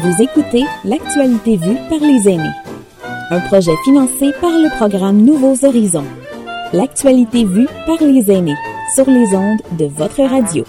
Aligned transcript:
Vous 0.00 0.22
écoutez 0.22 0.64
L'actualité 0.84 1.58
vue 1.58 1.76
par 1.90 1.98
les 1.98 2.26
aînés. 2.26 2.54
Un 3.30 3.40
projet 3.40 3.76
financé 3.84 4.32
par 4.40 4.52
le 4.52 4.74
programme 4.78 5.18
Nouveaux 5.18 5.66
Horizons. 5.66 6.06
L'actualité 6.72 7.44
vue 7.44 7.68
par 7.86 7.98
les 8.00 8.30
aînés 8.30 8.56
sur 8.94 9.04
les 9.10 9.36
ondes 9.36 9.60
de 9.72 9.84
votre 9.84 10.22
radio. 10.22 10.64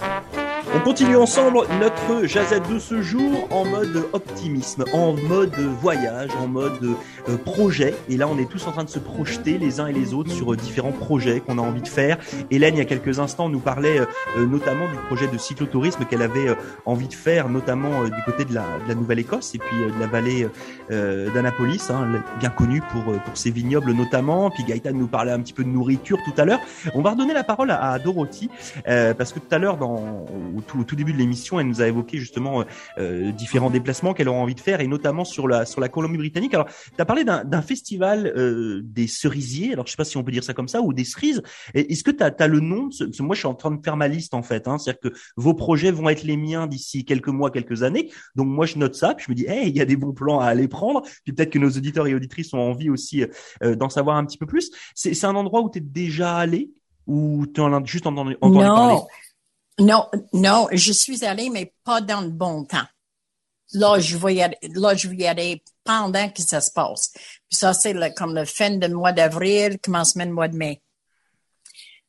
On 0.76 0.80
continue 0.80 1.16
ensemble 1.16 1.60
notre 1.80 2.26
jazette 2.26 2.68
de 2.68 2.80
ce 2.80 3.00
jour 3.00 3.46
en 3.52 3.64
mode 3.64 4.06
optimisme, 4.12 4.84
en 4.92 5.12
mode 5.12 5.54
voyage, 5.80 6.30
en 6.42 6.48
mode 6.48 6.96
euh, 7.28 7.36
projet. 7.36 7.94
Et 8.08 8.16
là, 8.16 8.26
on 8.26 8.36
est 8.38 8.50
tous 8.50 8.66
en 8.66 8.72
train 8.72 8.82
de 8.82 8.90
se 8.90 8.98
projeter 8.98 9.56
les 9.56 9.78
uns 9.78 9.86
et 9.86 9.92
les 9.92 10.14
autres 10.14 10.32
sur 10.32 10.52
euh, 10.52 10.56
différents 10.56 10.90
projets 10.90 11.38
qu'on 11.38 11.58
a 11.58 11.62
envie 11.62 11.80
de 11.80 11.88
faire. 11.88 12.18
Hélène, 12.50 12.74
il 12.74 12.78
y 12.78 12.80
a 12.80 12.86
quelques 12.86 13.20
instants, 13.20 13.48
nous 13.48 13.60
parlait 13.60 14.00
euh, 14.00 14.46
notamment 14.46 14.88
du 14.90 14.96
projet 15.06 15.28
de 15.28 15.38
cyclotourisme 15.38 16.06
qu'elle 16.06 16.22
avait 16.22 16.56
envie 16.86 17.06
de 17.06 17.14
faire, 17.14 17.48
notamment 17.48 18.04
du 18.04 18.22
côté 18.24 18.44
de 18.44 18.52
la, 18.52 18.64
la 18.88 18.96
Nouvelle-Écosse 18.96 19.54
et 19.54 19.58
puis 19.58 19.76
de 19.76 20.00
la 20.00 20.08
vallée 20.08 20.48
d'Annapolis, 20.90 21.88
hein, 21.90 22.20
bien 22.40 22.50
connue 22.50 22.82
pour, 22.90 23.04
pour 23.04 23.36
ses 23.36 23.50
vignobles 23.50 23.92
notamment. 23.92 24.50
Puis 24.50 24.64
Gaëtan 24.64 24.92
nous 24.92 25.06
parlait 25.06 25.32
un 25.32 25.40
petit 25.40 25.52
peu 25.52 25.62
de 25.62 25.68
nourriture 25.68 26.18
tout 26.24 26.40
à 26.40 26.44
l'heure. 26.44 26.60
On 26.94 27.02
va 27.02 27.10
redonner 27.10 27.32
la 27.32 27.44
parole 27.44 27.70
à, 27.70 27.92
à 27.92 27.98
Dorothy 27.98 28.50
parce 28.84 29.32
que 29.32 29.38
tout 29.38 29.54
à 29.54 29.58
l'heure, 29.58 29.76
dans 29.76 30.26
tout, 30.64 30.80
au 30.80 30.84
tout 30.84 30.96
début 30.96 31.12
de 31.12 31.18
l'émission, 31.18 31.60
elle 31.60 31.66
nous 31.66 31.80
a 31.80 31.86
évoqué 31.86 32.18
justement 32.18 32.60
euh, 32.60 32.64
euh, 32.98 33.32
différents 33.32 33.70
déplacements 33.70 34.14
qu'elle 34.14 34.28
aurait 34.28 34.38
envie 34.38 34.54
de 34.54 34.60
faire 34.60 34.80
et 34.80 34.86
notamment 34.86 35.24
sur 35.24 35.48
la 35.48 35.66
sur 35.66 35.80
la 35.80 35.88
Colombie-Britannique. 35.88 36.54
Alors, 36.54 36.66
tu 36.66 37.00
as 37.00 37.04
parlé 37.04 37.24
d'un 37.24 37.62
festival 37.62 38.32
euh, 38.36 38.80
des 38.84 39.06
cerisiers. 39.06 39.72
Alors, 39.72 39.86
je 39.86 39.92
sais 39.92 39.96
pas 39.96 40.04
si 40.04 40.16
on 40.16 40.24
peut 40.24 40.32
dire 40.32 40.44
ça 40.44 40.54
comme 40.54 40.68
ça 40.68 40.80
ou 40.80 40.92
des 40.92 41.04
cerises. 41.04 41.42
Est-ce 41.74 42.04
que 42.04 42.10
tu 42.10 42.22
as, 42.22 42.46
le 42.46 42.60
nom 42.60 42.88
Moi, 43.20 43.34
je 43.34 43.38
suis 43.38 43.48
en 43.48 43.54
train 43.54 43.70
de 43.70 43.82
faire 43.82 43.96
ma 43.96 44.08
liste 44.08 44.34
en 44.34 44.42
fait. 44.42 44.68
Hein. 44.68 44.78
C'est-à-dire 44.78 45.10
que 45.10 45.16
vos 45.36 45.54
projets 45.54 45.90
vont 45.90 46.08
être 46.08 46.22
les 46.22 46.36
miens 46.36 46.66
d'ici 46.66 47.04
quelques 47.04 47.28
mois, 47.28 47.50
quelques 47.50 47.82
années. 47.82 48.10
Donc 48.34 48.48
moi, 48.48 48.66
je 48.66 48.78
note 48.78 48.94
ça. 48.94 49.14
Puis 49.14 49.26
je 49.26 49.32
me 49.32 49.36
dis, 49.36 49.46
hey, 49.46 49.68
il 49.68 49.76
y 49.76 49.80
a 49.80 49.84
des 49.84 49.96
bons 49.96 50.12
plans 50.12 50.40
à 50.40 50.46
aller 50.46 50.68
prendre. 50.68 51.02
Puis 51.24 51.32
peut-être 51.32 51.50
que 51.50 51.58
nos 51.58 51.70
auditeurs 51.70 52.06
et 52.06 52.14
auditrices 52.14 52.52
ont 52.54 52.58
envie 52.58 52.90
aussi 52.90 53.24
d'en 53.62 53.88
savoir 53.88 54.16
un 54.16 54.24
petit 54.24 54.38
peu 54.38 54.46
plus. 54.46 54.70
C'est 54.94 55.24
un 55.24 55.34
endroit 55.34 55.62
où 55.62 55.70
tu 55.70 55.78
es 55.78 55.80
déjà 55.80 56.36
allé 56.36 56.70
ou 57.06 57.46
tu 57.46 57.60
en 57.60 57.72
as 57.72 57.84
juste 57.84 58.06
entendu, 58.06 58.36
entendu 58.40 58.64
non. 58.64 58.74
parler 58.74 58.96
non, 59.78 60.08
non, 60.32 60.68
je 60.72 60.92
suis 60.92 61.24
allée, 61.24 61.50
mais 61.50 61.74
pas 61.84 62.00
dans 62.00 62.20
le 62.20 62.30
bon 62.30 62.64
temps. 62.64 62.86
Là, 63.72 63.98
je 63.98 64.16
vais 64.16 64.36
y 64.36 64.42
aller, 64.42 64.58
là, 64.74 64.94
je 64.94 65.08
vais 65.08 65.16
y 65.16 65.26
aller 65.26 65.62
pendant 65.82 66.28
que 66.30 66.42
ça 66.42 66.60
se 66.60 66.70
passe. 66.70 67.10
Puis 67.12 67.56
ça, 67.58 67.72
c'est 67.72 67.92
le, 67.92 68.14
comme 68.14 68.34
le 68.34 68.44
fin 68.44 68.70
du 68.70 68.88
mois 68.88 69.12
d'avril, 69.12 69.78
commencement 69.80 70.26
du 70.26 70.32
mois 70.32 70.48
de 70.48 70.56
mai. 70.56 70.80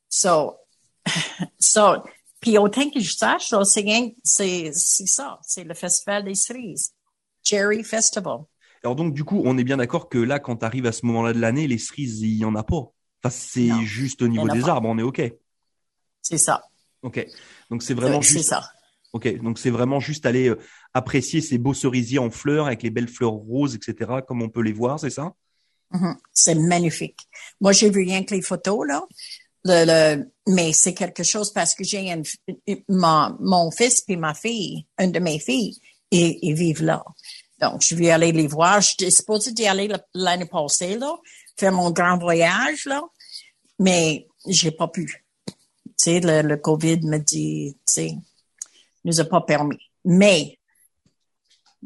So, 0.10 0.58
so, 1.60 2.04
puis 2.40 2.58
autant 2.60 2.90
que 2.92 3.00
je 3.00 3.12
sache, 3.12 3.54
c'est, 3.64 4.16
c'est, 4.24 4.72
c'est 4.74 5.08
ça, 5.08 5.40
c'est 5.42 5.64
le 5.64 5.74
festival 5.74 6.26
des 6.26 6.36
cerises. 6.36 6.94
Cherry 7.44 7.84
Festival. 7.84 8.42
Alors 8.84 8.96
donc, 8.96 9.14
du 9.14 9.24
coup, 9.24 9.42
on 9.46 9.58
est 9.58 9.64
bien 9.64 9.78
d'accord 9.78 10.10
que 10.10 10.20
là, 10.20 10.40
quand 10.40 10.58
tu 10.58 10.66
arrives 10.66 10.86
à 10.86 10.92
ce 10.92 11.06
moment-là 11.08 11.34
de 11.34 11.40
l'année, 11.40 11.68
les 11.68 11.80
cerises, 11.80 12.22
il 12.22 12.38
y 12.38 12.46
en 12.46 12.54
a 12.56 12.64
pas. 12.64 12.92
Enfin, 13.24 13.30
c'est 13.32 13.72
juste 13.84 14.22
au 14.22 14.28
niveau 14.28 14.48
des 14.48 14.70
arbres, 14.70 14.88
on 14.88 14.98
est 15.00 15.04
OK. 15.04 15.22
C'est 16.22 16.38
ça. 16.38 16.64
OK. 17.06 17.26
Donc 17.70 17.84
c'est 17.84 17.94
vraiment 17.94 18.22
juste. 18.22 18.50
ça. 18.50 18.64
Ok, 19.14 19.34
donc 19.42 19.60
c'est 19.60 19.70
vraiment 19.70 20.02
juste 20.02 20.26
aller 20.26 20.50
euh, 20.50 20.60
apprécier 20.94 21.40
ces 21.40 21.58
beaux 21.58 21.74
cerisiers 21.74 22.20
en 22.20 22.30
fleurs 22.30 22.66
avec 22.66 22.84
les 22.84 22.90
belles 22.90 23.08
fleurs 23.08 23.32
roses, 23.32 23.74
etc. 23.76 24.12
Comme 24.28 24.42
on 24.42 24.50
peut 24.50 24.62
les 24.62 24.74
voir, 24.74 25.00
c'est 25.00 25.10
ça? 25.10 25.32
Mm-hmm. 25.94 26.16
C'est 26.34 26.56
magnifique. 26.56 27.20
Moi, 27.62 27.72
j'ai 27.72 27.90
vu 27.90 28.02
rien 28.04 28.24
que 28.24 28.36
les 28.36 28.42
photos 28.42 28.86
là, 28.86 29.06
le, 29.64 30.26
mais 30.48 30.74
c'est 30.74 30.94
quelque 30.94 31.24
chose 31.24 31.54
parce 31.54 31.74
que 31.74 31.86
j'ai 31.86 32.14
mon 32.90 33.72
fils 33.72 34.04
et 34.10 34.18
ma 34.18 34.34
fille, 34.34 34.86
une 35.00 35.14
de 35.14 35.20
mes 35.20 35.40
filles, 35.40 35.80
ils, 36.12 36.54
vivent 36.54 36.84
là. 36.84 37.04
Donc, 37.62 37.82
je 37.88 37.96
vais 37.96 38.10
aller 38.10 38.34
les 38.34 38.48
voir. 38.48 38.82
J'étais 38.82 39.12
supposée 39.12 39.54
d'y 39.54 39.66
aller 39.66 39.90
l'année 40.14 40.46
passée 40.46 40.98
là, 40.98 41.16
faire 41.58 41.72
mon 41.72 41.92
grand 41.92 42.18
voyage 42.18 42.86
là, 42.86 43.02
mais 43.80 44.28
j'ai 44.46 44.72
pas 44.72 44.90
pu 44.90 45.25
sais, 45.98 46.20
le, 46.20 46.42
le, 46.42 46.58
COVID 46.58 47.02
me 47.04 47.18
dit, 47.18 47.78
tu 47.88 47.94
sais, 47.94 48.12
nous 49.04 49.20
a 49.20 49.26
pas 49.26 49.42
permis. 49.42 49.80
Mais 50.04 50.60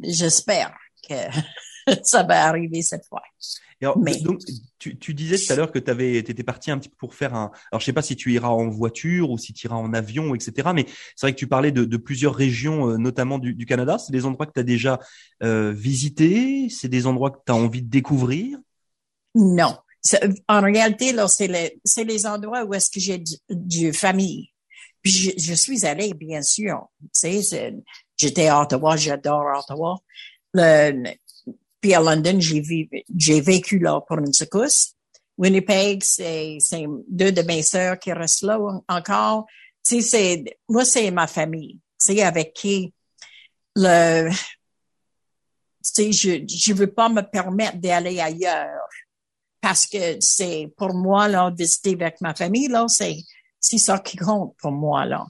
j'espère 0.02 0.76
que 1.08 1.16
ça 2.04 2.24
va 2.24 2.46
arriver 2.46 2.82
cette 2.82 3.06
fois. 3.06 3.24
Mais... 3.98 4.20
Donc, 4.20 4.42
tu, 4.78 4.98
tu, 4.98 5.14
disais 5.14 5.38
tout 5.38 5.54
à 5.54 5.56
l'heure 5.56 5.72
que 5.72 5.80
tu 5.80 5.92
étais 5.92 6.44
parti 6.44 6.70
un 6.70 6.78
petit 6.78 6.90
peu 6.90 6.98
pour 6.98 7.16
faire 7.16 7.34
un. 7.34 7.52
Alors, 7.72 7.80
je 7.80 7.86
sais 7.86 7.94
pas 7.94 8.02
si 8.02 8.16
tu 8.16 8.34
iras 8.34 8.50
en 8.50 8.68
voiture 8.70 9.32
ou 9.32 9.38
si 9.38 9.54
tu 9.54 9.68
iras 9.68 9.78
en 9.78 9.94
avion, 9.94 10.36
etc. 10.36 10.70
Mais 10.76 10.86
c'est 11.16 11.28
vrai 11.28 11.34
que 11.34 11.40
tu 11.40 11.48
parlais 11.48 11.72
de, 11.72 11.86
de 11.86 11.98
plusieurs 11.98 12.36
régions, 12.36 12.90
euh, 12.90 12.98
notamment 12.98 13.40
du, 13.40 13.54
du 13.54 13.66
Canada. 13.66 13.98
C'est 13.98 14.12
des 14.12 14.26
endroits 14.26 14.48
que 14.48 14.54
tu 14.54 14.60
as 14.60 14.64
déjà 14.64 15.00
euh, 15.44 15.72
visités? 15.72 16.68
C'est 16.70 16.90
des 16.90 17.08
endroits 17.08 17.32
que 17.32 17.40
tu 17.46 17.52
as 17.52 17.56
envie 17.56 17.82
de 17.82 17.90
découvrir? 17.90 18.58
Non, 19.36 19.78
en 20.48 20.62
réalité, 20.62 21.14
c'est 21.28 21.48
les, 21.48 21.80
les 22.04 22.26
endroits 22.26 22.64
où 22.64 22.74
est-ce 22.74 22.90
que 22.90 23.00
j'ai 23.00 23.22
du, 23.50 23.94
famille. 23.94 24.50
Puis 25.02 25.12
je, 25.12 25.32
je, 25.38 25.54
suis 25.54 25.86
allée, 25.86 26.14
bien 26.14 26.42
sûr. 26.42 26.88
Tu 27.14 27.42
sais, 27.42 27.74
j'étais 28.18 28.48
à 28.48 28.62
Ottawa, 28.62 28.98
j'adore 28.98 29.46
Ottawa. 29.58 29.98
Le, 30.54 31.14
puis 31.82 31.94
à 31.94 32.00
London, 32.00 32.40
j'ai, 32.40 33.42
vécu 33.42 33.80
là 33.80 34.02
pour 34.02 34.18
une 34.20 34.34
secousse. 34.34 34.94
Winnipeg, 35.38 36.04
c'est, 36.04 36.58
c'est 36.60 36.86
deux 37.08 37.32
de 37.32 37.42
mes 37.44 37.62
sœurs 37.62 37.98
qui 37.98 38.12
restent 38.12 38.44
là 38.44 38.60
encore. 38.88 39.46
Tu 39.86 40.02
sais, 40.02 40.10
c'est, 40.10 40.58
moi, 40.68 40.84
c'est 40.84 41.12
ma 41.12 41.28
famille. 41.28 41.80
Tu 42.00 42.14
sais, 42.16 42.22
avec 42.24 42.54
qui 42.54 42.94
le, 43.76 44.30
tu 44.30 44.36
sais, 45.82 46.12
je, 46.12 46.46
je 46.46 46.74
veux 46.74 46.92
pas 46.92 47.08
me 47.08 47.22
permettre 47.22 47.78
d'aller 47.78 48.20
ailleurs 48.20 48.89
parce 49.62 49.86
que 49.86 50.20
c'est 50.20 50.72
pour 50.78 50.94
moi 50.94 51.28
là 51.28 51.52
visiter 51.56 51.94
avec 51.94 52.22
ma 52.22 52.34
famille 52.34 52.68
là 52.68 52.86
c'est 52.88 53.18
c'est 53.60 53.78
ça 53.78 54.00
qui 54.00 54.16
compte 54.18 54.56
pour 54.58 54.72
moi 54.72 55.06
là. 55.06 55.26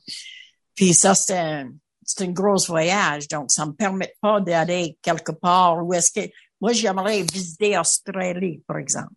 Puis 0.76 0.94
ça 0.94 1.16
c'est 1.16 1.38
un, 1.38 1.72
c'est 2.04 2.24
un 2.24 2.32
gros 2.32 2.64
voyage 2.68 3.28
donc 3.28 3.52
ça 3.52 3.66
me 3.66 3.74
permet 3.74 4.16
pas 4.22 4.40
d'aller 4.40 4.98
quelque 5.02 5.32
part 5.32 5.84
où 5.84 5.94
est-ce 5.94 6.12
que 6.12 6.32
moi 6.62 6.74
j'aimerais 6.74 7.24
visiter 7.24 7.78
Australie 7.78 8.64
par 8.68 8.78
exemple. 8.78 9.14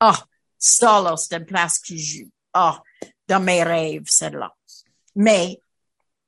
Ah 0.00 0.22
ça 0.58 1.00
là 1.00 1.16
c'est 1.16 1.36
une 1.36 1.46
place 1.46 1.78
qui 1.78 1.98
joue. 1.98 2.30
Ah 2.52 2.80
dans 3.26 3.40
mes 3.40 3.62
rêves 3.62 4.06
celle-là. 4.06 4.54
Mais 5.14 5.60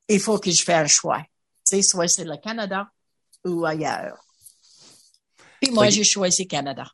il 0.09 0.21
faut 0.21 0.39
que 0.39 0.51
je 0.51 0.63
fasse 0.63 0.85
un 0.85 0.87
choix. 0.87 1.23
Tu 1.65 1.77
sais 1.77 1.83
soit 1.83 2.09
c'est 2.09 2.25
le 2.25 2.37
Canada 2.37 2.91
ou 3.45 3.65
ailleurs. 3.65 4.19
Puis 5.61 5.71
moi 5.71 5.91
j'ai 5.91 6.05
choisi 6.05 6.47
Canada 6.49 6.91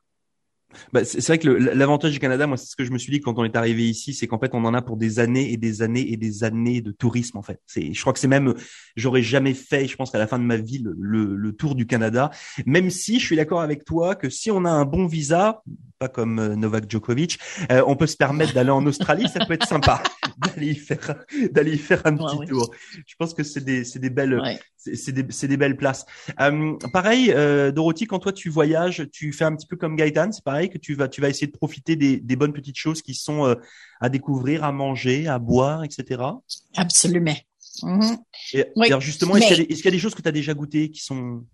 bah, 0.92 1.04
c'est 1.04 1.24
vrai 1.26 1.38
que 1.38 1.48
l'avantage 1.48 2.12
du 2.12 2.18
Canada, 2.18 2.46
moi, 2.46 2.56
c'est 2.56 2.66
ce 2.66 2.76
que 2.76 2.84
je 2.84 2.92
me 2.92 2.98
suis 2.98 3.12
dit 3.12 3.20
quand 3.20 3.38
on 3.38 3.44
est 3.44 3.56
arrivé 3.56 3.88
ici, 3.88 4.14
c'est 4.14 4.26
qu'en 4.26 4.38
fait, 4.38 4.50
on 4.54 4.64
en 4.64 4.74
a 4.74 4.82
pour 4.82 4.96
des 4.96 5.18
années 5.18 5.52
et 5.52 5.56
des 5.56 5.82
années 5.82 6.12
et 6.12 6.16
des 6.16 6.44
années 6.44 6.80
de 6.80 6.92
tourisme. 6.92 7.38
En 7.38 7.42
fait, 7.42 7.60
c'est, 7.66 7.92
je 7.92 8.00
crois 8.00 8.12
que 8.12 8.18
c'est 8.18 8.28
même, 8.28 8.54
j'aurais 8.96 9.22
jamais 9.22 9.54
fait, 9.54 9.86
je 9.86 9.96
pense 9.96 10.10
qu'à 10.10 10.18
la 10.18 10.26
fin 10.26 10.38
de 10.38 10.44
ma 10.44 10.56
vie, 10.56 10.82
le, 10.84 11.34
le, 11.36 11.52
tour 11.52 11.74
du 11.74 11.86
Canada. 11.86 12.30
Même 12.66 12.90
si 12.90 13.18
je 13.18 13.24
suis 13.24 13.36
d'accord 13.36 13.60
avec 13.60 13.84
toi 13.84 14.14
que 14.14 14.28
si 14.28 14.50
on 14.50 14.64
a 14.64 14.70
un 14.70 14.84
bon 14.84 15.06
visa, 15.06 15.62
pas 15.98 16.08
comme 16.08 16.38
euh, 16.38 16.56
Novak 16.56 16.90
Djokovic, 16.90 17.38
euh, 17.70 17.82
on 17.86 17.96
peut 17.96 18.06
se 18.06 18.16
permettre 18.16 18.54
d'aller 18.54 18.70
en 18.70 18.84
Australie, 18.86 19.28
ça 19.28 19.44
peut 19.44 19.54
être 19.54 19.66
sympa 19.66 20.02
d'aller 20.38 20.72
y 20.72 20.74
faire, 20.74 21.24
d'aller 21.52 21.74
y 21.74 21.78
faire 21.78 22.02
un 22.04 22.16
petit 22.16 22.46
tour. 22.46 22.70
Je 23.06 23.14
pense 23.18 23.34
que 23.34 23.42
c'est 23.42 23.64
des, 23.64 23.84
c'est 23.84 23.98
des 23.98 24.10
belles, 24.10 24.40
c'est 24.76 25.12
des, 25.12 25.24
c'est 25.30 25.48
des 25.48 25.56
belles 25.56 25.76
places. 25.76 26.04
Euh, 26.40 26.74
pareil, 26.92 27.32
euh, 27.32 27.72
Dorothy, 27.72 28.06
quand 28.06 28.18
toi 28.18 28.32
tu 28.32 28.50
voyages, 28.50 29.06
tu 29.12 29.32
fais 29.32 29.44
un 29.44 29.56
petit 29.56 29.66
peu 29.66 29.76
comme 29.76 29.96
Gaëtan, 29.96 30.32
c'est 30.32 30.44
pareil 30.44 30.68
que 30.68 30.78
tu 30.78 30.94
vas, 30.94 31.08
tu 31.08 31.20
vas 31.20 31.28
essayer 31.28 31.46
de 31.46 31.56
profiter 31.56 31.96
des, 31.96 32.18
des 32.18 32.36
bonnes 32.36 32.52
petites 32.52 32.78
choses 32.78 33.02
qui 33.02 33.14
sont 33.14 33.56
à 34.00 34.08
découvrir, 34.08 34.64
à 34.64 34.72
manger, 34.72 35.28
à 35.28 35.38
boire, 35.38 35.84
etc. 35.84 36.22
Absolument. 36.76 37.36
Et, 38.52 38.64
alors 38.80 39.00
justement, 39.00 39.36
est-ce, 39.36 39.54
qu'il 39.54 39.76
y 39.76 39.84
y 39.84 39.88
a 39.88 39.90
des 39.90 39.98
choses 39.98 40.14
que 40.14 40.22
tu 40.22 40.28
as 40.28 40.32
déjà 40.32 40.54
goûtées 40.54 40.90
qui 40.90 41.02
sont 41.02 41.44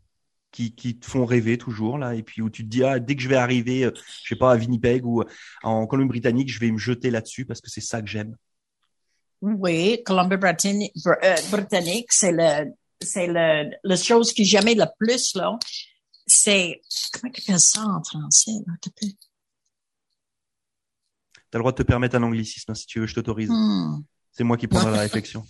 qui, 0.52 0.74
qui 0.74 0.98
te 0.98 1.06
font 1.06 1.24
rêver 1.24 1.58
toujours 1.58 1.98
là 1.98 2.14
et 2.14 2.22
puis 2.22 2.42
où 2.42 2.50
tu 2.50 2.62
te 2.64 2.68
dis 2.68 2.84
ah 2.84 3.00
dès 3.00 3.16
que 3.16 3.22
je 3.22 3.28
vais 3.28 3.36
arriver 3.36 3.84
euh, 3.84 3.92
je 4.22 4.28
sais 4.28 4.36
pas 4.36 4.52
à 4.52 4.56
Winnipeg 4.56 5.04
ou 5.04 5.24
en 5.62 5.86
Colombie-Britannique 5.86 6.52
je 6.52 6.60
vais 6.60 6.70
me 6.70 6.78
jeter 6.78 7.10
là-dessus 7.10 7.44
parce 7.44 7.60
que 7.60 7.70
c'est 7.70 7.80
ça 7.80 8.00
que 8.00 8.08
j'aime 8.08 8.36
oui 9.40 10.02
Colombie-Britannique 10.04 10.92
c'est 12.10 12.32
le 12.32 12.72
c'est 13.02 13.26
le 13.26 13.70
la 13.82 13.96
chose 13.96 14.32
que 14.32 14.44
j'aimais 14.44 14.74
le 14.74 14.86
plus 14.98 15.34
là 15.34 15.58
c'est 16.26 16.80
comment 17.12 17.32
tu 17.32 17.42
appelle 17.42 17.60
ça 17.60 17.84
en 17.84 18.04
français 18.04 18.52
là? 18.66 18.74
T'as 21.52 21.58
le 21.58 21.62
droit 21.64 21.72
de 21.72 21.76
te 21.76 21.82
permettre 21.82 22.16
un 22.16 22.22
anglicisme 22.22 22.74
si 22.74 22.86
tu 22.86 22.98
veux, 23.00 23.06
je 23.06 23.14
t'autorise. 23.14 23.50
Hmm. 23.50 24.02
C'est 24.32 24.42
moi 24.42 24.56
qui 24.56 24.66
prendrai 24.66 24.92
la 24.92 25.00
réflexion. 25.08 25.44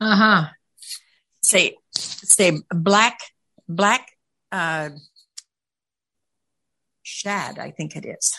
uh 0.00 0.06
-huh. 0.06 0.50
C'est 1.40 1.76
c'est 2.00 2.52
black 2.74 3.18
black 3.68 4.18
uh, 4.52 4.90
shad, 7.02 7.58
I 7.58 7.72
think 7.72 7.96
it 7.96 8.04
is. 8.04 8.32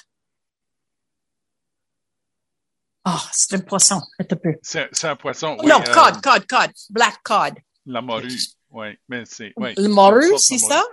Oh, 3.06 3.19
c'est 3.31 3.56
un 3.56 3.62
poisson. 3.62 4.00
C'est 4.62 5.06
un 5.06 5.16
poisson. 5.16 5.58
Oui, 5.60 5.68
non, 5.68 5.81
euh, 5.81 5.94
cod, 5.94 6.22
cod, 6.22 6.46
cod. 6.48 6.72
Black 6.92 7.19
cod. 7.24 7.54
La 7.86 8.02
morue. 8.02 8.38
Oui, 8.69 8.88
mais 9.10 9.24
c'est. 9.25 9.54
Le 9.58 9.88
morue, 9.88 10.38
c'est 10.38 10.60
ça? 10.60 10.84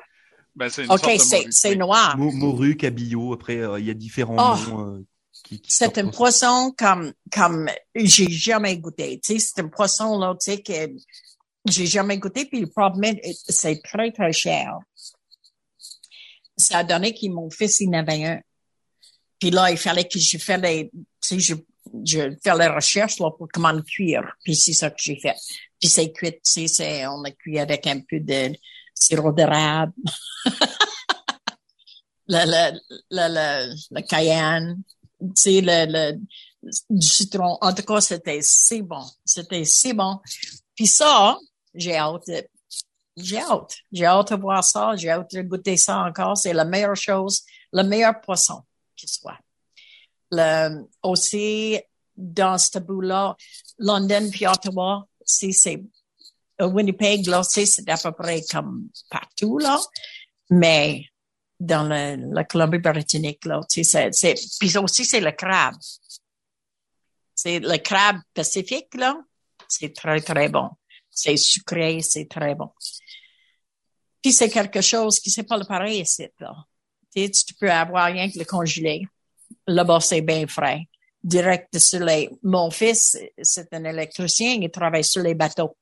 Ben, 0.57 0.69
c'est 0.71 0.85
une 0.87 0.91
OK, 0.91 0.99
sorte 1.01 1.13
de 1.13 1.19
c'est 1.19 1.37
morue, 1.39 1.53
c'est 1.53 1.71
oui. 1.71 1.77
noir. 1.77 2.17
Mo- 2.17 2.33
Morue, 2.33 2.77
cabillaud. 2.77 3.35
Après, 3.35 3.59
euh, 3.59 3.79
il 3.79 3.87
y 3.87 3.91
a 3.91 3.95
différents 3.95 4.37
Oh. 4.39 4.71
noms. 4.71 4.97
euh, 4.97 5.07
qui, 5.45 5.61
qui 5.61 5.71
C'est 5.71 5.99
un 5.99 6.09
poisson 6.09 6.75
comme, 6.77 7.13
comme 7.33 7.71
j'ai 7.95 8.29
jamais 8.31 8.77
goûté. 8.79 9.21
Tu 9.23 9.39
sais, 9.39 9.47
c'est 9.55 9.61
un 9.63 9.69
poisson, 9.69 10.19
là, 10.19 10.35
tu 10.41 10.51
sais, 10.51 10.63
que 10.63 10.89
j'ai 11.67 11.87
jamais 11.87 12.19
goûté, 12.19 12.47
puis 12.47 12.61
le 12.61 12.69
problème, 12.69 13.17
c'est 13.49 13.83
très, 13.83 14.11
très 14.13 14.33
cher. 14.33 14.79
Ça 16.57 16.79
a 16.79 16.85
donné 16.85 17.15
que 17.15 17.29
mon 17.29 17.51
fils, 17.51 17.81
il 17.81 17.89
en 17.91 17.95
avait 17.95 18.25
un. 18.25 18.41
Puis 19.39 19.51
là, 19.51 19.71
il 19.71 19.79
fallait 19.79 20.09
que 20.09 20.19
je 20.19 20.39
fasse 20.39 20.61
les, 20.61 20.91
je, 21.31 21.55
je 22.05 22.19
les 22.19 22.67
recherches, 22.67 23.21
là, 23.21 23.31
pour 23.31 23.49
comment 23.53 23.73
le 23.73 23.83
cuire. 23.83 24.25
Puis 24.43 24.57
c'est 24.57 24.73
ça 24.73 24.91
que 24.91 24.97
j'ai 24.99 25.19
fait. 25.19 25.37
Puis 25.79 25.89
c'est 25.89 26.13
cuit, 26.13 26.41
on 27.09 27.25
a 27.25 27.31
cuit 27.31 27.59
avec 27.59 27.87
un 27.87 28.01
peu 28.01 28.19
de 28.21 28.53
sirop 28.95 29.33
d'érable. 29.33 29.93
le, 32.29 34.01
cayenne, 34.01 34.83
le, 35.21 35.87
le, 35.87 36.19
du 36.91 37.07
citron. 37.07 37.59
En 37.61 37.73
tout 37.73 37.83
cas, 37.83 38.01
c'était 38.01 38.41
si 38.43 38.83
bon. 38.83 39.05
C'était 39.25 39.65
si 39.65 39.93
bon. 39.93 40.19
Puis 40.79 40.87
ça, 40.87 41.37
j'ai 41.75 41.97
hâte. 41.97 42.31
J'ai 43.17 43.39
hâte. 43.41 43.75
J'ai 43.91 44.05
hâte 44.07 44.33
de 44.33 44.41
voir 44.41 44.63
ça. 44.63 44.95
J'ai 44.95 45.11
hâte 45.11 45.35
de 45.35 45.43
goûter 45.43 45.77
ça 45.77 46.05
encore. 46.05 46.39
C'est 46.39 46.53
la 46.53 46.65
meilleure 46.65 46.95
chose, 46.95 47.43
le 47.73 47.83
meilleur 47.83 48.21
poisson 48.21 48.63
qui 48.95 49.09
soit. 49.09 49.41
Le, 50.31 50.87
aussi, 51.03 51.81
dans 52.17 52.59
ce 52.59 52.79
bout-là, 52.79 53.35
London 53.79 54.31
puis 54.31 54.47
Ottawa, 54.47 55.05
c'est, 55.25 55.51
c'est, 55.51 55.83
euh, 56.61 56.69
Winnipeg, 56.69 57.27
là, 57.27 57.43
c'est, 57.43 57.67
à 57.89 57.97
peu 57.97 58.13
près 58.13 58.41
comme 58.49 58.89
partout, 59.11 59.59
là. 59.59 59.81
Mais 60.49 61.07
dans 61.59 61.89
le, 61.89 62.33
la 62.33 62.45
Colombie-Britannique, 62.45 63.47
là, 63.47 63.63
tu 63.69 63.83
sais, 63.83 64.13
c'est, 64.13 64.37
c'est, 64.37 64.59
puis 64.61 64.79
aussi, 64.79 65.05
c'est 65.05 65.21
le 65.21 65.33
crabe. 65.33 65.75
C'est 67.35 67.59
le 67.59 67.79
crabe 67.79 68.19
pacifique, 68.33 68.95
là. 68.95 69.17
C'est 69.69 69.95
très, 69.95 70.21
très 70.21 70.49
bon. 70.49 70.71
C'est 71.11 71.37
sucré, 71.37 72.01
c'est 72.01 72.27
très 72.29 72.55
bon. 72.55 72.71
Puis 74.23 74.33
c'est 74.33 74.49
quelque 74.49 74.81
chose 74.81 75.21
qui 75.21 75.31
c'est 75.31 75.45
pas 75.45 75.59
le 75.59 75.65
pareil 75.65 76.01
ici, 76.01 76.27
là. 76.41 76.55
Tu 77.15 77.31
tu 77.31 77.55
peux 77.55 77.71
avoir 77.71 78.07
rien 78.07 78.31
que 78.31 78.39
le 78.39 78.45
congelé. 78.45 79.03
Là-bas, 79.67 80.01
c'est 80.01 80.21
bien 80.21 80.47
frais. 80.47 80.89
Direct 81.23 81.79
sur 81.79 82.01
les, 82.05 82.31
mon 82.43 82.71
fils, 82.71 83.19
c'est 83.43 83.73
un 83.73 83.85
électricien, 83.85 84.59
il 84.61 84.71
travaille 84.71 85.05
sur 85.05 85.23
les 85.23 85.35
bateaux. 85.35 85.77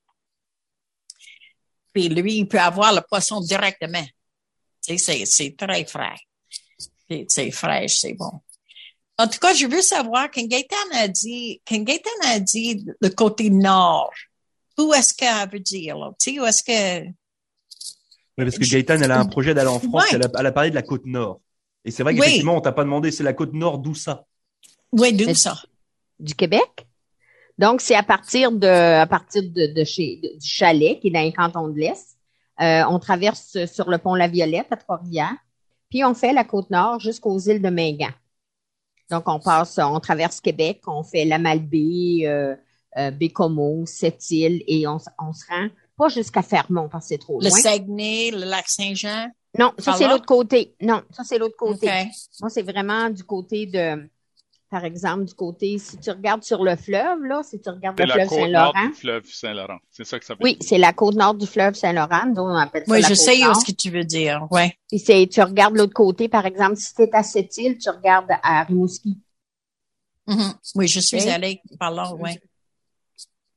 Puis 1.92 2.08
lui, 2.08 2.38
il 2.38 2.48
peut 2.48 2.60
avoir 2.60 2.92
le 2.94 3.00
poisson 3.00 3.40
directement. 3.40 4.04
C'est, 4.80 4.98
c'est 4.98 5.56
très 5.56 5.84
frais. 5.84 6.16
C'est 7.28 7.50
fraîche, 7.50 7.98
c'est 8.00 8.14
bon. 8.14 8.40
En 9.18 9.26
tout 9.28 9.38
cas, 9.38 9.54
je 9.54 9.66
veux 9.66 9.80
savoir, 9.82 10.30
quand 10.30 10.46
Gaëtan 10.46 10.76
a 10.94 11.08
dit, 11.08 11.60
quand 11.66 11.78
Gaëtan 11.82 12.10
a 12.24 12.38
dit 12.40 12.84
le 13.00 13.08
côté 13.08 13.48
nord, 13.50 14.12
où 14.78 14.92
est-ce 14.92 15.14
qu'elle 15.14 15.48
veut 15.50 15.60
dire, 15.60 15.96
là? 15.96 16.12
Tu 16.18 16.34
sais, 16.34 16.40
où 16.40 16.44
est-ce 16.44 16.62
que, 16.62 17.06
Ouais, 18.38 18.44
parce 18.44 18.58
que 18.58 18.68
Gaëtan, 18.70 19.00
elle 19.00 19.10
a 19.10 19.18
un 19.20 19.24
projet 19.24 19.54
d'aller 19.54 19.70
en 19.70 19.78
France. 19.80 19.92
Ouais. 19.94 20.08
Elle, 20.12 20.26
a, 20.26 20.28
elle 20.38 20.46
a 20.46 20.52
parlé 20.52 20.68
de 20.70 20.74
la 20.74 20.82
côte 20.82 21.06
nord. 21.06 21.40
Et 21.86 21.90
c'est 21.90 22.02
vrai 22.02 22.12
Oui. 22.12 22.18
qu'effectivement, 22.20 22.56
on 22.56 22.60
t'a 22.60 22.72
pas 22.72 22.84
demandé, 22.84 23.10
c'est 23.10 23.22
la 23.24 23.32
côte 23.32 23.54
nord, 23.54 23.78
d'où 23.78 23.94
ça? 23.94 24.26
Oui, 24.92 25.12
d'où 25.14 25.26
Mais- 25.26 25.34
ça? 25.34 25.56
du 26.18 26.34
Québec. 26.34 26.86
Donc, 27.58 27.80
c'est 27.80 27.94
à 27.94 28.02
partir 28.02 28.52
de, 28.52 28.66
à 28.66 29.06
partir 29.06 29.42
de, 29.42 29.66
de 29.72 29.84
chez, 29.84 30.16
de- 30.22 30.38
du 30.38 30.46
chalet, 30.46 30.98
qui 31.00 31.08
est 31.08 31.10
dans 31.10 31.20
les 31.22 31.32
cantons 31.32 31.68
de 31.68 31.78
l'Est. 31.78 32.18
Euh, 32.60 32.82
on 32.88 32.98
traverse 32.98 33.64
sur 33.66 33.88
le 33.90 33.96
pont 33.98 34.14
La 34.14 34.28
Violette 34.28 34.66
à 34.70 34.76
Trois-Rivières. 34.76 35.36
Puis, 35.88 36.04
on 36.04 36.12
fait 36.14 36.32
la 36.34 36.44
côte 36.44 36.68
nord 36.70 37.00
jusqu'aux 37.00 37.38
îles 37.38 37.62
de 37.62 37.70
Mingan. 37.70 38.10
Donc, 39.10 39.24
on 39.28 39.38
passe, 39.38 39.78
on 39.78 40.00
traverse 40.00 40.40
Québec, 40.40 40.82
on 40.86 41.02
fait 41.02 41.24
la 41.24 41.38
Malbaie, 41.38 42.26
euh, 42.26 42.56
euh, 42.96 43.10
Bécomo, 43.10 43.84
Sept-Îles, 43.86 44.62
et 44.66 44.86
on, 44.86 44.98
on 45.18 45.32
se 45.32 45.44
rend 45.48 45.68
pas 45.96 46.08
jusqu'à 46.08 46.42
Fermont 46.42 46.88
parce 46.88 47.04
que 47.04 47.08
c'est 47.10 47.18
trop 47.18 47.40
Le 47.40 47.48
loin. 47.48 47.58
Saguenay, 47.58 48.30
le 48.32 48.44
lac 48.44 48.68
Saint-Jean? 48.68 49.28
Non, 49.58 49.72
ça, 49.78 49.94
c'est 49.94 50.08
l'autre 50.08 50.26
côté. 50.26 50.74
Non, 50.82 51.02
ça, 51.10 51.22
c'est 51.24 51.38
l'autre 51.38 51.56
côté. 51.56 51.86
OK. 51.86 52.06
Moi, 52.40 52.50
c'est 52.50 52.62
vraiment 52.62 53.08
du 53.08 53.24
côté 53.24 53.66
de, 53.66 54.08
par 54.68 54.84
exemple, 54.84 55.24
du 55.24 55.34
côté, 55.34 55.78
si 55.78 55.96
tu 55.98 56.10
regardes 56.10 56.42
sur 56.42 56.64
le 56.64 56.74
fleuve, 56.76 57.22
là, 57.24 57.42
si 57.44 57.60
tu 57.60 57.68
regardes 57.70 57.96
C'est 57.98 58.04
le 58.04 58.08
la 58.08 58.14
fleuve 58.14 58.28
côte 58.28 58.50
nord 58.50 58.72
Saint-Laurent. 58.72 58.88
du 58.88 58.94
fleuve 58.94 59.24
Saint-Laurent. 59.26 59.78
C'est 59.90 60.04
ça 60.04 60.18
que 60.18 60.24
ça 60.24 60.34
veut 60.34 60.40
Oui, 60.42 60.56
dire. 60.56 60.68
c'est 60.68 60.78
la 60.78 60.92
côte 60.92 61.14
nord 61.14 61.34
du 61.34 61.46
fleuve 61.46 61.74
Saint-Laurent, 61.74 62.26
dont 62.26 62.46
on 62.48 62.56
appelle 62.56 62.84
ça 62.86 62.92
Oui, 62.92 63.00
la 63.00 63.08
je 63.08 63.14
côte 63.14 63.16
sais 63.24 63.38
nord. 63.40 63.56
ce 63.60 63.64
que 63.64 63.76
tu 63.76 63.90
veux 63.90 64.04
dire. 64.04 64.46
Ouais. 64.50 64.76
Puis 64.88 64.98
c'est, 64.98 65.28
tu 65.30 65.40
regardes 65.40 65.76
l'autre 65.76 65.94
côté, 65.94 66.28
par 66.28 66.46
exemple, 66.46 66.76
si 66.76 66.94
tu 66.94 67.02
es 67.02 67.14
à 67.14 67.22
Sept-Îles, 67.22 67.78
tu 67.78 67.88
regardes 67.90 68.30
à 68.42 68.64
Rimouski. 68.64 69.18
Mhm. 70.26 70.54
Oui, 70.74 70.88
je 70.88 70.98
suis 71.00 71.28
allée 71.28 71.60
par 71.78 71.92
là, 71.92 72.12
ouais. 72.14 72.40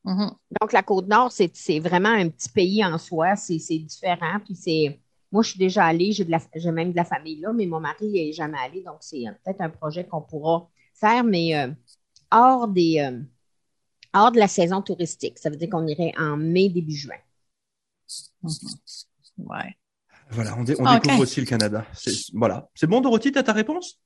Mhm. 0.06 0.32
Donc, 0.62 0.72
la 0.72 0.84
côte 0.84 1.08
nord, 1.08 1.32
c'est, 1.32 1.52
c'est 1.56 1.80
vraiment 1.80 2.10
un 2.10 2.30
petit 2.30 2.50
pays 2.50 2.86
en 2.86 2.98
soi. 2.98 3.36
C'est, 3.36 3.60
c'est 3.60 3.80
différent. 3.80 4.40
Puis 4.46 4.56
c'est, 4.56 5.00
moi, 5.32 5.42
je 5.44 5.50
suis 5.50 5.60
déjà 5.60 5.86
allée, 5.86 6.12
j'ai, 6.12 6.24
de 6.26 6.32
la, 6.32 6.40
j'ai 6.56 6.72
même 6.72 6.92
de 6.92 6.96
la 6.96 7.04
famille 7.06 7.40
là, 7.40 7.52
mais 7.54 7.66
mon 7.66 7.80
mari 7.80 8.08
n'est 8.08 8.32
jamais 8.32 8.58
allé. 8.64 8.82
Donc, 8.84 8.98
c'est 9.02 9.24
peut-être 9.44 9.62
un 9.62 9.70
projet 9.70 10.06
qu'on 10.06 10.22
pourra 10.22 10.68
faire, 11.00 11.24
mais 11.24 11.56
euh, 11.56 11.72
hors 12.32 12.68
des, 12.68 13.00
euh, 13.00 13.20
hors 14.14 14.32
de 14.32 14.40
la 14.40 14.48
saison 14.48 14.82
touristique. 14.82 15.38
Ça 15.40 15.50
veut 15.50 15.56
dire 15.58 15.70
qu'on 15.70 15.88
irait 15.88 16.14
en 16.18 16.38
mai, 16.38 16.70
début 16.70 16.96
juin. 16.96 17.16
Ouais. 19.38 19.76
Voilà, 20.32 20.56
on, 20.58 20.64
dé- 20.64 20.76
on 20.80 20.86
Ah, 20.86 21.00
découvre 21.00 21.22
aussi 21.24 21.40
le 21.40 21.46
Canada. 21.46 21.86
C'est- 21.94 22.32
Voilà. 22.34 22.70
C'est 22.76 22.88
bon, 22.88 23.02
Dorothy, 23.02 23.32
t'as 23.32 23.44
ta 23.44 23.54
réponse? 23.54 24.00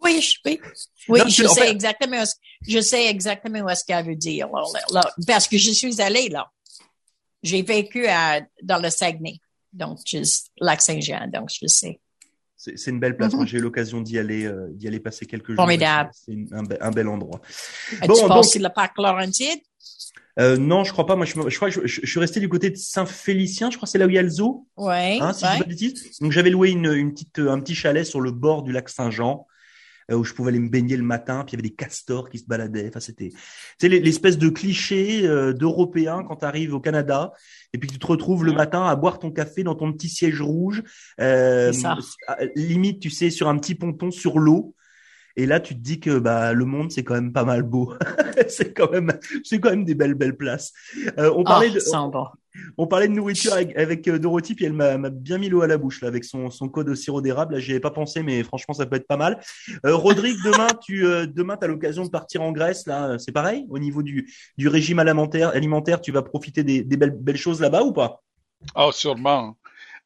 Oui, 0.00 0.20
je, 0.20 0.38
oui. 0.46 0.60
Oui, 1.08 1.20
Non, 1.20 1.28
je 1.28 1.42
tu- 1.42 1.48
sais 1.48 1.60
fait- 1.60 1.70
exactement, 1.70 2.16
où 2.18 2.22
est-ce- 2.22 2.34
je 2.66 2.80
sais 2.80 3.06
exactement 3.06 3.60
où 3.60 3.68
est-ce 3.68 3.84
qu'elle 3.84 4.04
veut 4.06 4.16
dire, 4.16 4.48
là, 4.48 4.62
là, 4.74 5.00
là. 5.00 5.10
parce 5.26 5.46
que 5.46 5.58
je 5.58 5.70
suis 5.70 6.00
allée 6.00 6.28
là. 6.28 6.50
J'ai 7.42 7.62
vécu 7.62 8.06
à, 8.06 8.40
dans 8.62 8.78
le 8.78 8.90
Saguenay, 8.90 9.38
donc 9.72 9.98
juste 10.06 10.50
lac 10.58 10.80
Saint-Jean, 10.80 11.28
donc 11.28 11.50
je 11.50 11.66
sais. 11.66 12.00
C'est 12.64 12.78
c'est 12.78 12.90
une 12.92 13.00
belle 13.00 13.16
place. 13.16 13.32
Mhm. 13.32 13.38
Moi, 13.38 13.46
j'ai 13.46 13.58
eu 13.58 13.60
l'occasion 13.60 14.00
d'y 14.00 14.18
aller, 14.20 14.44
euh, 14.46 14.68
d'y 14.70 14.86
aller 14.86 15.00
passer 15.00 15.26
quelques 15.26 15.48
jours. 15.48 15.56
Formidable. 15.56 16.10
C'est 16.12 16.30
une- 16.32 16.48
un, 16.52 16.62
be- 16.62 16.78
un 16.80 16.90
bel 16.92 17.08
endroit. 17.08 17.40
Bon, 18.06 18.28
passé 18.28 18.58
donc- 18.60 18.68
le 18.68 18.72
parc 18.72 18.96
Laurentide? 18.98 19.58
Euh, 20.38 20.56
non, 20.56 20.84
je 20.84 20.92
crois 20.92 21.04
pas. 21.06 21.16
Moi, 21.16 21.26
je, 21.26 21.32
je 21.48 21.56
crois 21.56 21.70
que 21.70 21.74
je, 21.74 21.86
je- 21.86 22.00
je 22.04 22.06
suis 22.10 22.20
resté 22.20 22.38
du 22.38 22.48
côté 22.48 22.70
de 22.70 22.76
Saint-Félicien. 22.76 23.70
Je 23.70 23.76
crois 23.76 23.86
que 23.86 23.90
c'est 23.90 23.98
là 23.98 24.06
où 24.06 24.10
il 24.10 24.14
y 24.14 24.18
a 24.18 24.22
le 24.22 24.28
zoo. 24.30 24.66
Oui, 24.76 25.18
Hein, 25.20 25.32
si 25.32 25.44
je 25.44 25.58
pas 25.58 25.64
bêtises. 25.64 26.18
Donc 26.20 26.30
j'avais 26.30 26.50
loué 26.50 26.70
une, 26.70 26.86
une 26.86 27.12
petite, 27.12 27.38
un 27.40 27.58
petit 27.58 27.74
chalet 27.74 28.06
sur 28.06 28.20
le 28.20 28.30
bord 28.30 28.62
du 28.62 28.70
lac 28.70 28.88
Saint-Jean 28.88 29.46
où 30.16 30.24
je 30.24 30.34
pouvais 30.34 30.50
aller 30.50 30.58
me 30.58 30.68
baigner 30.68 30.96
le 30.96 31.02
matin. 31.02 31.44
Puis 31.44 31.52
il 31.54 31.56
y 31.56 31.60
avait 31.60 31.68
des 31.68 31.74
castors 31.74 32.28
qui 32.28 32.38
se 32.38 32.46
baladaient. 32.46 32.88
Enfin 32.88 33.00
c'était, 33.00 33.30
c'est 33.78 33.88
l'espèce 33.88 34.38
de 34.38 34.48
cliché 34.48 35.26
euh, 35.26 35.52
d'Européen 35.52 36.24
quand 36.24 36.36
tu 36.36 36.44
arrives 36.44 36.74
au 36.74 36.80
Canada 36.80 37.32
et 37.72 37.78
puis 37.78 37.88
tu 37.88 37.98
te 37.98 38.06
retrouves 38.06 38.44
le 38.44 38.52
matin 38.52 38.84
à 38.84 38.96
boire 38.96 39.18
ton 39.18 39.30
café 39.30 39.62
dans 39.62 39.74
ton 39.74 39.92
petit 39.92 40.08
siège 40.08 40.40
rouge, 40.40 40.82
euh, 41.20 41.72
ça. 41.72 41.96
limite 42.54 43.00
tu 43.00 43.10
sais 43.10 43.30
sur 43.30 43.48
un 43.48 43.58
petit 43.58 43.74
ponton 43.74 44.10
sur 44.10 44.38
l'eau. 44.38 44.74
Et 45.34 45.46
là, 45.46 45.60
tu 45.60 45.74
te 45.74 45.80
dis 45.80 45.98
que 45.98 46.18
bah 46.18 46.52
le 46.52 46.66
monde 46.66 46.92
c'est 46.92 47.04
quand 47.04 47.14
même 47.14 47.32
pas 47.32 47.44
mal 47.44 47.62
beau. 47.62 47.94
c'est 48.48 48.74
quand 48.74 48.90
même, 48.90 49.12
c'est 49.44 49.60
quand 49.60 49.70
même 49.70 49.84
des 49.84 49.94
belles 49.94 50.14
belles 50.14 50.36
places. 50.36 50.72
Euh, 51.18 51.32
on 51.34 51.42
parlait 51.44 51.68
Ah, 51.70 51.74
de, 51.74 51.80
ça 51.80 52.10
va. 52.12 52.32
On 52.78 52.86
parlait 52.86 53.08
de 53.08 53.12
nourriture 53.12 53.52
avec, 53.52 53.76
avec 53.76 54.08
euh, 54.08 54.18
Dorothy, 54.18 54.54
puis 54.54 54.64
elle 54.64 54.72
m'a 54.72 54.96
bien 55.10 55.38
mis 55.38 55.48
l'eau 55.48 55.62
à 55.62 55.66
la 55.66 55.78
bouche 55.78 56.00
là 56.02 56.08
avec 56.08 56.24
son, 56.24 56.50
son 56.50 56.68
code 56.68 56.88
au 56.88 56.94
sirop 56.94 57.20
d'érable. 57.20 57.54
Là, 57.54 57.60
j'y 57.60 57.72
avais 57.72 57.80
pas 57.80 57.90
pensé, 57.90 58.22
mais 58.22 58.42
franchement, 58.42 58.74
ça 58.74 58.86
peut 58.86 58.96
être 58.96 59.06
pas 59.06 59.16
mal. 59.16 59.40
Euh, 59.86 59.94
Rodrigue, 59.94 60.36
demain, 60.44 60.68
tu 60.84 61.06
euh, 61.06 61.26
demain, 61.26 61.56
t'as 61.56 61.66
l'occasion 61.66 62.04
de 62.04 62.10
partir 62.10 62.42
en 62.42 62.52
Grèce. 62.52 62.86
Là, 62.86 63.18
c'est 63.18 63.32
pareil? 63.32 63.66
Au 63.70 63.78
niveau 63.78 64.02
du, 64.02 64.32
du 64.58 64.68
régime 64.68 64.98
alimentaire. 64.98 65.50
Alimentaire, 65.50 66.00
tu 66.00 66.12
vas 66.12 66.22
profiter 66.22 66.62
des, 66.62 66.82
des 66.82 66.96
belles, 66.96 67.16
belles 67.18 67.36
choses 67.36 67.60
là-bas 67.60 67.82
ou 67.82 67.92
pas? 67.92 68.22
Oh, 68.76 68.92
sûrement. 68.92 69.56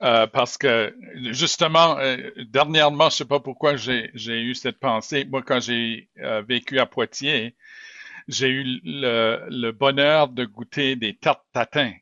Euh, 0.03 0.27
parce 0.27 0.59
que 0.59 0.95
justement, 1.33 1.99
euh, 1.99 2.31
dernièrement, 2.49 3.09
je 3.09 3.17
sais 3.17 3.25
pas 3.25 3.41
pourquoi 3.41 3.77
j'ai 3.77 4.11
j'ai 4.15 4.43
eu 4.43 4.55
cette 4.55 4.79
pensée. 4.79 5.25
Moi, 5.25 5.43
quand 5.43 5.61
j'ai 5.61 6.11
euh, 6.19 6.43
vécu 6.43 6.79
à 6.79 6.87
Poitiers, 6.87 7.57
j'ai 8.29 8.49
eu 8.49 8.81
le, 8.85 9.47
le 9.49 9.71
bonheur 9.73 10.29
de 10.29 10.45
goûter 10.45 10.97
des 10.97 11.17
tartes 11.17 11.45
tatin. 11.53 11.93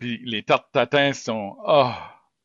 Puis 0.00 0.20
les 0.24 0.42
tartes 0.44 0.72
tatin 0.72 1.12
sont 1.14 1.56
oh, 1.64 1.92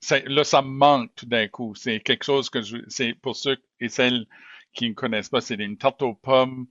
c'est- 0.01 0.27
là 0.29 0.43
ça 0.45 0.61
me 0.63 0.69
manque 0.69 1.15
tout 1.15 1.25
d'un 1.27 1.47
coup. 1.49 1.75
C'est 1.75 2.01
quelque 2.01 2.25
chose 2.25 2.49
que 2.51 2.61
je 2.63 2.77
c'est 2.89 3.15
pour 3.15 3.35
ceux 3.35 3.57
et 3.79 3.89
celles 3.89 4.27
qui 4.73 4.89
ne 4.89 4.93
connaissent 4.95 5.29
pas, 5.29 5.41
c'est 5.41 5.55
une 5.55 5.77
tarte 5.77 6.03
aux 6.03 6.15
pommes 6.15 6.67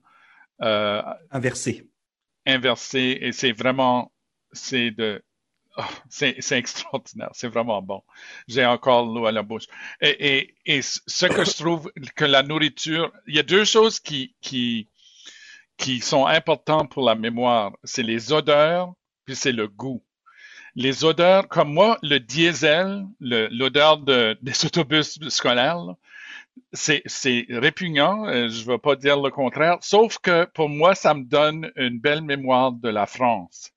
euh, 0.62 1.02
Inversé. 1.30 1.90
inversée 2.46 3.18
et 3.20 3.32
c'est 3.32 3.52
vraiment 3.52 4.12
c'est 4.52 4.90
de 4.90 5.22
oh, 5.78 5.82
c'est 6.08 6.36
c'est 6.40 6.58
extraordinaire, 6.58 7.30
c'est 7.34 7.48
vraiment 7.48 7.82
bon. 7.82 8.02
J'ai 8.48 8.64
encore 8.66 9.06
l'eau 9.06 9.26
à 9.26 9.32
la 9.32 9.42
bouche. 9.42 9.66
Et, 10.00 10.38
et, 10.38 10.54
et 10.66 10.82
ce 10.82 11.26
que 11.26 11.44
je 11.44 11.56
trouve 11.56 11.90
que 12.16 12.24
la 12.24 12.42
nourriture, 12.42 13.12
il 13.26 13.36
y 13.36 13.38
a 13.38 13.42
deux 13.42 13.64
choses 13.64 14.00
qui 14.00 14.34
qui 14.40 14.88
qui 15.78 16.00
sont 16.00 16.26
importantes 16.26 16.90
pour 16.92 17.04
la 17.04 17.14
mémoire, 17.16 17.72
c'est 17.84 18.02
les 18.04 18.32
odeurs 18.32 18.94
puis 19.26 19.36
c'est 19.36 19.52
le 19.52 19.68
goût. 19.68 20.04
Les 20.76 21.04
odeurs, 21.04 21.48
comme 21.48 21.72
moi, 21.72 21.98
le 22.02 22.18
diesel, 22.18 23.06
l'odeur 23.20 23.98
de, 23.98 24.36
des 24.42 24.64
autobus 24.64 25.18
scolaires, 25.28 25.94
c'est, 26.72 27.02
répugnant, 27.50 28.26
euh, 28.26 28.48
je 28.48 28.66
ne 28.66 28.72
vais 28.72 28.78
pas 28.78 28.96
dire 28.96 29.20
le 29.20 29.30
contraire, 29.30 29.78
sauf 29.80 30.18
que 30.18 30.44
pour 30.46 30.68
moi, 30.68 30.94
ça 30.94 31.14
me 31.14 31.24
donne 31.24 31.70
une 31.76 31.98
belle 31.98 32.22
mémoire 32.22 32.72
de 32.72 32.88
la 32.88 33.06
France. 33.06 33.70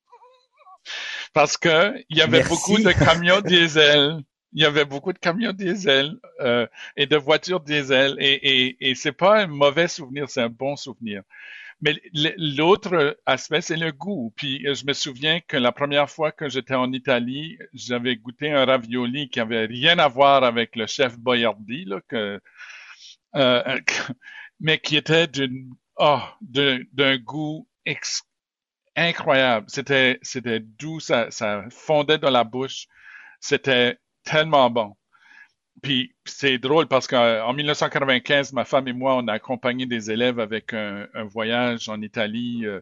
Parce 1.34 1.58
que 1.58 1.94
il 2.10 2.18
y 2.18 2.22
avait 2.22 2.44
beaucoup 2.44 2.78
de 2.78 2.92
camions 2.92 3.42
diesel. 3.42 4.22
Il 4.54 4.62
y 4.62 4.66
avait 4.66 4.86
beaucoup 4.86 5.12
de 5.12 5.20
camions 5.20 5.52
diesel 5.52 6.16
euh, 6.40 6.66
et 6.96 7.06
de 7.06 7.18
voitures 7.18 7.60
diesel 7.60 8.16
et, 8.20 8.66
et, 8.66 8.90
et 8.90 8.96
c'est 8.96 9.12
pas 9.12 9.42
un 9.42 9.48
mauvais 9.48 9.88
souvenir, 9.88 10.30
c'est 10.30 10.42
un 10.42 10.50
bon 10.50 10.76
souvenir. 10.76 11.22
Mais 11.82 12.02
l'autre 12.14 13.18
aspect, 13.26 13.62
c'est 13.62 13.78
le 13.78 13.92
goût. 13.92 14.34
Puis 14.36 14.64
je 14.64 14.86
me 14.86 14.94
souviens 14.94 15.40
que 15.42 15.58
la 15.58 15.72
première 15.72 16.10
fois 16.10 16.32
que 16.32 16.50
j'étais 16.50 16.76
en 16.76 16.92
Italie, 16.92 17.58
j'avais 17.74 18.16
goûté 18.16 18.52
un 18.52 18.66
ravioli 18.66 19.30
qui 19.30 19.40
avait 19.40 19.66
rien 19.66 20.00
à 20.00 20.08
voir 20.08 20.44
avec 20.44 20.76
le 20.76 20.88
chef 20.88 21.18
Boyardi, 21.20 21.86
là, 21.86 22.02
que, 22.08 22.42
euh, 23.36 23.80
mais 24.60 24.80
qui 24.80 24.98
était 24.98 25.28
d'une 25.28 25.70
oh, 25.98 26.22
d'un 26.42 27.18
goût 27.18 27.68
incroyable. 28.96 29.68
C'était 29.70 30.20
c'était 30.22 30.60
doux, 30.60 31.00
ça, 31.00 31.32
ça 31.32 31.66
fondait 31.70 32.18
dans 32.18 32.30
la 32.32 32.44
bouche. 32.44 32.88
C'était 33.40 33.98
tellement 34.24 34.70
bon. 34.70 34.96
Puis 35.82 36.16
c'est 36.26 36.58
drôle 36.58 36.88
parce 36.88 37.08
qu'en 37.08 37.54
1995, 37.54 38.54
ma 38.54 38.66
femme 38.66 38.88
et 38.88 38.94
moi, 38.94 39.16
on 39.16 39.28
a 39.28 39.34
accompagné 39.34 39.86
des 39.86 40.12
élèves 40.12 40.40
avec 40.40 40.74
un, 40.74 41.08
voyage 41.26 41.90
en 41.90 42.02
Italie, 42.02 42.66
euh, 42.66 42.82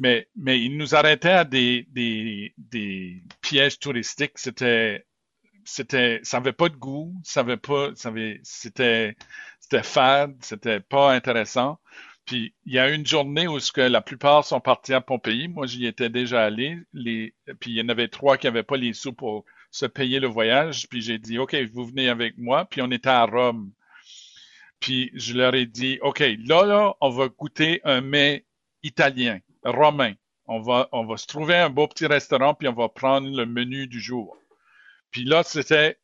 mais 0.00 0.28
mais 0.36 0.60
ils 0.60 0.76
nous 0.76 0.94
arrêtaient 0.94 1.30
à 1.30 1.44
des 1.44 1.86
des, 1.90 2.54
des 2.58 3.22
pièges 3.42 3.78
touristiques. 3.78 4.38
C'était 4.38 5.04
c'était 5.64 6.20
ça 6.22 6.38
avait 6.38 6.52
pas 6.52 6.68
de 6.68 6.76
goût, 6.76 7.14
ça 7.24 7.40
avait 7.40 7.56
pas, 7.56 7.90
ça 7.94 8.08
avait 8.08 8.40
c'était 8.44 9.16
c'était 9.60 9.82
fade, 9.82 10.36
c'était 10.40 10.80
pas 10.80 11.12
intéressant. 11.12 11.78
Puis 12.26 12.54
il 12.66 12.72
y 12.74 12.78
a 12.78 12.90
une 12.90 13.06
journée 13.06 13.48
où 13.48 13.58
ce 13.60 13.72
que 13.72 13.80
la 13.80 14.00
plupart 14.00 14.44
sont 14.44 14.60
partis 14.60 14.94
à 14.94 15.00
Pompéi. 15.00 15.48
Moi, 15.48 15.66
j'y 15.66 15.86
étais 15.86 16.08
déjà 16.08 16.44
allé. 16.44 16.78
Les, 16.92 17.34
puis 17.60 17.72
il 17.72 17.78
y 17.78 17.82
en 17.82 17.88
avait 17.88 18.08
trois 18.08 18.36
qui 18.38 18.46
n'avaient 18.46 18.62
pas 18.62 18.76
les 18.76 18.92
sous 18.92 19.12
pour 19.12 19.44
se 19.72 19.86
payer 19.86 20.20
le 20.20 20.28
voyage. 20.28 20.88
Puis 20.88 21.02
j'ai 21.02 21.18
dit, 21.18 21.38
OK, 21.38 21.56
vous 21.72 21.86
venez 21.86 22.08
avec 22.08 22.38
moi. 22.38 22.64
Puis 22.66 22.80
on 22.80 22.90
était 22.92 23.08
à 23.08 23.24
Rome. 23.24 23.72
Puis 24.78 25.10
je 25.14 25.34
leur 25.34 25.54
ai 25.54 25.66
dit, 25.66 25.98
OK, 26.02 26.20
là, 26.20 26.64
là, 26.64 26.94
on 27.00 27.10
va 27.10 27.28
goûter 27.28 27.80
un 27.84 28.00
mets 28.00 28.46
italien, 28.84 29.40
romain. 29.64 30.14
On 30.46 30.60
va, 30.60 30.88
on 30.92 31.06
va 31.06 31.16
se 31.16 31.26
trouver 31.26 31.56
un 31.56 31.70
beau 31.70 31.88
petit 31.88 32.06
restaurant, 32.06 32.54
puis 32.54 32.68
on 32.68 32.74
va 32.74 32.88
prendre 32.88 33.28
le 33.28 33.46
menu 33.46 33.86
du 33.86 34.00
jour. 34.00 34.36
Puis 35.10 35.24
là, 35.24 35.42
c'était, 35.44 35.98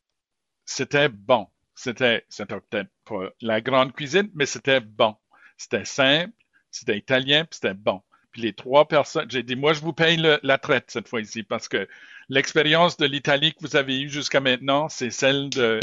c'était 0.65 1.09
bon. 1.09 1.47
C'était, 1.75 2.25
c'était 2.29 2.59
peut-être 2.59 2.89
pas 3.05 3.29
la 3.41 3.61
grande 3.61 3.93
cuisine, 3.93 4.29
mais 4.33 4.45
c'était 4.45 4.79
bon. 4.79 5.15
C'était 5.57 5.85
simple, 5.85 6.33
c'était 6.71 6.97
italien, 6.97 7.43
puis 7.43 7.59
c'était 7.61 7.73
bon. 7.73 8.01
Puis 8.31 8.41
les 8.41 8.53
trois 8.53 8.87
personnes, 8.87 9.29
j'ai 9.29 9.43
dit, 9.43 9.55
moi, 9.55 9.73
je 9.73 9.81
vous 9.81 9.93
paye 9.93 10.17
la 10.43 10.57
traite 10.57 10.91
cette 10.91 11.07
fois-ci 11.07 11.43
parce 11.43 11.67
que 11.67 11.87
l'expérience 12.29 12.97
de 12.97 13.05
l'Italie 13.05 13.53
que 13.53 13.59
vous 13.61 13.75
avez 13.75 14.01
eue 14.01 14.09
jusqu'à 14.09 14.39
maintenant, 14.39 14.87
c'est 14.89 15.09
celle 15.09 15.49
de 15.49 15.79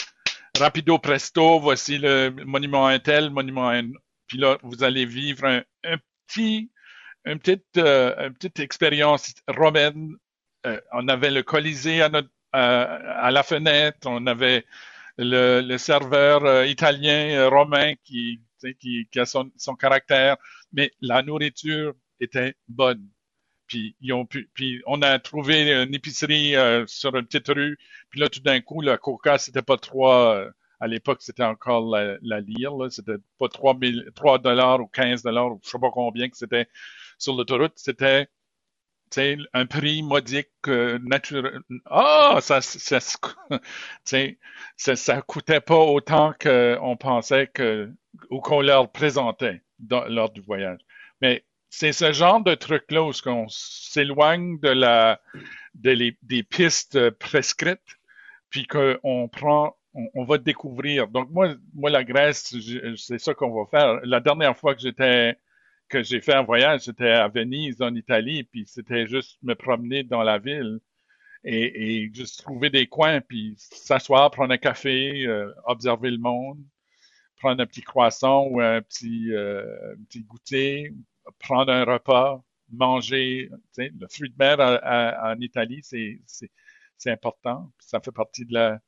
rapido 0.59 0.99
presto, 0.99 1.59
voici 1.61 1.99
le 1.99 2.31
monument 2.45 2.87
Intel, 2.87 3.25
le 3.25 3.31
monument 3.31 3.73
N. 3.73 3.93
Puis 4.27 4.39
là, 4.39 4.59
vous 4.63 4.83
allez 4.83 5.07
vivre 5.07 5.45
un, 5.45 5.63
petit, 6.27 6.71
une 7.25 7.39
petite, 7.39 7.65
euh, 7.79 8.31
petite 8.31 8.61
expérience 8.61 9.35
romaine. 9.49 10.15
Euh, 10.67 10.81
on 10.93 11.09
avait 11.09 11.31
le 11.31 11.43
Colisée 11.43 12.03
à, 12.03 12.09
notre, 12.09 12.31
à 12.53 13.31
la 13.31 13.43
fenêtre, 13.43 14.07
on 14.07 14.27
avait 14.27 14.65
le, 15.19 15.61
le 15.61 15.79
serveur 15.79 16.45
euh, 16.45 16.67
italien 16.67 17.49
romain 17.49 17.95
qui, 18.05 18.41
qui, 18.81 19.09
a 19.19 19.27
son 19.27 19.77
caractère, 19.79 20.37
mais 20.73 20.93
la 21.01 21.23
nourriture 21.23 21.95
était 22.21 22.55
bonne. 22.69 23.09
Puis 23.67 23.97
ils 24.01 24.13
ont 24.13 24.27
pu, 24.27 24.51
puis 24.55 24.83
on 24.87 25.03
a 25.03 25.19
trouvé 25.19 25.73
une 25.73 25.95
épicerie 25.95 26.57
euh, 26.57 26.85
sur 26.87 27.15
une 27.17 27.27
petite 27.27 27.49
rue. 27.49 27.79
Puis 28.11 28.21
là, 28.21 28.29
tout 28.29 28.41
d'un 28.41 28.61
coup, 28.61 28.81
le 28.83 28.97
coca, 28.97 29.39
c'était 29.39 29.63
pas 29.63 29.77
trois. 29.77 30.37
Euh, 30.37 30.51
à 30.81 30.87
l'époque, 30.87 31.23
c'était 31.23 31.43
encore 31.45 31.91
la, 31.91 32.17
la 32.23 32.41
lire. 32.41 32.73
C'était 32.91 33.17
pas 33.39 33.49
trois 33.49 33.75
trois 34.15 34.39
dollars 34.39 34.81
ou 34.81 34.87
15 34.87 35.23
dollars 35.23 35.53
ou 35.53 35.61
je 35.65 35.71
sais 35.71 35.79
pas 35.79 35.91
combien 35.91 36.29
que 36.29 36.37
c'était 36.37 36.69
sur 37.19 37.35
l'autoroute. 37.35 37.73
C'était 37.77 38.29
un 39.53 39.67
prix 39.67 40.03
modique 40.03 40.51
euh, 40.69 40.99
naturel. 41.03 41.61
Ah, 41.87 42.39
ça, 42.41 42.61
ça, 42.61 42.99
ça, 44.77 44.97
ça, 44.97 45.23
coûtait 45.23 45.61
pas 45.61 45.79
autant 45.79 46.35
qu'on 46.41 46.97
pensait 46.97 47.47
que 47.49 47.91
ou 48.31 48.41
qu'on 48.41 48.61
leur 48.61 48.91
présentait 48.91 49.63
lors 50.09 50.31
du 50.31 50.41
voyage. 50.41 50.81
Mais 51.21 51.45
c'est 51.69 51.93
ce 51.93 52.13
genre 52.13 52.43
de 52.43 52.55
truc-là 52.55 53.03
où 53.03 53.13
on 53.27 53.47
s'éloigne 53.49 54.59
de 54.61 54.69
la 54.69 55.21
des 55.75 56.43
pistes 56.43 57.11
prescrites, 57.11 57.99
puis 58.51 58.67
qu'on 58.67 59.29
prend, 59.31 59.77
on, 60.15 60.25
va 60.25 60.39
découvrir. 60.39 61.09
Donc 61.09 61.31
moi, 61.31 61.55
moi 61.75 61.91
la 61.91 62.05
Grèce, 62.05 62.55
c'est 62.97 63.19
ça 63.19 63.35
qu'on 63.35 63.53
va 63.53 63.67
faire. 63.71 64.01
La 64.05 64.21
dernière 64.21 64.57
fois 64.57 64.75
que 64.75 64.81
j'étais 64.81 65.37
que 65.89 66.03
j'ai 66.03 66.21
fait 66.21 66.35
un 66.35 66.43
voyage, 66.43 66.85
j'étais 66.85 67.11
à 67.11 67.29
Venise, 67.29 67.81
en 67.81 67.95
Italie, 67.95 68.45
puis 68.45 68.65
c'était 68.67 69.07
juste 69.07 69.39
me 69.43 69.55
promener 69.55 70.03
dans 70.03 70.23
la 70.23 70.39
ville 70.39 70.81
et, 71.45 72.03
et 72.03 72.11
juste 72.13 72.43
trouver 72.43 72.71
des 72.71 72.89
coins, 72.89 73.21
puis 73.21 73.55
s'asseoir, 73.57 74.31
prendre 74.33 74.53
un 74.53 74.59
café, 74.59 75.25
euh, 75.27 75.53
observer 75.65 76.11
le 76.11 76.19
monde, 76.19 76.59
prendre 77.37 77.63
un 77.63 77.67
petit 77.67 77.83
croissant 77.83 78.47
ou 78.47 78.61
un 78.61 78.83
petit, 78.83 79.33
euh, 79.33 79.95
petit 80.09 80.23
goûter, 80.25 80.93
prendre 81.39 81.73
un 81.73 81.85
repas, 81.85 82.43
manger. 82.73 83.51
Le 83.77 84.07
fruit 84.09 84.31
de 84.31 84.35
mer 84.39 84.61
en 84.61 85.41
Italie, 85.41 85.83
c'est 85.83 87.11
important. 87.11 87.71
Ça 87.79 88.01
fait 88.01 88.13
partie 88.13 88.45
de 88.45 88.79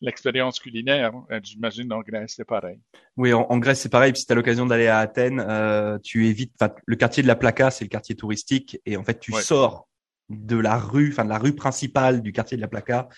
l'expérience 0.00 0.58
culinaire. 0.58 1.12
Euh, 1.30 1.40
j'imagine 1.42 1.92
en 1.92 2.00
Grèce, 2.00 2.34
c'est 2.36 2.44
pareil. 2.44 2.78
Oui, 3.16 3.32
en, 3.32 3.58
Grèce, 3.58 3.80
c'est 3.80 3.88
pareil. 3.88 4.14
si 4.14 4.26
tu 4.26 4.32
as 4.32 4.36
l'occasion 4.36 4.66
d'aller 4.66 4.88
à 4.88 4.98
Athènes, 4.98 5.40
euh, 5.40 5.98
tu 6.02 6.26
évites. 6.26 6.52
Le 6.84 6.96
quartier 6.96 7.22
de 7.22 7.28
la 7.28 7.36
Plaka, 7.36 7.70
c'est 7.70 7.84
le 7.84 7.88
quartier 7.88 8.14
touristique, 8.14 8.78
et 8.84 8.96
en 8.96 9.04
fait, 9.04 9.18
tu 9.18 9.32
sors 9.32 9.88
de 10.28 10.56
la 10.56 10.76
rue, 10.76 11.10
enfin 11.12 11.24
de 11.24 11.30
la 11.30 11.38
rue 11.38 11.54
principale 11.54 12.20
du 12.20 12.32
quartier 12.32 12.56
de 12.56 12.62
la 12.62 12.68
Plaka. 12.68 13.08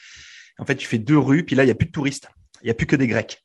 En 0.58 0.64
fait, 0.64 0.76
tu 0.76 0.86
fais 0.86 0.98
deux 0.98 1.18
rues, 1.18 1.44
puis 1.44 1.56
là, 1.56 1.64
il 1.64 1.68
y 1.68 1.70
a 1.70 1.74
plus 1.74 1.86
de 1.86 1.92
touristes. 1.92 2.28
Il 2.62 2.68
y 2.68 2.70
a 2.70 2.74
plus 2.74 2.86
que 2.86 2.96
des 2.96 3.06
Grecs. 3.06 3.42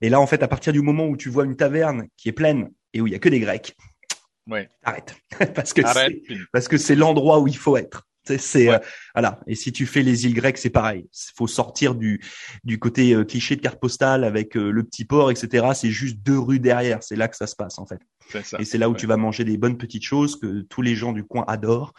Et 0.00 0.08
là, 0.08 0.20
en 0.20 0.26
fait, 0.26 0.42
à 0.42 0.48
partir 0.48 0.72
du 0.72 0.80
moment 0.80 1.06
où 1.06 1.16
tu 1.16 1.28
vois 1.28 1.44
une 1.44 1.56
taverne 1.56 2.08
qui 2.16 2.28
est 2.28 2.32
pleine 2.32 2.70
et 2.92 3.00
où 3.00 3.06
il 3.06 3.12
y 3.12 3.16
a 3.16 3.18
que 3.18 3.28
des 3.28 3.40
Grecs, 3.40 3.76
Ouais. 4.48 4.68
Arrête. 4.82 5.16
parce 5.54 5.72
que 5.72 5.82
c'est, 5.86 6.22
parce 6.52 6.68
que 6.68 6.76
c'est 6.76 6.94
l'endroit 6.94 7.40
où 7.40 7.48
il 7.48 7.56
faut 7.56 7.76
être. 7.76 8.06
C'est 8.38 8.70
euh, 8.70 8.78
voilà. 9.14 9.40
Et 9.46 9.54
si 9.54 9.72
tu 9.72 9.86
fais 9.86 10.02
les 10.02 10.24
îles 10.26 10.34
grecques, 10.34 10.58
c'est 10.58 10.70
pareil. 10.70 11.06
Il 11.12 11.32
faut 11.36 11.46
sortir 11.46 11.94
du 11.94 12.22
du 12.64 12.78
côté 12.78 13.14
euh, 13.14 13.24
cliché 13.24 13.56
de 13.56 13.60
carte 13.60 13.78
postale 13.78 14.24
avec 14.24 14.56
euh, 14.56 14.70
le 14.70 14.82
petit 14.82 15.04
port, 15.04 15.30
etc. 15.30 15.66
C'est 15.74 15.90
juste 15.90 16.18
deux 16.22 16.38
rues 16.38 16.58
derrière. 16.58 17.02
C'est 17.02 17.16
là 17.16 17.28
que 17.28 17.36
ça 17.36 17.46
se 17.46 17.54
passe 17.54 17.78
en 17.78 17.86
fait. 17.86 18.00
Ça. 18.42 18.58
Et 18.58 18.64
c'est 18.64 18.78
là 18.78 18.88
où 18.88 18.94
tu 18.94 19.06
vas 19.06 19.18
manger 19.18 19.44
des 19.44 19.58
bonnes 19.58 19.76
petites 19.76 20.04
choses 20.04 20.40
que 20.40 20.62
tous 20.62 20.80
les 20.80 20.94
gens 20.94 21.12
du 21.12 21.24
coin 21.24 21.44
adorent. 21.46 21.92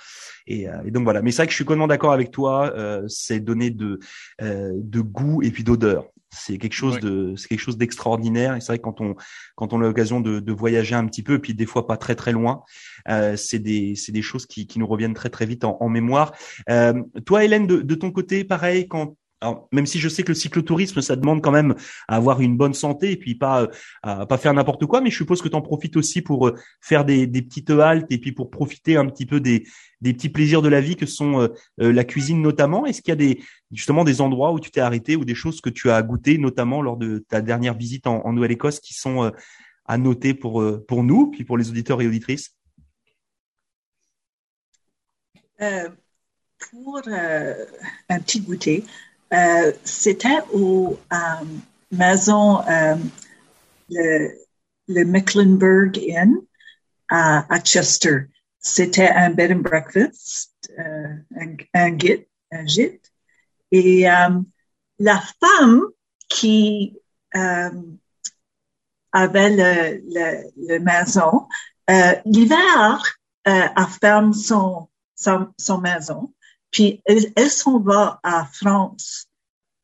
Et, 0.48 0.66
et 0.84 0.90
donc 0.90 1.04
voilà. 1.04 1.22
Mais 1.22 1.30
c'est 1.30 1.38
vrai 1.38 1.46
que 1.46 1.52
je 1.52 1.58
suis 1.58 1.66
complètement 1.66 1.88
d'accord 1.88 2.14
avec 2.14 2.32
toi. 2.32 2.74
c'est 3.08 3.40
donner 3.40 3.70
de 3.70 4.00
de 4.42 5.02
goût 5.02 5.44
et 5.44 5.52
puis 5.52 5.64
d'odeur. 5.64 6.08
C'est 6.36 6.58
quelque 6.58 6.74
chose 6.74 7.00
de, 7.00 7.36
c'est 7.38 7.48
quelque 7.48 7.60
chose 7.60 7.78
d'extraordinaire. 7.78 8.56
Et 8.56 8.62
c'est 8.62 8.68
vrai 8.68 8.78
que 8.78 8.84
quand 8.84 9.02
on, 9.02 9.16
quand 9.56 9.74
on 9.74 9.82
a 9.82 9.84
l'occasion 9.84 10.20
de, 10.20 10.40
de, 10.40 10.52
voyager 10.52 10.96
un 10.96 11.06
petit 11.08 11.24
peu, 11.24 11.36
et 11.36 11.40
puis 11.40 11.54
des 11.54 11.66
fois 11.66 11.88
pas 11.88 11.98
très 11.98 12.16
très 12.16 12.32
loin, 12.32 12.64
euh, 13.10 13.36
c'est 13.36 13.60
des, 13.60 13.96
c'est 13.96 14.12
des 14.12 14.22
choses 14.22 14.46
qui, 14.46 14.68
qui 14.68 14.80
nous 14.80 14.88
reviennent 14.88 15.14
très 15.14 15.30
très 15.30 15.46
vite 15.46 15.64
en, 15.64 15.78
en 15.80 15.90
mémoire. 15.90 16.34
Euh, 16.70 17.02
toi, 17.26 17.44
Hélène, 17.44 17.68
de, 17.68 17.78
de 17.78 17.96
ton 17.96 18.12
côté, 18.12 18.44
pareil, 18.44 18.88
quand 18.88 19.16
même 19.72 19.86
si 19.86 20.00
je 20.00 20.10
sais 20.10 20.24
que 20.24 20.30
le 20.30 20.36
cyclotourisme, 20.36 21.02
ça 21.02 21.16
demande 21.16 21.42
quand 21.42 21.52
même 21.52 21.76
à 22.08 22.16
avoir 22.16 22.42
une 22.42 22.58
bonne 22.58 22.74
santé 22.74 23.12
et 23.12 23.18
puis 23.18 23.36
pas 23.36 23.70
à 24.04 24.26
pas 24.26 24.38
faire 24.38 24.54
n'importe 24.54 24.86
quoi, 24.86 25.02
mais 25.02 25.10
je 25.10 25.18
suppose 25.18 25.42
que 25.42 25.48
tu 25.48 25.56
en 25.56 25.62
profites 25.62 25.98
aussi 25.98 26.22
pour 26.22 26.48
euh, 26.48 26.56
faire 26.82 27.06
des, 27.06 27.28
petites 27.28 27.70
haltes 27.70 28.12
et 28.12 28.18
puis 28.18 28.32
pour 28.32 28.50
profiter 28.52 28.98
un 28.98 29.06
petit 29.08 29.26
peu 29.26 29.40
des, 29.40 29.66
petits 30.02 30.30
plaisirs 30.30 30.62
de 30.62 30.70
la 30.70 30.82
vie 30.82 30.96
que 30.96 31.06
sont 31.06 31.42
euh, 31.42 31.48
euh, 31.82 31.92
la 31.92 32.04
cuisine 32.04 32.42
notamment. 32.42 32.86
Est-ce 32.86 33.02
qu'il 33.02 33.12
y 33.12 33.14
a 33.14 33.16
des 33.16 33.42
justement 33.72 34.04
des 34.04 34.22
endroits 34.22 34.52
où 34.52 34.60
tu 34.60 34.72
t'es 34.72 34.82
arrêté 34.82 35.16
ou 35.16 35.26
des 35.26 35.36
choses 35.36 35.62
que 35.62 35.70
tu 35.70 35.90
as 35.90 36.02
goûtées 36.02 36.38
notamment 36.38 36.82
lors 36.82 36.98
de 36.98 37.26
ta 37.28 37.42
dernière 37.42 37.76
visite 37.76 38.08
en, 38.08 38.32
Nouvelle-Écosse 38.32 38.80
qui 38.80 38.94
sont 38.94 39.32
à 39.86 39.98
noter 39.98 40.34
pour 40.34 40.64
pour 40.88 41.04
nous 41.04 41.32
puis 41.32 41.44
pour 41.44 41.58
les 41.58 41.70
auditeurs 41.70 42.02
et 42.02 42.08
auditrices? 42.08 42.56
Pour 46.72 47.02
un 47.08 48.20
petit 48.20 48.42
goûter, 48.42 48.84
euh, 49.36 49.74
c'était 49.84 50.40
au 50.54 50.98
euh, 51.12 51.18
maison 51.92 52.62
euh, 52.68 52.96
le, 53.90 54.32
le 54.88 55.04
Mecklenburg 55.04 55.98
Inn 55.98 56.36
à, 57.10 57.60
Chester. 57.64 58.28
C'était 58.60 59.10
un 59.10 59.30
bed 59.32 59.52
and 59.52 59.60
breakfast, 59.60 60.52
un, 60.78 61.98
gîte. 62.66 63.12
Et 63.72 64.04
la 64.04 65.22
femme 65.40 65.82
qui 66.30 66.98
avait 69.12 69.50
le, 69.52 70.80
maison, 70.80 71.48
l'hiver, 72.26 73.20
elle 73.44 73.70
ferme 74.02 74.34
son 74.34 74.90
maison, 75.82 76.34
puis 76.76 77.02
elle, 77.06 77.32
elle 77.38 77.50
s'en 77.50 77.80
va 77.80 78.20
à 78.22 78.46
France. 78.52 79.30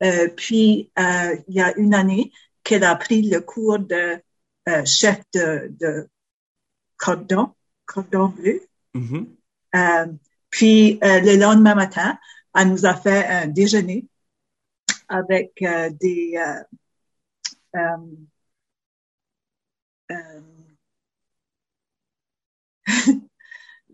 Euh, 0.02 0.28
puis 0.28 0.92
euh, 0.98 1.36
il 1.48 1.54
y 1.54 1.60
a 1.62 1.74
une 1.78 1.94
année 1.94 2.30
qu'elle 2.62 2.84
a 2.84 2.94
pris 2.96 3.22
le 3.22 3.40
cours 3.40 3.78
de 3.78 4.20
euh, 4.68 4.84
chef 4.84 5.22
de, 5.32 5.74
de 5.80 6.10
cordon, 6.98 7.54
cordon 7.86 8.28
bleu. 8.28 8.60
Mhm. 8.92 9.26
Euh, 9.74 10.06
puis 10.50 10.98
le 11.00 11.40
lendemain 11.40 11.74
matin, 11.74 12.18
elle 12.54 12.68
nous 12.68 12.84
a 12.84 12.94
fait 12.94 13.24
un 13.26 13.46
déjeuner 13.46 14.06
avec 15.08 15.62
euh, 15.62 15.88
des 15.98 16.38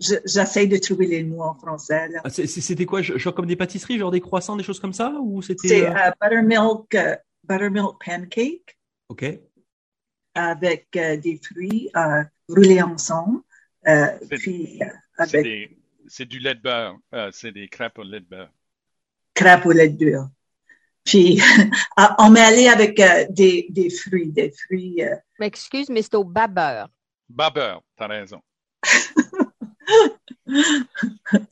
euh, 0.01 0.21
je- 0.25 0.31
J'essaie 0.31 0.67
de 0.67 0.77
trouver 0.79 1.07
les 1.07 1.25
mots 1.25 1.43
en 1.43 1.55
français. 1.55 2.09
Ah, 2.25 2.31
C'était 2.31 2.87
quoi, 2.87 3.03
genre 3.03 3.35
comme 3.35 3.47
des 3.47 3.57
pâtisseries, 3.57 3.99
genre 3.99 4.11
des 4.11 4.21
croissants, 4.21 4.57
des 4.57 4.63
choses 4.65 4.81
comme 4.81 4.93
ça, 4.93 5.13
ou 5.21 5.43
c'était 5.43 5.69
C'est 5.69 5.87
euh, 5.87 5.95
euh, 5.95 6.11
buttermilk, 6.21 6.95
euh, 6.95 7.17
buttermilk 7.45 7.97
pancake 8.05 8.79
Ok. 9.09 9.25
avec 10.35 10.89
euh, 10.97 11.17
des 11.17 11.41
fruits 11.43 11.91
roulés 12.49 12.83
ensemble. 12.83 13.41
C'est- 13.85 14.19
puis 14.37 14.79
C'est 14.81 15.23
avec 15.23 15.43
des- 15.43 15.79
c'est 16.07 16.27
du 16.27 16.39
lait 16.39 16.55
de 16.55 16.61
beurre. 16.61 16.97
Euh, 17.15 17.31
c'est 17.33 17.53
des 17.53 17.69
crêpes 17.69 17.99
au 17.99 18.03
lait 18.03 18.21
de 18.21 18.27
beurre. 18.27 18.51
crêpes 19.35 19.67
au 19.67 19.73
lait 19.73 19.89
de 19.89 20.05
beurre. 20.05 20.29
Puis 21.05 21.39
ah, 21.97 22.15
on 22.19 22.31
met 22.31 22.41
allé 22.41 22.69
avec 22.69 23.01
euh, 23.01 23.27
des, 23.31 23.67
des 23.71 23.89
fruits, 23.91 24.31
des 24.31 24.51
fruits. 24.51 25.03
euh, 25.03 25.15
M'excuse, 25.39 25.89
mais 25.89 26.03
c'est 26.03 26.15
au 26.17 26.25
babeur. 26.25 26.89
Babeur, 27.29 27.83
t'as 27.97 28.07
raison. 28.09 28.41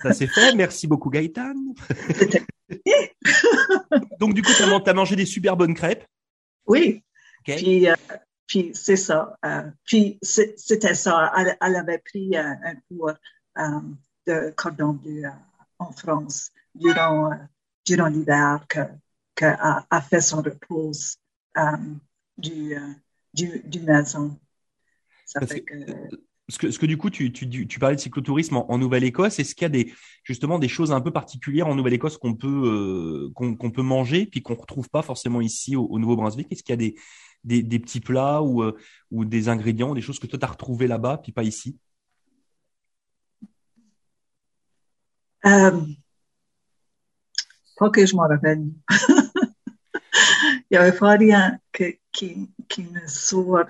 Ça 0.03 0.13
s'est 0.13 0.27
fait. 0.27 0.55
Merci 0.55 0.87
beaucoup, 0.87 1.11
Gaëtan. 1.11 1.55
Donc, 4.21 4.35
du 4.35 4.43
coup, 4.43 4.51
tu 4.57 4.63
as, 4.63 4.95
mangé 4.95 5.17
des 5.17 5.27
super 5.27 5.57
bonnes 5.57 5.75
crêpes. 5.75 6.05
oui. 6.67 7.03
Puis, 7.45 7.89
euh, 7.89 7.95
puis 8.49 8.73
c'est 8.75 8.97
ça. 8.97 9.39
Euh, 9.45 9.71
puis 9.85 10.19
c'est- 10.21 10.59
c'était 10.59 10.95
ça. 10.95 11.33
Elle, 11.37 11.57
elle 11.61 11.77
avait 11.77 11.99
pris 11.99 12.37
un, 12.37 12.59
un 12.65 12.75
cours 12.89 13.13
euh, 13.59 13.81
de 14.27 14.51
cordon 14.57 14.95
bleu 14.95 15.27
euh, 15.27 15.31
en 15.79 15.93
France 15.93 16.51
durant, 16.75 17.31
euh, 17.31 17.37
durant 17.85 18.09
l'hiver 18.09 18.65
que, 18.69 18.81
que 19.37 19.45
a, 19.45 19.87
a 19.89 20.03
fait 20.03 20.21
son 20.21 20.43
repos 20.43 20.91
euh, 21.57 21.63
du, 22.37 22.75
euh, 22.77 22.81
du, 23.33 23.61
du 23.65 23.79
maison. 23.81 24.37
Ça 25.25 25.39
Parce 25.39 25.53
fait 25.53 25.61
que- 25.61 25.85
que, 25.85 25.93
Ce 26.49 26.59
que, 26.59 26.87
du 26.87 26.97
coup, 26.97 27.11
tu, 27.11 27.33
parlais 27.81 27.97
de 27.97 28.01
cyclotourisme 28.01 28.57
en, 28.57 28.79
Nouvelle-Écosse. 28.79 29.41
Est-ce 29.41 29.57
qu'il 29.57 29.75
y 29.75 29.81
a 29.81 29.85
justement 30.23 30.61
des 30.61 30.69
choses 30.69 30.93
un 30.93 31.01
peu 31.01 31.11
particulières 31.11 31.67
en 31.67 31.75
Nouvelle-Écosse 31.75 32.19
qu'on 32.19 32.35
peut, 32.35 33.33
euh, 33.37 33.83
manger 33.83 34.27
puis 34.27 34.43
qu'on 34.43 34.55
retrouve 34.55 34.89
pas 34.89 35.03
forcément 35.03 35.41
ici 35.41 35.75
au, 35.75 35.87
au 35.87 35.99
Nouveau-Brunswick? 35.99 36.47
Est-ce 36.53 36.63
qu'il 36.63 36.81
y 36.81 36.89
a 36.89 36.93
des, 37.43 37.81
petits 37.81 38.01
plats 38.01 38.43
ou, 38.43 38.63
euh, 38.63 38.79
ou 39.11 39.25
des 39.25 39.49
ingrédients, 39.49 39.93
des 39.93 40.01
choses 40.01 40.21
que 40.21 40.29
toi, 40.29 40.39
tu 40.39 40.45
as 40.45 40.49
retrouvées 40.49 40.87
là-bas 40.87 41.19
puis 41.19 41.33
pas 41.33 41.43
ici? 41.43 41.77
Euh, 45.47 45.81
pas 47.77 47.91
que 47.91 48.07
je 48.07 48.15
m'en 48.15 48.29
rappelle. 48.29 48.67
Il 50.71 50.75
y 50.75 50.77
avait 50.77 50.97
pas 50.97 51.17
rien 51.17 51.59
que, 51.73 51.97
qui, 52.13 52.51
qui 52.69 52.85
me 52.85 53.05
sort 53.07 53.67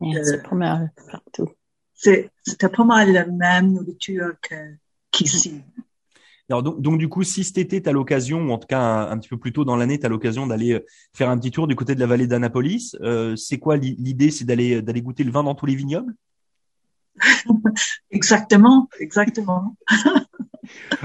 Yeah, 0.00 0.24
c'est 0.24 0.42
pas 0.42 0.54
mal 0.56 0.92
partout. 1.10 1.48
c'est- 1.94 2.30
c'était 2.42 2.68
pas 2.68 2.84
mal 2.84 3.12
la 3.12 3.26
même 3.26 3.72
nourriture 3.72 4.32
que, 4.40 4.54
qu'ici. 5.10 5.62
Alors 6.48 6.62
donc, 6.62 6.80
donc 6.80 6.98
du 6.98 7.08
coup, 7.08 7.22
si 7.22 7.44
cet 7.44 7.58
été, 7.58 7.80
tu 7.82 7.88
as 7.88 7.92
l'occasion, 7.92 8.40
ou 8.42 8.50
en 8.50 8.58
tout 8.58 8.66
cas 8.66 8.80
un, 8.80 9.10
un 9.12 9.18
petit 9.18 9.28
peu 9.28 9.36
plus 9.38 9.52
tôt 9.52 9.64
dans 9.64 9.76
l'année, 9.76 10.00
tu 10.00 10.06
as 10.06 10.08
l'occasion 10.08 10.46
d'aller 10.46 10.72
euh, 10.72 10.80
faire 11.14 11.30
un 11.30 11.38
petit 11.38 11.50
tour 11.50 11.68
du 11.68 11.76
côté 11.76 11.94
de 11.94 12.00
la 12.00 12.06
vallée 12.06 12.26
d'Annapolis, 12.26 12.96
euh, 13.02 13.36
c'est 13.36 13.58
quoi 13.58 13.76
l'i- 13.76 13.94
l'idée 13.98 14.30
C'est 14.30 14.44
d'aller 14.44 14.82
d'aller 14.82 15.02
goûter 15.02 15.22
le 15.22 15.30
vin 15.30 15.44
dans 15.44 15.54
tous 15.54 15.66
les 15.66 15.74
vignobles? 15.76 16.14
Exactement, 18.10 18.88
exactement. 18.98 19.76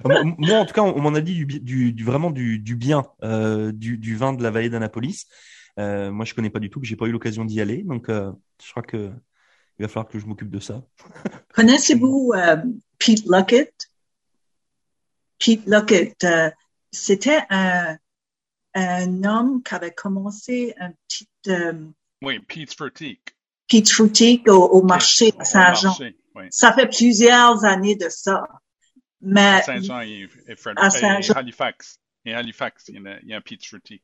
Euh, 0.05 0.23
Moi, 0.37 0.57
en 0.59 0.65
tout 0.65 0.73
cas, 0.73 0.81
on, 0.81 0.95
on 0.97 1.01
m'en 1.01 1.13
a 1.13 1.21
dit 1.21 1.33
du, 1.35 1.45
du, 1.59 1.93
du- 1.93 2.03
vraiment 2.03 2.31
du, 2.31 2.59
du 2.59 2.75
bien 2.75 3.03
euh, 3.23 3.71
du, 3.71 3.97
du 3.97 4.15
vin 4.15 4.33
de 4.33 4.41
la 4.43 4.51
vallée 4.51 4.69
d'Annapolis. 4.69 5.25
Euh, 5.79 6.11
moi, 6.11 6.25
je 6.25 6.33
connais 6.33 6.49
pas 6.49 6.59
du 6.59 6.69
tout, 6.69 6.79
que 6.79 6.85
j'ai 6.87 6.95
pas 6.95 7.05
eu 7.07 7.11
l'occasion 7.11 7.43
d'y 7.45 7.59
aller, 7.61 7.83
donc 7.83 8.09
euh, 8.09 8.31
je 8.63 8.71
crois 8.71 8.83
que 8.83 9.11
il 9.77 9.83
va 9.83 9.87
falloir 9.89 10.07
que 10.07 10.17
je 10.19 10.25
m'occupe 10.25 10.49
de 10.49 10.59
ça. 10.59 10.81
Connaissez-vous 11.53 12.31
euh, 12.35 12.57
Pete 12.97 13.25
Luckett? 13.25 13.73
Pete 15.37 15.65
Luckett, 15.65 16.23
euh, 16.23 16.49
c'était 16.91 17.41
un, 17.49 17.97
un 18.73 19.23
homme 19.25 19.61
qui 19.63 19.75
avait 19.75 19.91
commencé 19.93 20.73
un 20.79 20.91
petit 21.07 21.27
euh, 21.49 21.73
Oui, 22.21 22.39
Pete's 22.39 22.73
Frutique. 22.75 23.35
petite 23.67 23.97
boutique 23.97 24.47
au, 24.47 24.63
au 24.65 24.81
marché 24.83 25.33
à 25.39 25.43
Saint-Jean. 25.43 25.93
oui. 26.35 26.45
Ça 26.51 26.71
fait 26.73 26.87
plusieurs 26.87 27.65
années 27.65 27.95
de 27.97 28.07
ça. 28.09 28.47
Mais 29.19 29.61
Saint-Jean 29.63 30.01
et, 30.01 30.29
et, 30.47 30.55
Fred- 30.55 30.77
à 30.77 30.87
et 30.87 30.91
Saint-Jean. 30.91 31.33
Halifax. 31.33 31.99
Et 32.25 32.33
Halifax, 32.33 32.85
il 32.89 32.95
y, 33.01 33.07
a, 33.07 33.19
il 33.21 33.29
y 33.29 33.33
a 33.33 33.41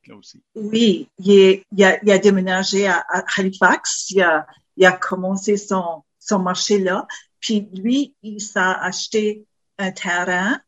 là 0.06 0.16
aussi. 0.16 0.40
Oui, 0.54 1.08
il, 1.18 1.30
est- 1.32 1.64
a, 1.84 2.02
il 2.02 2.10
a 2.10 2.18
déménagé 2.18 2.86
à, 2.86 3.04
Halifax. 3.36 4.10
Il 4.10 4.22
a, 4.22 4.46
a 4.84 4.92
commencé 4.92 5.56
son, 5.56 6.04
son 6.18 6.38
marché 6.38 6.78
là. 6.78 7.06
Puis 7.40 7.68
lui, 7.74 8.14
il 8.22 8.40
s'est 8.40 8.60
acheté 8.60 9.44
un 9.78 9.90
terrain 9.90 10.60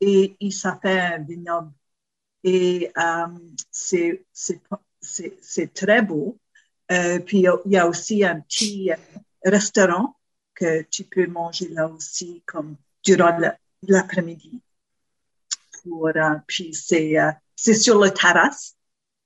et 0.00 0.34
il 0.40 0.52
s'est 0.52 0.68
fait 0.80 0.98
un 1.00 1.18
vignoble. 1.18 1.70
Et 2.44 2.90
euh, 2.96 3.26
c'est 3.70 4.24
c'est 4.34 4.60
c'est 5.40 5.74
très 5.74 6.00
beau. 6.02 6.38
Euh, 6.90 7.18
puis 7.20 7.38
il 7.38 7.42
y 7.66 7.76
a- 7.76 7.86
aussi 7.86 8.24
un 8.24 8.40
petit 8.40 8.90
restaurant 9.44 10.16
que 10.54 10.82
tu 10.82 11.04
peux 11.04 11.26
manger 11.26 11.68
là 11.68 11.88
aussi 11.88 12.42
comme 12.46 12.76
durant 13.04 13.36
la- 13.38 13.56
l'après-midi. 13.86 14.60
Pour, 15.82 16.08
euh, 16.08 16.34
puis 16.46 16.74
c'est 16.74 17.18
euh, 17.18 17.30
c'est 17.56 17.74
sur 17.74 17.98
le 17.98 18.10
terrasse 18.10 18.76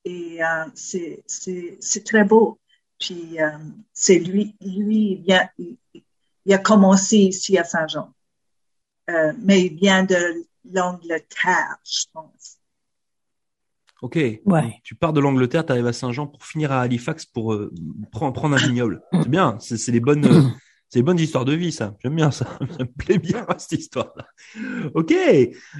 et 0.04 0.42
euh, 0.42 0.64
c'est 0.74 1.22
c'est 1.26 1.76
c'est 1.80 2.04
très 2.04 2.24
beau. 2.24 2.58
Puis 2.98 3.40
euh, 3.40 3.50
c'est 3.92 4.18
lui 4.18 4.56
lui 4.60 5.12
il 5.12 5.22
vient 5.22 5.48
il, 5.58 5.76
il 6.46 6.54
a 6.54 6.58
commencé 6.58 7.18
ici 7.18 7.58
à 7.58 7.64
Saint-Jean, 7.64 8.12
Euh, 9.10 9.32
mais 9.42 9.66
il 9.66 9.74
vient 9.76 10.04
de 10.04 10.44
l'Angleterre, 10.72 11.76
je 11.84 12.04
pense. 12.12 12.58
Ok. 14.02 14.16
Ouais. 14.44 14.80
Tu 14.84 14.94
pars 14.94 15.12
de 15.12 15.20
l'Angleterre, 15.20 15.64
tu 15.64 15.72
arrives 15.72 15.86
à 15.86 15.92
Saint-Jean 15.92 16.26
pour 16.26 16.44
finir 16.44 16.70
à 16.70 16.82
Halifax 16.82 17.24
pour 17.26 17.54
euh, 17.54 17.72
prendre, 18.12 18.32
prendre 18.32 18.54
un 18.54 18.58
vignoble. 18.58 19.02
C'est 19.12 19.28
bien, 19.28 19.58
c'est 19.60 19.76
c'est 19.78 19.92
les 19.92 20.00
bonnes, 20.00 20.24
euh, 20.26 20.42
c'est 20.88 21.00
les 21.00 21.02
bonnes 21.02 21.18
histoires 21.18 21.44
de 21.44 21.52
vie, 21.52 21.72
ça. 21.72 21.96
J'aime 22.02 22.14
bien 22.14 22.30
ça. 22.30 22.46
Ça 22.78 22.84
me 22.84 22.92
plaît 22.92 23.18
bien 23.18 23.44
cette 23.58 23.80
histoire-là. 23.80 24.26
Ok. 24.94 25.12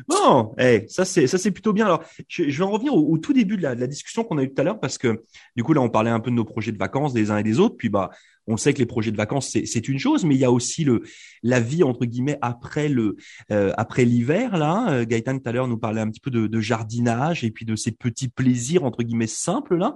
Bon, 0.08 0.54
eh, 0.58 0.86
ça 0.88 1.04
c'est 1.04 1.26
ça 1.26 1.38
c'est 1.38 1.52
plutôt 1.52 1.72
bien. 1.72 1.86
Alors, 1.86 2.02
je, 2.28 2.44
vais 2.44 2.64
en 2.64 2.70
revenir 2.70 2.94
au, 2.94 3.16
tout 3.18 3.32
début 3.32 3.56
de 3.56 3.62
la, 3.62 3.74
de 3.74 3.80
la 3.80 3.86
discussion 3.86 4.24
qu'on 4.24 4.38
a 4.38 4.42
eu 4.42 4.52
tout 4.52 4.60
à 4.60 4.64
l'heure 4.64 4.80
parce 4.80 4.98
que 4.98 5.22
du 5.54 5.62
coup 5.62 5.72
là 5.72 5.80
on 5.80 5.88
parlait 5.88 6.10
un 6.10 6.20
peu 6.20 6.30
de 6.30 6.36
nos 6.36 6.44
projets 6.44 6.72
de 6.72 6.78
vacances 6.78 7.12
des 7.12 7.30
uns 7.30 7.38
et 7.38 7.42
des 7.42 7.60
autres. 7.60 7.76
Puis 7.76 7.88
bah 7.88 8.10
on 8.46 8.56
sait 8.56 8.72
que 8.74 8.78
les 8.78 8.86
projets 8.86 9.12
de 9.12 9.16
vacances 9.16 9.56
c'est 9.64 9.88
une 9.88 9.98
chose, 9.98 10.24
mais 10.24 10.34
il 10.34 10.40
y 10.40 10.44
a 10.44 10.52
aussi 10.52 10.84
le 10.84 11.02
la 11.42 11.60
vie 11.60 11.82
entre 11.82 12.04
guillemets 12.04 12.38
après 12.42 12.88
le 12.88 13.16
euh, 13.50 13.72
après 13.76 14.04
l'hiver 14.04 14.56
là. 14.56 14.90
Euh, 14.90 15.04
Gaëtan 15.04 15.38
tout 15.38 15.48
à 15.48 15.52
l'heure 15.52 15.68
nous 15.68 15.78
parlait 15.78 16.00
un 16.00 16.10
petit 16.10 16.20
peu 16.20 16.30
de, 16.30 16.46
de 16.46 16.60
jardinage 16.60 17.44
et 17.44 17.50
puis 17.50 17.64
de 17.64 17.76
ces 17.76 17.92
petits 17.92 18.28
plaisirs 18.28 18.84
entre 18.84 19.02
guillemets 19.02 19.26
simples 19.26 19.76
là. 19.76 19.94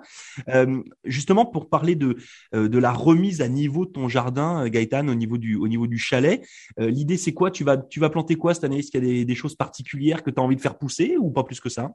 Euh, 0.49 0.83
justement 1.05 1.47
pour 1.47 1.69
parler 1.69 1.95
de 1.95 2.17
euh, 2.55 2.69
de 2.69 2.79
la 2.79 2.93
remise 2.93 3.41
à 3.41 3.49
niveau 3.49 3.87
de 3.87 3.91
ton 3.91 4.09
jardin, 4.09 4.65
euh, 4.65 4.69
Gaëtan, 4.69 5.09
au 5.09 5.15
niveau 5.15 5.39
du 5.39 5.57
au 5.57 5.69
niveau 5.69 5.87
du 5.87 5.99
chalet. 5.99 6.45
Euh, 6.79 6.91
L'idée 6.91 7.17
c'est 7.17 7.33
quoi? 7.33 7.51
Tu 7.51 7.65
vas 7.65 7.77
tu 7.77 8.01
vas 8.01 8.11
planter 8.11 8.37
quoi 8.37 8.55
cette 8.55 8.65
année? 8.65 8.79
Est-ce 8.79 8.91
qu'il 8.91 9.05
y 9.05 9.21
a 9.21 9.25
des, 9.25 9.35
choses 9.35 9.55
particulières 9.55 10.23
que 10.23 10.31
tu 10.31 10.39
as 10.39 10.43
envie 10.43 10.57
de 10.57 10.61
faire 10.61 10.77
pousser 10.77 11.17
ou 11.17 11.31
pas 11.31 11.45
plus 11.45 11.61
que 11.61 11.69
ça? 11.69 11.91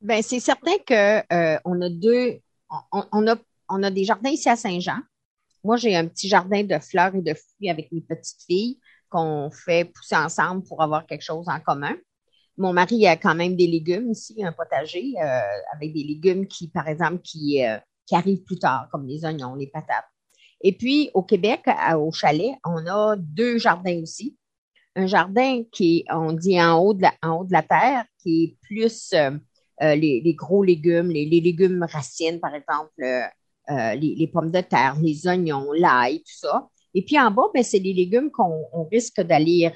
Ben, 0.00 0.22
c'est 0.22 0.40
certain 0.40 0.76
que 0.86 1.58
on 1.64 1.80
a 1.80 1.88
deux, 1.88 2.38
on, 2.92 3.02
on 3.12 3.26
a, 3.26 3.36
on 3.68 3.82
a 3.82 3.90
des 3.90 4.04
jardins 4.04 4.30
ici 4.30 4.48
à 4.48 4.56
Saint-Jean. 4.56 4.98
Moi, 5.66 5.76
j'ai 5.78 5.96
un 5.96 6.06
petit 6.06 6.28
jardin 6.28 6.62
de 6.62 6.78
fleurs 6.78 7.12
et 7.16 7.22
de 7.22 7.34
fruits 7.34 7.70
avec 7.70 7.90
mes 7.90 8.00
petites 8.00 8.40
filles 8.46 8.78
qu'on 9.08 9.50
fait 9.50 9.84
pousser 9.84 10.14
ensemble 10.14 10.62
pour 10.62 10.80
avoir 10.80 11.04
quelque 11.06 11.24
chose 11.24 11.48
en 11.48 11.58
commun. 11.58 11.96
Mon 12.56 12.72
mari 12.72 13.04
a 13.08 13.16
quand 13.16 13.34
même 13.34 13.56
des 13.56 13.66
légumes 13.66 14.12
ici, 14.12 14.44
un 14.44 14.52
potager 14.52 15.14
euh, 15.20 15.40
avec 15.74 15.92
des 15.92 16.04
légumes 16.04 16.46
qui, 16.46 16.68
par 16.68 16.86
exemple, 16.86 17.18
qui, 17.20 17.66
euh, 17.66 17.78
qui 18.06 18.14
arrivent 18.14 18.44
plus 18.44 18.60
tard, 18.60 18.86
comme 18.92 19.08
les 19.08 19.24
oignons, 19.24 19.56
les 19.56 19.66
patates. 19.66 20.04
Et 20.60 20.70
puis, 20.70 21.10
au 21.14 21.24
Québec, 21.24 21.64
au 21.96 22.12
chalet, 22.12 22.52
on 22.64 22.86
a 22.86 23.16
deux 23.16 23.58
jardins 23.58 24.00
aussi. 24.00 24.36
un 24.94 25.08
jardin 25.08 25.64
qui 25.72 25.98
est, 25.98 26.12
on 26.12 26.32
dit 26.32 26.62
en 26.62 26.78
haut 26.78 26.94
de 26.94 27.02
la, 27.02 27.62
terre, 27.62 28.04
qui 28.22 28.44
est 28.44 28.56
plus 28.62 29.12
euh, 29.14 29.32
les, 29.80 30.20
les, 30.20 30.34
gros 30.34 30.62
légumes, 30.62 31.10
les, 31.10 31.24
les, 31.24 31.40
légumes 31.40 31.84
racines, 31.90 32.38
par 32.38 32.54
exemple, 32.54 33.02
euh, 33.70 33.94
les, 33.94 34.26
pommes 34.26 34.50
de 34.50 34.60
terre, 34.60 34.96
les 35.00 35.26
oignons, 35.26 35.72
l'ail, 35.72 36.18
tout 36.18 36.38
ça. 36.38 36.68
Et 36.94 37.04
puis 37.04 37.18
en 37.18 37.30
bas, 37.30 37.44
ben, 37.52 37.62
c'est 37.62 37.78
les 37.78 37.92
légumes 37.92 38.30
qu'on 38.30 38.84
risque 38.90 39.20
d'aller 39.20 39.70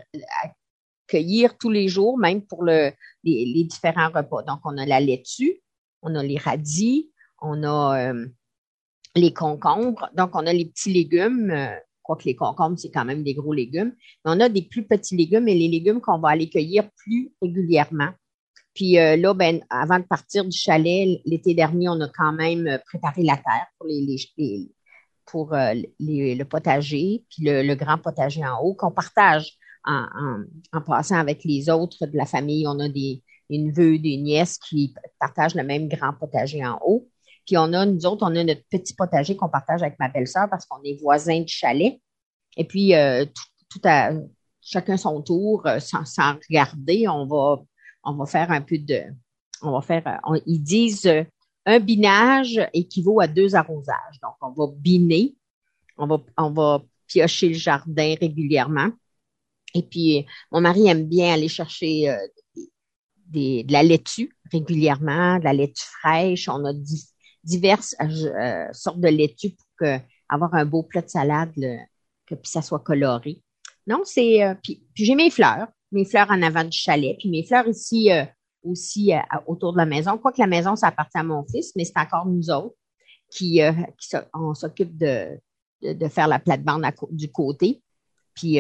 cueillir 1.07 1.59
tous 1.59 1.71
les 1.71 1.89
jours, 1.89 2.19
même 2.19 2.43
pour 2.43 2.63
le, 2.63 2.93
les, 3.25 3.65
différents 3.65 4.11
repas. 4.11 4.43
Donc, 4.43 4.61
on 4.65 4.79
a 4.79 4.87
la 4.87 5.01
laitue, 5.01 5.61
on 6.03 6.15
a 6.15 6.23
les 6.23 6.39
radis, 6.39 7.11
on 7.41 7.63
a 7.65 8.13
les 9.17 9.35
concombres. 9.35 10.09
Donc, 10.17 10.31
on 10.35 10.47
a 10.47 10.53
les 10.53 10.67
petits 10.67 10.93
légumes 10.93 11.53
que 12.17 12.25
les 12.25 12.37
concombres, 12.37 12.79
c'est 12.79 12.91
quand 12.91 13.05
même 13.05 13.23
des 13.23 13.35
gros 13.35 13.53
légumes. 13.53 13.95
Mais 14.25 14.33
on 14.33 14.41
a 14.41 14.49
des 14.49 14.63
plus 14.63 14.87
petits 14.87 15.17
légumes 15.17 15.49
et 15.49 15.55
les 15.55 15.69
légumes 15.69 16.01
qu'on 16.01 16.19
va 16.19 16.31
aller 16.31 16.49
cueillir 16.49 16.89
plus 16.97 17.33
régulièrement. 17.41 18.11
Puis 18.81 18.99
euh, 18.99 19.15
là, 19.19 19.35
ben, 19.35 19.61
avant 19.69 19.99
de 19.99 20.05
partir 20.05 20.43
du 20.43 20.57
chalet, 20.57 21.21
l'été 21.27 21.53
dernier, 21.53 21.91
on 21.91 22.01
a 22.01 22.09
quand 22.09 22.33
même 22.33 22.67
euh, 22.67 22.79
préparé 22.87 23.23
la 23.23 23.37
terre 23.37 23.67
pour, 23.77 23.87
les, 23.87 24.73
pour 25.27 25.53
euh, 25.53 25.75
le 25.99 26.43
potager, 26.45 27.27
puis 27.29 27.43
le, 27.45 27.75
grand 27.75 27.99
potager 27.99 28.43
en 28.43 28.59
haut 28.63 28.73
qu'on 28.73 28.91
partage 28.91 29.53
en, 29.85 30.45
passant 30.87 31.17
avec 31.17 31.45
les 31.45 31.69
autres 31.69 32.07
de 32.07 32.17
la 32.17 32.25
famille. 32.25 32.67
On 32.67 32.81
a 32.81 32.89
des, 32.89 33.23
une 33.51 33.71
veuve, 33.71 34.01
des 34.01 34.17
nièces 34.17 34.57
qui 34.57 34.95
partagent 35.19 35.57
le 35.57 35.65
même 35.65 35.87
grand 35.87 36.15
potager 36.15 36.65
en 36.65 36.79
haut. 36.83 37.07
Puis 37.47 37.59
on 37.59 37.75
a, 37.75 37.85
nous 37.85 38.07
autres, 38.07 38.23
on 38.27 38.35
a 38.35 38.43
notre 38.43 38.65
petit 38.71 38.95
potager 38.95 39.37
qu'on 39.37 39.51
partage 39.51 39.83
avec 39.83 39.99
ma 39.99 40.09
belle-sœur 40.09 40.49
parce 40.49 40.65
qu'on 40.65 40.83
est 40.85 40.99
voisins 41.03 41.41
du 41.43 41.53
chalet. 41.53 42.01
Et 42.57 42.65
puis, 42.65 42.95
tout, 43.69 43.81
à 43.85 44.13
chacun 44.63 44.97
son 44.97 45.21
tour, 45.21 45.67
sans, 45.81 46.39
regarder, 46.49 47.09
on 47.09 47.27
va, 47.27 47.63
on 48.05 48.15
va 48.15 48.27
faire 48.27 48.51
un 48.51 48.61
peu 48.61 48.79
de, 48.79 49.03
on 49.63 49.73
va 49.73 49.81
faire, 49.81 50.21
ils 50.47 50.63
disent 50.63 51.11
un 51.67 51.81
binage 51.81 52.61
équivaut 52.73 53.21
à 53.21 53.27
deux 53.27 53.55
arrosages. 53.55 54.21
Donc, 54.23 54.35
on 54.41 54.51
va 54.51 54.73
biner, 54.75 55.37
on 55.97 56.07
va, 56.07 56.23
on 56.37 56.51
va 56.51 56.83
piocher 57.07 57.49
le 57.49 57.55
jardin 57.55 58.15
régulièrement. 58.21 58.91
Et 59.75 59.83
puis, 59.83 60.27
mon 60.51 60.61
mari 60.61 60.89
aime 60.89 61.07
bien 61.07 61.35
aller 61.35 61.49
chercher 61.49 62.11
euh, 62.11 62.17
de 63.27 63.71
la 63.71 63.83
laitue 63.83 64.35
régulièrement, 64.51 65.39
de 65.39 65.45
la 65.45 65.53
laitue 65.53 65.85
fraîche. 66.01 66.49
On 66.49 66.65
a 66.65 66.73
diverses 67.45 67.95
euh, 68.01 68.67
sortes 68.73 69.01
de 69.01 69.09
laitue 69.09 69.51
pour 69.51 69.67
que, 69.79 69.99
avoir 70.29 70.55
un 70.55 70.65
beau 70.65 70.83
plat 70.83 71.03
de 71.03 71.09
salade, 71.09 71.55
que 72.27 72.35
puis 72.35 72.51
ça 72.51 72.63
soit 72.63 72.81
coloré. 72.81 73.43
Non, 73.87 74.03
c'est 74.05 74.43
euh, 74.43 74.55
puis, 74.63 74.83
j'ai 74.95 75.15
mes 75.15 75.31
fleurs, 75.31 75.69
mes 75.93 76.05
fleurs 76.05 76.31
en 76.31 76.43
avant 76.43 76.65
du 76.65 76.77
chalet, 76.77 77.17
puis 77.19 77.31
mes 77.31 77.45
fleurs 77.45 77.67
ici 77.67 78.13
euh, 78.13 78.25
aussi 78.63 79.13
autour 79.47 79.73
de 79.73 79.79
la 79.79 79.87
maison. 79.87 80.19
Quoique 80.19 80.41
la 80.41 80.47
maison, 80.47 80.77
ça 80.77 80.89
appartient 80.89 81.19
à 81.19 81.23
mon 81.23 81.45
fils, 81.47 81.73
mais 81.77 81.85
c'est 81.85 81.99
encore 81.99 82.27
nous 82.27 82.51
autres 82.51 82.77
qui, 83.31 83.61
qui 83.99 84.17
on 84.35 84.55
s'occupe 84.55 84.99
de, 84.99 85.41
de, 85.83 86.09
faire 86.09 86.29
la 86.29 86.39
plate-bande 86.39 86.85
du 87.11 87.33
côté. 87.33 87.81
Puis 88.35 88.59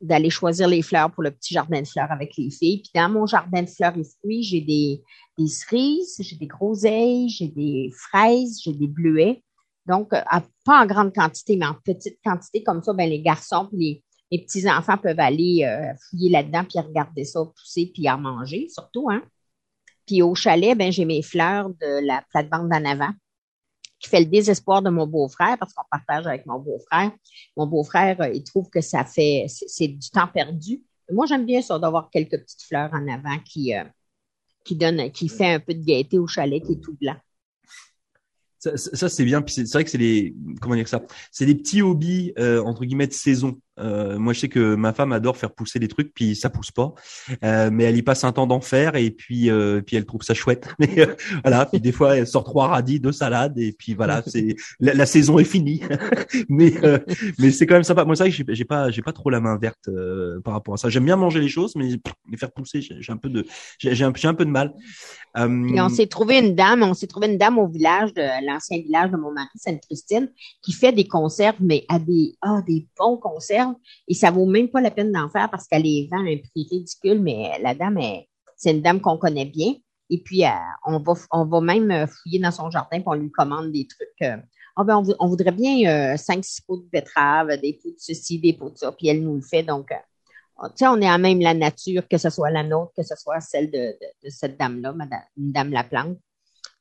d'aller 0.00 0.30
choisir 0.30 0.68
les 0.68 0.82
fleurs 0.82 1.10
pour 1.10 1.22
le 1.22 1.30
petit 1.30 1.54
jardin 1.54 1.80
de 1.80 1.86
fleurs 1.86 2.10
avec 2.10 2.36
les 2.36 2.50
filles. 2.50 2.82
Puis 2.82 2.90
dans 2.94 3.08
mon 3.08 3.26
jardin 3.26 3.62
de 3.62 3.68
fleurs 3.68 3.96
et 3.96 4.04
fruits, 4.04 4.42
j'ai 4.42 4.60
des, 4.60 5.02
des 5.38 5.48
cerises, 5.48 6.16
j'ai 6.20 6.36
des 6.36 6.46
groseilles, 6.46 7.28
j'ai 7.28 7.48
des 7.48 7.90
fraises, 7.94 8.60
j'ai 8.62 8.72
des 8.72 8.86
bleuets. 8.86 9.42
Donc, 9.86 10.12
euh, 10.12 10.20
pas 10.64 10.82
en 10.82 10.86
grande 10.86 11.14
quantité, 11.14 11.56
mais 11.56 11.66
en 11.66 11.74
petite 11.74 12.18
quantité, 12.24 12.62
comme 12.62 12.82
ça, 12.82 12.92
ben, 12.92 13.08
les 13.08 13.22
garçons 13.22 13.68
les, 13.72 14.02
les 14.30 14.42
petits-enfants 14.42 14.98
peuvent 14.98 15.20
aller 15.20 15.64
euh, 15.64 15.94
fouiller 16.08 16.30
là-dedans, 16.30 16.64
puis 16.64 16.78
regarder 16.80 17.24
ça 17.24 17.44
pousser, 17.44 17.90
puis 17.92 18.08
en 18.10 18.18
manger, 18.18 18.68
surtout. 18.68 19.08
Hein? 19.10 19.22
Puis 20.06 20.22
au 20.22 20.34
chalet, 20.34 20.76
ben, 20.76 20.90
j'ai 20.90 21.04
mes 21.04 21.22
fleurs 21.22 21.68
de 21.68 22.06
la 22.06 22.24
plate-bande 22.30 22.68
d'en 22.68 22.84
avant 22.84 23.12
qui 23.98 24.10
fait 24.10 24.20
le 24.20 24.26
désespoir 24.26 24.82
de 24.82 24.90
mon 24.90 25.06
beau-frère 25.06 25.56
parce 25.58 25.72
qu'on 25.72 25.84
partage 25.90 26.26
avec 26.26 26.46
mon 26.46 26.58
beau-frère. 26.58 27.10
Mon 27.56 27.66
beau-frère, 27.66 28.20
euh, 28.20 28.28
il 28.28 28.44
trouve 28.44 28.68
que 28.68 28.80
ça 28.80 29.04
fait, 29.04 29.46
c'est 29.48 29.88
du 29.88 30.10
temps 30.10 30.28
perdu. 30.28 30.82
Moi, 31.10 31.26
j'aime 31.26 31.46
bien 31.46 31.62
ça 31.62 31.78
d'avoir 31.78 32.10
quelques 32.10 32.38
petites 32.38 32.62
fleurs 32.62 32.90
en 32.92 33.08
avant 33.08 33.38
qui, 33.38 33.74
euh, 33.74 33.84
qui 34.64 34.78
qui 35.12 35.28
fait 35.28 35.54
un 35.54 35.60
peu 35.60 35.74
de 35.74 35.84
gaieté 35.84 36.18
au 36.18 36.26
chalet 36.26 36.62
qui 36.62 36.72
est 36.72 36.80
tout 36.80 36.96
blanc. 37.00 37.16
Ça, 38.58 39.08
c'est 39.08 39.24
bien. 39.24 39.44
C'est 39.46 39.70
vrai 39.72 39.84
que 39.84 39.90
c'est 39.90 39.98
les 39.98 40.34
comment 40.60 40.74
dire 40.74 40.88
ça, 40.88 41.00
c'est 41.30 41.46
des 41.46 41.54
petits 41.54 41.82
hobbies 41.82 42.32
euh, 42.36 42.60
entre 42.64 42.84
guillemets 42.84 43.06
de 43.06 43.12
saison. 43.12 43.60
Euh, 43.78 44.18
moi, 44.18 44.32
je 44.32 44.40
sais 44.40 44.48
que 44.48 44.74
ma 44.74 44.92
femme 44.92 45.12
adore 45.12 45.36
faire 45.36 45.52
pousser 45.52 45.78
des 45.78 45.88
trucs, 45.88 46.12
puis 46.14 46.34
ça 46.34 46.50
pousse 46.50 46.70
pas, 46.70 46.94
euh, 47.44 47.70
mais 47.72 47.84
elle 47.84 47.96
y 47.96 48.02
passe 48.02 48.24
un 48.24 48.32
temps 48.32 48.46
d'enfer 48.46 48.96
et 48.96 49.10
puis 49.10 49.50
euh, 49.50 49.80
puis 49.82 49.96
elle 49.96 50.06
trouve 50.06 50.22
ça 50.22 50.34
chouette. 50.34 50.68
Mais 50.78 51.00
euh, 51.00 51.14
voilà, 51.42 51.66
puis 51.66 51.80
des 51.80 51.92
fois 51.92 52.16
elle 52.16 52.26
sort 52.26 52.44
trois 52.44 52.68
radis, 52.68 53.00
deux 53.00 53.12
salades 53.12 53.58
et 53.58 53.72
puis 53.72 53.94
voilà, 53.94 54.22
c'est 54.26 54.56
la, 54.80 55.06
saison 55.06 55.38
est 55.38 55.44
finie. 55.44 55.82
mais 56.48 56.72
euh, 56.84 56.98
mais 57.38 57.50
c'est 57.50 57.66
quand 57.66 57.74
même 57.74 57.84
sympa. 57.84 58.04
Moi, 58.04 58.16
c'est 58.16 58.28
vrai 58.28 58.44
que 58.44 58.54
j'ai 58.54 58.64
pas 58.64 58.90
j'ai 58.90 59.02
pas 59.02 59.12
trop 59.12 59.30
la 59.30 59.40
main 59.40 59.56
verte 59.56 59.88
par 60.44 60.54
rapport 60.54 60.74
à 60.74 60.76
ça. 60.76 60.88
J'aime 60.88 61.04
bien 61.04 61.16
manger 61.16 61.40
les 61.40 61.48
choses, 61.48 61.74
mais 61.76 61.88
les 62.30 62.36
faire 62.36 62.52
pousser, 62.52 62.80
j'ai 62.80 63.12
un 63.12 63.16
peu 63.16 63.28
de 63.28 63.46
j'ai 63.78 64.04
un, 64.04 64.12
un 64.24 64.34
peu 64.34 64.44
de 64.44 64.50
mal. 64.50 64.74
Et 65.36 65.80
on 65.80 65.88
s'est 65.88 66.06
trouvé 66.06 66.38
une 66.38 66.54
dame, 66.54 66.82
on 66.82 66.94
s'est 66.94 67.06
trouvé 67.06 67.26
une 67.26 67.38
dame 67.38 67.58
au 67.58 67.68
village 67.68 68.14
de 68.14 68.22
l'ancien 68.46 68.78
village 68.78 69.10
de 69.10 69.16
mon 69.16 69.32
mari, 69.32 69.48
Sainte-Christine, 69.56 70.30
qui 70.62 70.72
fait 70.72 70.92
des 70.92 71.06
conserves, 71.06 71.56
mais 71.60 71.84
à 71.88 71.98
des 71.98 72.34
ah 72.40 72.62
des 72.66 72.86
bons 72.98 73.18
conserves 73.18 73.65
et 74.08 74.14
ça 74.14 74.30
vaut 74.30 74.46
même 74.46 74.68
pas 74.68 74.80
la 74.80 74.90
peine 74.90 75.12
d'en 75.12 75.28
faire 75.28 75.50
parce 75.50 75.66
qu'elle 75.66 75.82
les 75.82 76.08
vend 76.10 76.18
à 76.18 76.28
un 76.28 76.36
prix 76.36 76.66
ridicule, 76.70 77.20
mais 77.20 77.58
la 77.62 77.74
dame, 77.74 77.98
c'est 78.56 78.72
une 78.72 78.82
dame 78.82 79.00
qu'on 79.00 79.18
connaît 79.18 79.44
bien. 79.44 79.74
Et 80.10 80.18
puis, 80.18 80.44
euh, 80.44 80.50
on, 80.84 80.98
va, 81.00 81.14
on 81.32 81.44
va 81.44 81.60
même 81.60 82.06
fouiller 82.06 82.38
dans 82.38 82.50
son 82.50 82.70
jardin 82.70 83.00
pour 83.00 83.14
lui 83.14 83.30
commande 83.30 83.72
des 83.72 83.86
trucs. 83.86 84.08
Euh, 84.22 84.36
ah 84.76 84.84
ben, 84.84 85.02
on, 85.18 85.28
voudrait 85.28 85.52
bien 85.52 86.12
euh, 86.12 86.16
cinq, 86.16 86.44
six 86.44 86.60
pots 86.60 86.76
de 86.76 86.88
betterave, 86.92 87.48
des 87.60 87.78
pots 87.82 87.90
de 87.90 87.96
ceci, 87.98 88.38
des 88.38 88.52
pots 88.52 88.70
de 88.70 88.76
ça, 88.76 88.92
puis 88.92 89.08
elle 89.08 89.22
nous 89.22 89.34
le 89.34 89.42
fait. 89.42 89.62
Donc, 89.62 89.88
tu 89.88 90.66
sais, 90.76 90.86
on 90.86 91.00
est 91.00 91.08
à 91.08 91.18
même 91.18 91.40
la 91.40 91.54
nature, 91.54 92.06
que 92.06 92.18
ce 92.18 92.30
soit 92.30 92.50
la 92.50 92.62
nôtre, 92.62 92.92
que 92.96 93.02
ce 93.02 93.14
soit 93.16 93.40
celle 93.40 93.70
de, 93.70 93.96
cette 94.28 94.58
dame-là, 94.58 94.92
madame, 94.92 95.22
dame 95.36 95.70
la 95.70 95.84
plante. 95.84 96.18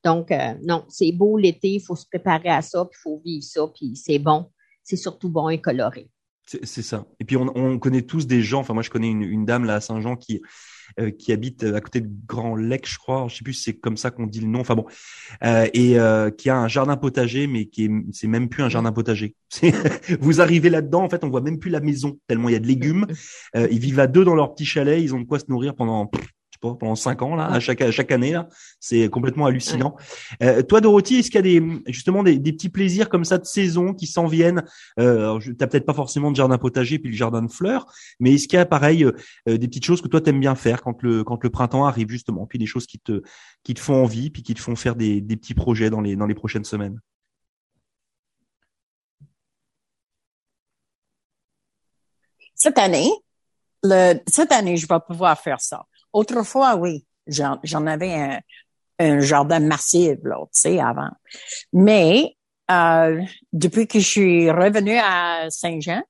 Donc, 0.04 0.32
non, 0.62 0.86
c'est 0.90 1.12
beau 1.14 1.38
l'été, 1.38 1.70
il 1.70 1.82
faut 1.82 1.96
se 1.96 2.06
préparer 2.06 2.50
à 2.50 2.62
ça, 2.62 2.86
puis 2.86 2.98
il 3.00 3.02
faut 3.02 3.22
vivre 3.24 3.44
ça, 3.44 3.68
puis 3.74 3.96
c'est 3.96 4.20
bon. 4.20 4.52
C'est 4.84 4.98
surtout 4.98 5.30
bon 5.30 5.50
et 5.50 5.60
coloré. 5.60 6.10
C'est 6.46 6.82
ça. 6.84 7.06
Et 7.20 7.26
puis 7.26 7.38
on, 7.38 7.52
on, 7.56 7.80
connaît 7.80 8.04
tous 8.04 8.28
des 8.28 8.42
gens. 8.42 8.60
Enfin, 8.60 8.74
moi, 8.74 8.84
je 8.84 8.90
connais 8.90 9.10
une, 9.10 9.24
une 9.24 9.46
dame 9.46 9.66
là 9.66 9.76
à 9.76 9.82
Saint-Jean 9.82 10.16
qui 10.16 10.42
euh, 11.00 11.12
qui 11.12 11.34
habite 11.34 11.64
à 11.64 11.82
côté 11.82 12.00
de 12.00 12.10
Grand 12.28 12.56
Lec, 12.56 12.88
je 12.88 12.98
crois. 12.98 13.28
Je 13.28 13.38
sais 13.38 13.44
plus 13.44 13.54
si 13.54 13.64
c'est 13.64 13.74
comme 13.74 13.98
ça 13.98 14.12
qu'on 14.12 14.28
dit 14.28 14.40
le 14.40 14.48
nom. 14.48 14.60
Enfin 14.60 14.76
bon, 14.76 14.86
euh, 15.44 15.68
et 15.74 16.00
euh, 16.00 16.30
qui 16.30 16.50
a 16.50 16.58
un 16.58 16.68
jardin 16.68 16.96
potager, 16.96 17.48
mais 17.48 17.66
qui 17.66 17.86
est 17.86 17.92
c'est 18.12 18.28
même 18.28 18.50
plus 18.50 18.64
un 18.64 18.70
jardin 18.70 18.92
potager. 18.92 19.36
Vous 20.20 20.42
arrivez 20.42 20.70
là-dedans, 20.70 21.04
en 21.04 21.10
fait, 21.10 21.24
on 21.24 21.30
voit 21.30 21.42
même 21.42 21.60
plus 21.60 21.72
la 21.72 21.80
maison 21.80 22.20
tellement 22.28 22.50
il 22.50 22.54
y 22.54 22.56
a 22.56 22.60
de 22.60 22.68
légumes. 22.68 23.06
Euh, 23.56 23.68
ils 23.72 23.80
vivent 23.80 24.00
à 24.00 24.08
deux 24.08 24.26
dans 24.26 24.36
leur 24.36 24.54
petit 24.54 24.66
chalet. 24.66 25.02
Ils 25.02 25.14
ont 25.16 25.20
de 25.20 25.26
quoi 25.26 25.40
se 25.40 25.46
nourrir 25.48 25.76
pendant 25.76 26.10
pendant 26.74 26.96
cinq 26.96 27.22
ans 27.22 27.36
là, 27.36 27.46
à 27.46 27.60
chaque 27.60 27.90
chaque 27.92 28.12
année 28.12 28.32
là, 28.32 28.48
c'est 28.80 29.10
complètement 29.10 29.46
hallucinant. 29.46 29.96
Euh, 30.42 30.62
toi, 30.64 30.82
Dorothy, 30.82 31.18
est-ce 31.18 31.30
qu'il 31.30 31.36
y 31.36 31.58
a 31.58 31.60
des 31.60 31.84
justement 31.88 32.24
des, 32.24 32.40
des, 32.40 32.54
petits 32.54 32.70
plaisirs 32.70 33.10
comme 33.10 33.26
ça 33.26 33.38
de 33.38 33.46
saison 33.46 33.94
qui 33.94 34.08
s'en 34.08 34.26
viennent? 34.26 34.64
Euh, 35.00 35.40
T'as 35.58 35.68
peut-être 35.68 35.86
pas 35.86 35.94
forcément 35.94 36.32
de 36.32 36.36
jardin 36.36 36.58
potager 36.58 37.00
puis 37.00 37.12
le 37.12 37.16
jardin 37.16 37.42
de 37.42 37.52
fleurs, 37.52 37.86
mais 38.20 38.34
est-ce 38.34 38.48
qu'il 38.48 38.58
y 38.58 38.62
a 38.62 38.66
pareil 38.66 39.04
euh, 39.04 39.12
euh, 39.48 39.58
des 39.58 39.68
petites 39.68 39.86
choses 39.86 40.02
que 40.02 40.08
toi 40.08 40.22
t'aimes 40.22 40.40
bien 40.40 40.56
faire 40.56 40.82
quand 40.82 41.02
le 41.04 41.24
quand 41.24 41.44
le 41.44 41.50
printemps 41.50 41.86
arrive 41.86 42.10
justement, 42.10 42.46
puis 42.46 42.60
des 42.60 42.66
choses 42.66 42.88
qui 42.88 43.00
te 43.00 43.22
qui 43.64 43.74
te 43.74 43.80
font 43.80 44.04
envie, 44.04 44.30
puis 44.30 44.44
qui 44.44 44.54
te 44.54 44.62
font 44.62 44.76
faire 44.76 44.96
des, 44.96 45.22
des 45.22 45.38
petits 45.38 45.54
projets 45.54 45.90
dans 45.90 46.02
les 46.02 46.16
dans 46.16 46.26
les 46.26 46.36
prochaines 46.36 46.66
semaines? 46.66 47.00
Cette 52.56 52.78
année, 52.78 53.12
le, 53.84 54.16
cette 54.28 54.52
année, 54.52 54.78
je 54.78 54.88
vais 54.88 55.00
pouvoir 55.06 55.40
faire 55.40 55.62
ça. 55.62 55.86
Autrefois, 56.16 56.78
oui, 56.78 57.06
j'en 57.28 57.86
avais 57.88 58.40
un, 59.00 59.20
jardin 59.20 59.60
massif, 59.60 60.18
là, 60.24 60.38
tu 60.46 60.62
sais, 60.62 60.80
avant. 60.80 61.12
Mais 61.74 62.38
euh, 62.72 63.22
depuis 63.52 63.86
que 63.86 64.00
je 64.00 64.08
suis 64.08 64.50
revenue 64.50 64.98
à 64.98 65.48
Saint-Jean, 65.50 66.02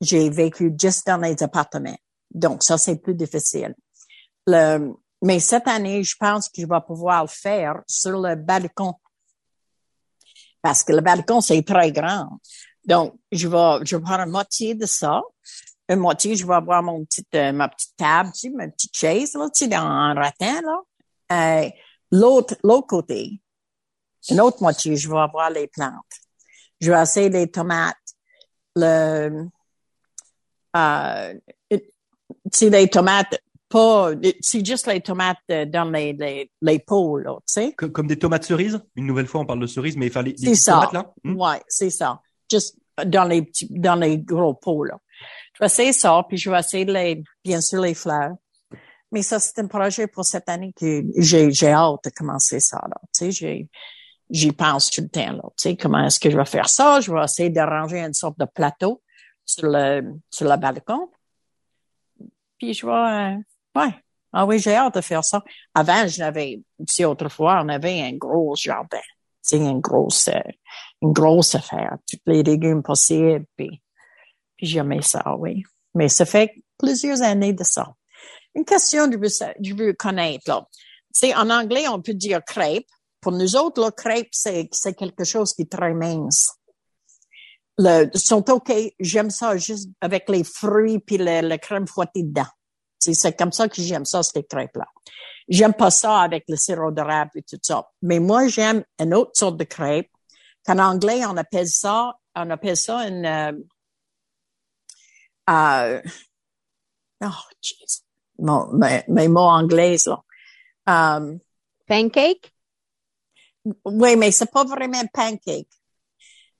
j'ai 0.00 0.28
vécu 0.30 0.74
juste 0.76 1.06
dans 1.06 1.18
les 1.18 1.40
appartements. 1.44 1.96
Donc, 2.32 2.64
ça, 2.64 2.76
c'est 2.76 2.96
plus 2.96 3.14
difficile. 3.14 3.76
Le, 4.48 4.94
mais 5.22 5.38
cette 5.38 5.68
année, 5.68 6.02
je 6.02 6.16
pense 6.18 6.48
que 6.48 6.60
je 6.62 6.66
vais 6.66 6.80
pouvoir 6.84 7.22
le 7.22 7.28
faire 7.28 7.82
sur 7.86 8.20
le 8.20 8.34
balcon. 8.34 8.94
Parce 10.60 10.82
que 10.82 10.92
le 10.92 11.02
balcon, 11.02 11.40
c'est 11.40 11.62
très 11.62 11.92
grand. 11.92 12.40
Donc, 12.84 13.14
je 13.30 13.46
vais, 13.46 13.86
je 13.86 13.96
vais 13.96 14.02
prendre 14.02 14.26
moitié 14.26 14.74
de 14.74 14.86
ça 14.86 15.22
une 15.90 15.98
moitié, 15.98 16.36
je 16.36 16.46
vais 16.46 16.54
avoir 16.54 16.82
mon 16.82 17.04
petit, 17.04 17.26
euh, 17.34 17.52
ma 17.52 17.68
petite 17.68 17.96
table, 17.96 18.30
tu 18.32 18.48
sais, 18.48 18.50
ma 18.50 18.68
petite 18.68 18.96
chaise, 18.96 19.34
là, 19.34 19.48
tu 19.52 19.66
sais, 19.68 19.76
en 19.76 20.14
ratin, 20.14 20.60
là. 20.62 20.80
Euh, 21.32 21.68
l'autre, 22.12 22.56
l'autre 22.62 22.86
côté, 22.86 23.40
une 24.30 24.40
autre 24.40 24.62
moitié, 24.62 24.96
je 24.96 25.10
vais 25.10 25.18
avoir 25.18 25.50
les 25.50 25.66
plantes. 25.66 25.92
Je 26.80 26.92
vais 26.92 27.02
essayer 27.02 27.28
les 27.28 27.50
tomates, 27.50 27.96
le, 28.76 29.46
euh, 30.76 31.34
sais, 32.52 32.70
les 32.70 32.88
tomates, 32.88 33.40
pas, 33.68 34.10
c'est 34.40 34.64
juste 34.64 34.86
les 34.86 35.00
tomates 35.00 35.38
dans 35.48 35.90
les, 35.90 36.12
les, 36.12 36.50
les 36.62 36.78
pots, 36.78 37.18
là, 37.18 37.36
tu 37.46 37.52
sais. 37.52 37.72
Comme 37.72 38.06
des 38.06 38.18
tomates 38.18 38.44
cerises? 38.44 38.80
Une 38.94 39.06
nouvelle 39.06 39.26
fois, 39.26 39.40
on 39.40 39.46
parle 39.46 39.60
de 39.60 39.66
cerises, 39.66 39.96
mais 39.96 40.08
C'est 40.08 40.22
petites 40.22 40.54
ça. 40.56 40.72
tomates 40.72 40.92
là? 40.92 41.12
Hmm? 41.24 41.36
Ouais, 41.36 41.62
c'est 41.68 41.90
ça. 41.90 42.20
Juste 42.50 42.76
dans 43.06 43.24
les 43.24 43.42
petits, 43.42 43.68
dans 43.70 43.94
les 43.96 44.18
gros 44.18 44.54
pots, 44.54 44.84
là. 44.84 44.98
Je 45.54 45.58
vais 45.60 45.66
essayer 45.66 45.92
ça, 45.92 46.24
puis 46.28 46.36
je 46.36 46.50
vais 46.50 46.58
essayer 46.58 46.84
les, 46.84 47.22
bien 47.44 47.60
sûr, 47.60 47.80
les 47.80 47.94
fleurs. 47.94 48.32
Mais 49.12 49.22
ça, 49.22 49.38
c'est 49.40 49.58
un 49.58 49.66
projet 49.66 50.06
pour 50.06 50.24
cette 50.24 50.48
année 50.48 50.72
que 50.78 51.02
j'ai, 51.16 51.50
j'ai 51.50 51.72
hâte 51.72 52.04
de 52.04 52.10
commencer 52.10 52.60
ça, 52.60 52.76
là. 52.88 52.96
Tu 53.14 53.24
sais, 53.24 53.30
j'ai, 53.32 53.68
j'y 54.30 54.52
pense 54.52 54.90
tout 54.90 55.02
le 55.02 55.08
temps, 55.08 55.32
là. 55.32 55.42
Tu 55.56 55.70
sais, 55.70 55.76
comment 55.76 56.04
est-ce 56.06 56.20
que 56.20 56.30
je 56.30 56.36
vais 56.36 56.44
faire 56.44 56.68
ça? 56.68 57.00
Je 57.00 57.12
vais 57.12 57.22
essayer 57.22 57.50
d'arranger 57.50 58.00
une 58.00 58.14
sorte 58.14 58.38
de 58.38 58.44
plateau 58.44 59.02
sur 59.44 59.66
le, 59.66 60.14
sur 60.30 60.48
le 60.48 60.56
balcon. 60.56 61.10
Puis 62.58 62.74
je 62.74 62.86
vais, 62.86 62.92
euh, 62.92 63.36
ouais. 63.80 63.94
Ah 64.32 64.46
oui, 64.46 64.60
j'ai 64.60 64.76
hâte 64.76 64.94
de 64.94 65.00
faire 65.00 65.24
ça. 65.24 65.42
Avant, 65.74 66.06
je 66.06 66.20
n'avais, 66.20 66.60
tu 66.88 67.04
autrefois, 67.04 67.62
on 67.64 67.68
avait 67.68 68.00
un 68.02 68.12
gros 68.12 68.54
jardin. 68.54 69.00
Sais, 69.42 69.56
une 69.56 69.80
grosse, 69.80 70.28
euh, 70.28 70.50
une 71.02 71.12
grosse 71.12 71.56
affaire. 71.56 71.96
Tous 72.08 72.18
les 72.26 72.44
légumes 72.44 72.82
possibles, 72.82 73.44
j'aimais 74.60 75.02
ça, 75.02 75.34
oui. 75.36 75.62
Mais 75.94 76.08
ça 76.08 76.24
fait 76.24 76.52
plusieurs 76.78 77.22
années 77.22 77.52
de 77.52 77.64
ça. 77.64 77.94
Une 78.54 78.64
question 78.64 79.08
que 79.08 79.16
je 79.16 79.74
veux, 79.74 79.92
connaître, 79.92 80.66
sais, 81.12 81.34
en 81.34 81.50
anglais, 81.50 81.88
on 81.88 82.00
peut 82.00 82.14
dire 82.14 82.40
crêpe. 82.44 82.86
Pour 83.20 83.32
nous 83.32 83.56
autres, 83.56 83.80
là, 83.80 83.90
crêpe, 83.90 84.28
c'est, 84.32 84.68
c'est 84.72 84.94
quelque 84.94 85.24
chose 85.24 85.52
qui 85.52 85.62
est 85.62 85.70
très 85.70 85.92
mince. 85.92 86.50
Le, 87.78 88.10
sont 88.14 88.44
OK, 88.50 88.72
j'aime 88.98 89.30
ça 89.30 89.56
juste 89.56 89.88
avec 90.00 90.28
les 90.28 90.44
fruits 90.44 90.98
puis 90.98 91.18
le, 91.18 91.48
le 91.48 91.56
crème 91.56 91.86
fouettée 91.86 92.22
dedans. 92.22 92.46
Sais, 92.98 93.14
C'est 93.14 93.36
comme 93.36 93.52
ça 93.52 93.68
que 93.68 93.80
j'aime 93.80 94.04
ça, 94.04 94.22
ces 94.22 94.42
crêpes-là. 94.42 94.86
J'aime 95.48 95.74
pas 95.74 95.90
ça 95.90 96.20
avec 96.20 96.44
le 96.48 96.56
sirop 96.56 96.90
d'érable 96.90 97.30
et 97.34 97.42
tout 97.42 97.58
ça. 97.62 97.88
Mais 98.02 98.18
moi, 98.18 98.48
j'aime 98.48 98.84
une 98.98 99.14
autre 99.14 99.32
sorte 99.34 99.56
de 99.56 99.64
crêpe. 99.64 100.10
qu'en 100.66 100.78
anglais, 100.78 101.24
on 101.26 101.36
appelle 101.36 101.68
ça, 101.68 102.14
on 102.36 102.50
appelle 102.50 102.76
ça 102.76 103.08
une, 103.08 103.64
euh, 105.50 106.00
oh, 107.24 107.26
jeez. 107.62 108.02
Mon, 108.38 108.72
mes, 108.72 109.04
mes 109.08 109.28
mots 109.28 109.40
anglais, 109.50 109.96
là. 110.06 110.22
Euh, 110.88 111.38
Pancake? 111.86 112.52
oui, 113.84 114.16
mais 114.16 114.30
c'est 114.30 114.50
pas 114.50 114.64
vraiment 114.64 115.06
pancake. 115.12 115.68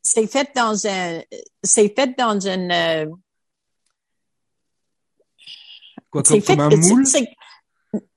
C'est 0.02 0.26
fait 0.26 0.50
dans 0.54 0.86
un, 0.86 1.22
c'est 1.62 1.94
fait 1.94 2.16
dans 2.18 2.38
une, 2.38 2.70
euh, 2.70 3.06
Quoi, 6.10 6.22
c'est 6.24 6.40
comme, 6.40 6.42
fait, 6.42 6.56
comme 6.56 6.72
un 6.72 6.76
moule? 6.76 7.04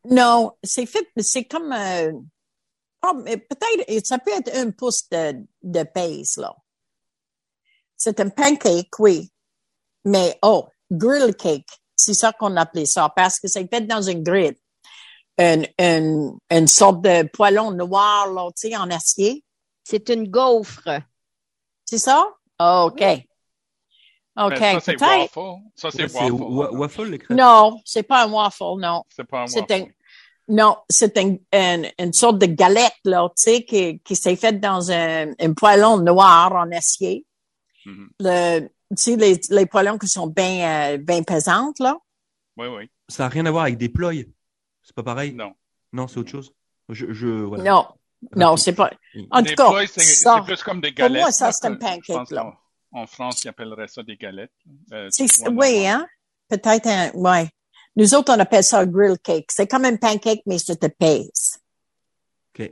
non, 0.06 0.52
c'est 0.64 0.86
fait, 0.86 1.08
c'est 1.18 1.46
comme, 1.46 1.72
euh, 1.72 2.12
oh, 3.06 3.14
mais 3.24 3.38
peut-être, 3.38 4.06
ça 4.06 4.18
peut 4.18 4.32
être 4.32 4.56
un 4.56 4.72
pouce 4.72 5.08
de, 5.10 5.46
de 5.62 5.84
pèse, 5.84 6.38
là. 6.38 6.56
C'est 7.96 8.20
un 8.20 8.30
pancake, 8.30 9.00
oui. 9.00 9.32
Mais, 10.06 10.38
oh, 10.42 10.68
grill 10.92 11.36
cake. 11.36 11.68
C'est 11.96 12.14
ça 12.14 12.32
qu'on 12.34 12.56
appelait 12.58 12.86
ça, 12.86 13.12
parce 13.16 13.40
que 13.40 13.48
c'est 13.48 13.68
fait 13.70 13.82
dans 13.82 14.02
une 14.02 14.24
grill. 14.24 14.56
Une, 15.38 15.66
une, 15.80 16.38
une 16.52 16.68
sorte 16.68 17.02
de 17.02 17.28
poêlon 17.28 17.72
noir, 17.72 18.32
là, 18.32 18.50
tu 18.56 18.70
sais, 18.70 18.76
en 18.76 18.90
acier. 18.92 19.44
C'est 19.84 20.10
une 20.10 20.28
gaufre. 20.30 20.88
C'est 21.86 21.98
ça? 21.98 22.28
OK. 22.60 23.04
OK, 24.36 24.60
Mais 24.60 24.74
ça, 24.74 24.80
c'est 24.80 25.00
waffle. 25.00 25.40
Ça, 25.76 25.92
c'est 25.92 26.32
Ouais, 26.32 26.68
waffle. 26.72 27.18
Non, 27.30 27.82
c'est 27.86 28.04
pas 28.04 28.26
un 28.26 28.32
waffle, 28.32 28.80
non. 28.80 29.04
C'est 29.10 29.24
pas 29.26 29.42
un 29.42 29.46
waffle. 29.46 29.74
un, 29.74 29.86
non, 30.48 30.78
c'est 30.90 31.18
un, 31.18 31.38
une, 31.54 31.88
une 32.00 32.14
sorte 32.14 32.40
de 32.40 32.48
galette, 32.48 32.94
là, 33.06 33.30
tu 33.38 33.44
sais, 33.44 33.64
qui, 33.64 34.00
qui 34.00 34.16
s'est 34.16 34.36
faite 34.36 34.60
dans 34.60 34.92
un, 34.92 35.32
un 35.40 35.54
poêlon 35.54 35.98
noir 35.98 36.54
en 36.54 36.72
acier. 36.72 37.26
Mhm. 37.86 38.10
Le, 38.20 38.70
tu 38.96 39.04
sais, 39.04 39.16
les, 39.16 39.40
les 39.50 39.66
poêlons 39.66 39.98
qui 39.98 40.08
sont 40.08 40.28
bien, 40.28 40.94
euh, 40.94 40.98
bien 40.98 41.24
pesantes, 41.24 41.80
là. 41.80 41.98
Oui, 42.58 42.68
oui. 42.68 42.90
Ça 43.10 43.26
a 43.26 43.30
rien 43.30 43.46
à 43.46 43.52
voir 43.52 43.64
avec 43.64 43.78
des 43.78 43.90
ploys. 43.90 44.24
C'est 44.82 44.96
pas 44.96 45.04
pareil? 45.04 45.34
Non. 45.34 45.54
Non, 45.92 46.08
c'est 46.08 46.20
autre 46.20 46.30
chose. 46.30 46.54
Je, 46.90 47.12
je 47.14 47.28
voilà. 47.28 47.64
Non, 47.64 47.88
non, 48.36 48.58
c'est 48.58 48.74
pas. 48.74 48.92
En 49.32 49.42
Des 49.42 49.56
tout 49.56 49.64
cas, 49.64 49.86
c'est 49.88 50.02
ça, 50.02 50.36
c'est 50.40 50.54
plus 50.54 50.64
comme 50.64 50.82
des 50.82 50.90
pour 50.90 50.98
galettes. 50.98 51.22
moi, 51.22 51.32
ça, 51.32 51.52
c'est 51.52 51.66
un 51.68 51.76
pancake, 51.76 52.02
je 52.08 52.14
pense 52.14 52.32
là. 52.32 52.54
En 52.92 53.08
France, 53.08 53.44
ils 53.44 53.48
appelleraient 53.48 53.88
ça 53.88 54.04
des 54.04 54.18
galettes. 54.18 54.52
Euh, 54.92 55.10
oui, 55.52 55.88
hein? 55.88 56.06
Peut-être 56.48 56.88
un, 56.88 57.12
ouais. 57.14 57.50
Nous 57.96 58.14
autres, 58.14 58.34
on 58.36 58.40
appelle 58.40 58.64
ça 58.64 58.80
un 58.80 58.86
grill 58.86 59.18
cake. 59.24 59.48
C'est 59.52 59.68
comme 59.68 59.86
un 59.86 59.96
pancake, 59.98 60.42
mais 60.46 60.58
c'est 60.58 60.80
de 60.82 60.88
pèse. 60.88 61.58
Ok. 62.54 62.72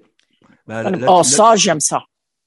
Là, 0.67 0.83
oh, 0.85 1.17
là- 1.17 1.23
ça, 1.23 1.55
j'aime 1.55 1.79
ça. 1.79 2.03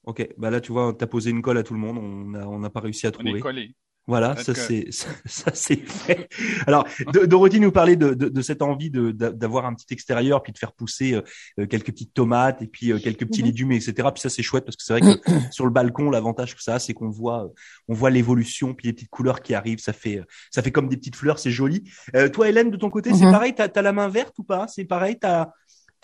Ok. 0.06 0.28
Bah 0.36 0.50
là, 0.50 0.60
tu 0.60 0.72
vois, 0.72 0.94
t'as 0.98 1.06
posé 1.06 1.30
une 1.30 1.42
colle 1.42 1.58
à 1.58 1.62
tout 1.62 1.74
le 1.74 1.80
monde. 1.80 1.98
On 1.98 2.34
a, 2.34 2.46
on 2.46 2.58
n'a 2.58 2.70
pas 2.70 2.80
réussi 2.80 3.06
à 3.06 3.10
On 3.10 3.20
est 3.20 3.24
trouver. 3.24 3.40
collés. 3.40 3.74
Voilà, 4.06 4.36
ça 4.36 4.54
c'est 4.54 4.84
ça, 4.90 5.08
ça, 5.24 5.50
c'est 5.54 5.76
fait. 5.76 6.28
Alors, 6.66 6.86
Do- 7.10 7.24
Dorothy 7.26 7.58
nous 7.58 7.72
parlait 7.72 7.96
de, 7.96 8.12
de, 8.12 8.28
de 8.28 8.42
cette 8.42 8.60
envie 8.60 8.90
de 8.90 9.12
d'a- 9.12 9.32
d'avoir 9.32 9.64
un 9.64 9.72
petit 9.72 9.86
extérieur, 9.94 10.42
puis 10.42 10.52
de 10.52 10.58
faire 10.58 10.72
pousser 10.74 11.14
euh, 11.14 11.22
euh, 11.58 11.66
quelques 11.66 11.86
petites 11.86 12.12
tomates 12.12 12.60
et 12.60 12.66
puis 12.66 12.92
euh, 12.92 12.98
quelques 12.98 13.24
petits 13.24 13.40
Mhm. 13.40 13.46
légumes, 13.46 13.72
etc. 13.72 13.94
Puis 14.12 14.20
ça 14.20 14.28
c'est 14.28 14.42
chouette 14.42 14.66
parce 14.66 14.76
que 14.76 14.82
c'est 14.84 14.92
vrai 14.92 15.00
que 15.00 15.18
sur 15.50 15.64
le 15.64 15.70
balcon, 15.70 16.10
l'avantage 16.10 16.54
que 16.54 16.62
ça, 16.62 16.74
a, 16.74 16.78
c'est 16.78 16.92
qu'on 16.92 17.08
voit, 17.08 17.50
on 17.88 17.94
voit 17.94 18.10
l'évolution, 18.10 18.74
puis 18.74 18.88
les 18.88 18.92
petites 18.92 19.08
couleurs 19.08 19.40
qui 19.40 19.54
arrivent. 19.54 19.78
Ça 19.80 19.94
fait, 19.94 20.20
ça 20.50 20.60
fait 20.60 20.70
comme 20.70 20.90
des 20.90 20.98
petites 20.98 21.16
fleurs, 21.16 21.38
c'est 21.38 21.50
joli. 21.50 21.90
Euh, 22.14 22.28
toi, 22.28 22.50
Hélène, 22.50 22.70
de 22.70 22.76
ton 22.76 22.90
côté, 22.90 23.14
c'est 23.14 23.24
Mhm. 23.24 23.32
pareil? 23.32 23.54
T'as 23.54 23.68
as 23.74 23.80
la 23.80 23.92
main 23.94 24.08
verte 24.08 24.38
ou 24.38 24.44
pas? 24.44 24.66
C'est 24.68 24.84
pareil? 24.84 25.16
T'as 25.18 25.48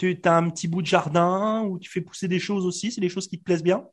tu 0.00 0.28
as 0.28 0.36
un 0.36 0.50
petit 0.50 0.68
bout 0.68 0.82
de 0.82 0.86
jardin 0.86 1.62
où 1.62 1.78
tu 1.78 1.90
fais 1.90 2.00
pousser 2.00 2.28
des 2.28 2.38
choses 2.38 2.66
aussi? 2.66 2.90
C'est 2.90 3.00
des 3.00 3.08
choses 3.08 3.28
qui 3.28 3.38
te 3.38 3.44
plaisent 3.44 3.62
bien? 3.62 3.86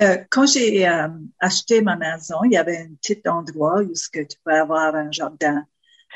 Euh, 0.00 0.18
quand 0.30 0.46
j'ai 0.46 0.88
euh, 0.88 1.08
acheté 1.40 1.80
ma 1.80 1.96
maison, 1.96 2.36
il 2.44 2.52
y 2.52 2.56
avait 2.56 2.78
un 2.78 2.94
petit 3.00 3.20
endroit 3.28 3.82
où 3.82 3.94
ce 3.94 4.08
que 4.08 4.20
tu 4.20 4.38
peux 4.44 4.52
avoir 4.52 4.94
un 4.94 5.10
jardin. 5.10 5.66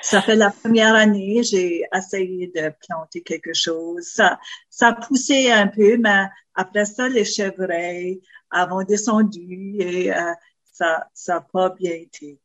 Ça 0.00 0.22
fait 0.22 0.36
la 0.36 0.50
première 0.50 0.94
année, 0.94 1.42
j'ai 1.42 1.84
essayé 1.94 2.50
de 2.54 2.72
planter 2.86 3.22
quelque 3.22 3.52
chose. 3.52 4.04
Ça, 4.04 4.38
ça 4.70 4.92
poussait 4.92 5.50
un 5.50 5.68
peu, 5.68 5.96
mais 5.96 6.26
après 6.54 6.84
ça, 6.84 7.08
les 7.08 7.24
chevreuils 7.24 8.20
avaient 8.50 8.84
descendu 8.84 9.76
et 9.78 10.12
euh, 10.12 10.32
ça, 10.64 11.08
ça 11.12 11.34
n'a 11.34 11.40
pas 11.40 11.70
bien 11.70 11.92
été. 11.92 12.41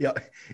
Et, 0.00 0.06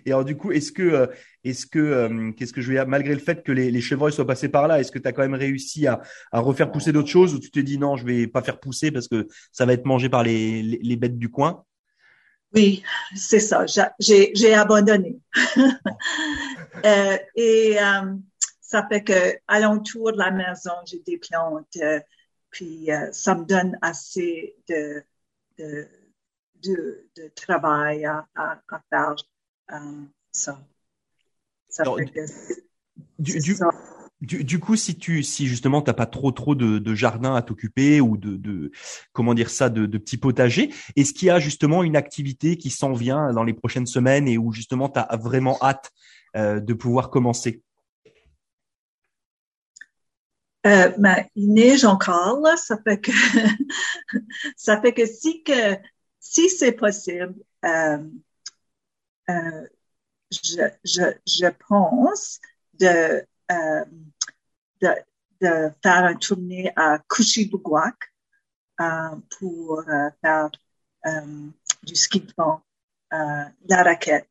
et 0.05 0.11
alors 0.11 0.25
du 0.25 0.35
coup, 0.37 0.51
est-ce 0.51 0.71
que, 0.71 0.81
euh, 0.83 1.07
est-ce 1.43 1.65
que, 1.65 1.79
euh, 1.79 2.31
qu'est-ce 2.33 2.53
que 2.53 2.61
je 2.61 2.71
dire, 2.71 2.87
malgré 2.87 3.13
le 3.13 3.19
fait 3.19 3.43
que 3.43 3.51
les, 3.51 3.71
les 3.71 3.81
chevreuils 3.81 4.13
soient 4.13 4.27
passés 4.27 4.49
par 4.49 4.67
là, 4.67 4.79
est-ce 4.79 4.91
que 4.91 4.99
tu 4.99 5.07
as 5.07 5.11
quand 5.13 5.21
même 5.23 5.33
réussi 5.35 5.87
à, 5.87 6.01
à 6.31 6.39
refaire 6.39 6.71
pousser 6.71 6.91
d'autres 6.91 7.09
choses 7.09 7.33
ou 7.33 7.39
tu 7.39 7.51
t'es 7.51 7.63
dit 7.63 7.77
non, 7.77 7.95
je 7.97 8.05
vais 8.05 8.27
pas 8.27 8.41
faire 8.41 8.59
pousser 8.59 8.91
parce 8.91 9.07
que 9.07 9.27
ça 9.51 9.65
va 9.65 9.73
être 9.73 9.85
mangé 9.85 10.09
par 10.09 10.23
les, 10.23 10.61
les, 10.63 10.79
les 10.81 10.95
bêtes 10.95 11.17
du 11.17 11.29
coin? 11.29 11.63
Oui, 12.53 12.83
c'est 13.15 13.39
ça. 13.41 13.65
J'a- 13.65 13.93
J'ai, 13.99 14.53
abandonné. 14.53 15.17
Euh, 16.85 17.17
et 17.35 17.77
euh, 17.79 18.13
ça 18.61 18.85
fait 18.87 19.03
que 19.03 19.35
alentour 19.47 20.11
de 20.11 20.17
la 20.17 20.29
maison, 20.31 20.71
j'ai 20.85 20.99
des 20.99 21.17
plantes. 21.17 21.65
euh, 21.81 21.99
puis 22.51 22.89
ça 23.11 23.35
me 23.35 23.45
donne 23.45 23.77
assez 23.81 24.55
de 24.69 25.03
de, 25.57 25.87
de, 26.67 27.07
de 27.15 27.31
travail 27.35 28.05
à, 28.05 28.27
à, 28.35 28.59
à 28.69 28.81
faire 28.89 29.15
euh, 29.71 30.01
ça. 30.31 30.59
Ça 31.69 31.83
Alors, 31.83 31.97
fait 31.97 32.05
que 32.05 32.19
du, 33.19 33.39
du, 33.39 33.55
ça. 33.55 33.69
du, 34.21 34.43
du 34.43 34.59
coup, 34.59 34.75
si 34.75 34.97
tu, 34.97 35.23
si 35.23 35.47
justement 35.47 35.81
t'as 35.81 35.93
pas 35.93 36.05
trop 36.05 36.31
trop 36.31 36.55
de, 36.55 36.79
de 36.79 36.95
jardin 36.95 37.35
à 37.35 37.41
t'occuper 37.41 38.01
ou 38.01 38.17
de, 38.17 38.35
de, 38.37 38.71
comment 39.13 39.33
dire 39.33 39.49
ça, 39.49 39.69
de, 39.69 39.85
de 39.85 39.97
petits 39.97 40.17
potagers, 40.17 40.73
est-ce 40.95 41.13
qu'il 41.13 41.27
y 41.27 41.31
a 41.31 41.39
justement 41.39 41.83
une 41.83 41.95
activité 41.95 42.57
qui 42.57 42.69
s'en 42.69 42.93
vient 42.93 43.33
dans 43.33 43.43
les 43.43 43.53
prochaines 43.53 43.87
semaines 43.87 44.27
et 44.27 44.37
où 44.37 44.51
justement 44.51 44.89
tu 44.89 44.99
as 44.99 45.17
vraiment 45.17 45.57
hâte 45.61 45.91
euh, 46.35 46.59
de 46.59 46.73
pouvoir 46.73 47.09
commencer? 47.09 47.61
Euh, 50.65 50.91
mais 50.97 51.29
il 51.35 51.53
neige 51.53 51.85
encore, 51.85 52.39
là, 52.39 52.57
ça 52.57 52.77
fait 52.83 52.99
que 52.99 53.11
ça 54.57 54.81
fait 54.81 54.93
que 54.93 55.05
si 55.05 55.43
que 55.43 55.75
si 56.25 56.49
c'est 56.49 56.71
possible, 56.71 57.35
euh, 57.63 58.03
euh, 59.29 59.67
je, 60.31 61.49
pense 61.69 62.39
de, 62.73 63.23
euh, 63.51 63.85
faire 65.39 66.03
un 66.03 66.15
tournée 66.15 66.71
à 66.75 66.97
Kuchibouguac 67.07 67.95
euh, 68.81 69.15
pour 69.37 69.83
faire 70.21 70.49
du 71.83 71.95
ski 71.95 72.21
de 72.21 72.31
fond, 72.33 72.59
la 73.11 73.83
raquette 73.83 74.29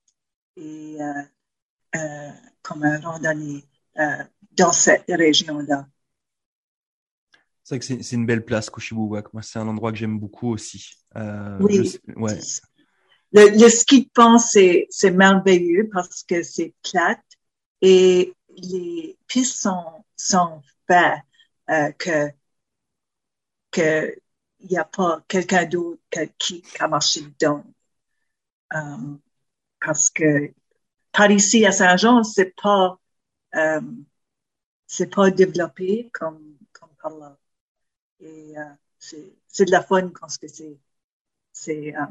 et 0.56 0.98
comme 2.62 2.82
un 2.82 3.00
randonnée 3.00 3.64
dans 4.50 4.72
cette 4.72 5.04
région-là. 5.08 5.86
C'est 7.62 7.76
vrai 7.76 7.78
que 7.78 8.02
c'est 8.02 8.16
une 8.16 8.26
belle 8.26 8.44
place, 8.44 8.68
Koshibuwak. 8.68 9.32
Moi, 9.32 9.42
c'est 9.42 9.60
un 9.60 9.68
endroit 9.68 9.92
que 9.92 9.96
j'aime 9.96 10.18
beaucoup 10.18 10.50
aussi. 10.52 11.03
Euh, 11.16 11.58
Oui. 11.60 11.84
je 11.86 12.12
ouais. 12.16 12.38
le, 13.32 13.68
ski 13.68 14.04
de 14.04 14.10
fond, 14.14 14.38
c'est, 14.38 14.86
c'est 14.90 15.10
merveilleux 15.10 15.88
parce 15.92 16.22
que 16.24 16.42
c'est 16.42 16.74
plate 16.82 17.22
et 17.80 18.34
les 18.56 19.18
pistes 19.26 19.60
sont, 19.60 20.04
sont 20.16 20.62
faites 20.86 21.20
euh, 21.70 21.92
que 21.92 22.30
que 23.70 24.14
il 24.60 24.70
n'y 24.70 24.78
a 24.78 24.84
pas 24.84 25.22
quelqu'un 25.28 25.64
d'autre 25.66 26.00
qui, 26.38 26.62
qui, 26.62 26.82
a 26.82 26.88
marché 26.88 27.20
dedans. 27.22 27.64
Euh, 28.74 29.16
parce 29.80 30.08
que 30.10 30.52
par 31.12 31.30
ici 31.30 31.66
à 31.66 31.72
Saint-Jean, 31.72 32.22
c'est 32.24 32.54
pas 32.56 32.98
euh, 33.56 33.80
c'est 34.86 35.14
pas 35.14 35.30
développé 35.30 36.10
comme 36.12 36.56
comme 36.72 36.94
par 37.02 37.16
là. 37.16 37.38
Et 38.20 38.54
c'est 38.98 39.36
c'est 39.48 39.66
de 39.66 39.70
la 39.70 39.82
fun 39.82 40.10
parce 40.20 40.38
que 40.38 40.48
c'est 40.48 40.78
c'est 41.54 41.96
euh, 41.96 42.06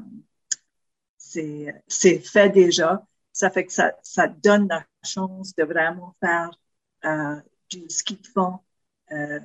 c'est 1.17 1.84
c'est 1.88 2.19
fait 2.19 2.49
déjà. 2.49 3.06
Ça 3.32 3.49
fait 3.49 3.65
que 3.65 3.73
ça 3.73 3.93
ça 4.03 4.27
donne 4.27 4.67
la 4.67 4.86
chance 5.03 5.56
de 5.56 5.63
vraiment 5.63 6.15
faire 6.21 6.51
euh, 7.06 7.41
du 7.69 7.89
ski 7.89 8.15
de 8.17 8.27
fond 8.27 8.60
euh, 9.12 9.39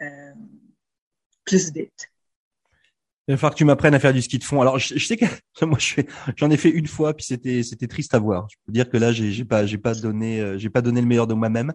euh, 0.00 0.34
plus 1.44 1.72
vite. 1.72 2.13
Il 3.26 3.32
va 3.32 3.38
falloir 3.38 3.52
que 3.54 3.58
tu 3.58 3.64
m'apprennes 3.64 3.94
à 3.94 3.98
faire 3.98 4.12
du 4.12 4.20
ski 4.20 4.38
de 4.38 4.44
fond. 4.44 4.60
Alors, 4.60 4.78
je, 4.78 4.98
sais 4.98 5.16
que 5.16 5.24
moi, 5.64 5.78
j'en 6.36 6.50
ai 6.50 6.58
fait 6.58 6.68
une 6.68 6.86
fois, 6.86 7.14
puis 7.14 7.24
c'était, 7.24 7.62
c'était 7.62 7.86
triste 7.86 8.14
à 8.14 8.18
voir. 8.18 8.46
Je 8.50 8.56
peux 8.66 8.72
dire 8.72 8.88
que 8.88 8.98
là, 8.98 9.12
j'ai, 9.12 9.32
j'ai 9.32 9.46
pas, 9.46 9.64
j'ai 9.64 9.78
pas 9.78 9.94
donné, 9.94 10.40
euh, 10.40 10.58
j'ai 10.58 10.68
pas 10.68 10.82
donné 10.82 11.00
le 11.00 11.06
meilleur 11.06 11.26
de 11.26 11.32
moi-même. 11.32 11.72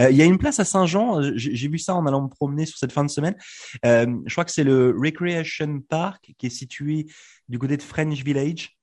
Euh, 0.00 0.10
il 0.10 0.16
y 0.16 0.22
a 0.22 0.24
une 0.24 0.38
place 0.38 0.60
à 0.60 0.64
Saint-Jean. 0.64 1.20
Euh, 1.20 1.32
j'ai, 1.34 1.68
vu 1.68 1.78
ça 1.78 1.96
en 1.96 2.06
allant 2.06 2.22
me 2.22 2.28
promener 2.28 2.66
sur 2.66 2.78
cette 2.78 2.92
fin 2.92 3.04
de 3.04 3.10
semaine. 3.10 3.34
Euh, 3.84 4.06
je 4.26 4.32
crois 4.32 4.44
que 4.44 4.52
c'est 4.52 4.64
le 4.64 4.94
Recreation 4.96 5.80
Park 5.88 6.32
qui 6.38 6.46
est 6.46 6.50
situé 6.50 7.06
du 7.48 7.58
côté 7.58 7.76
de 7.76 7.82
French 7.82 8.22
Village, 8.22 8.76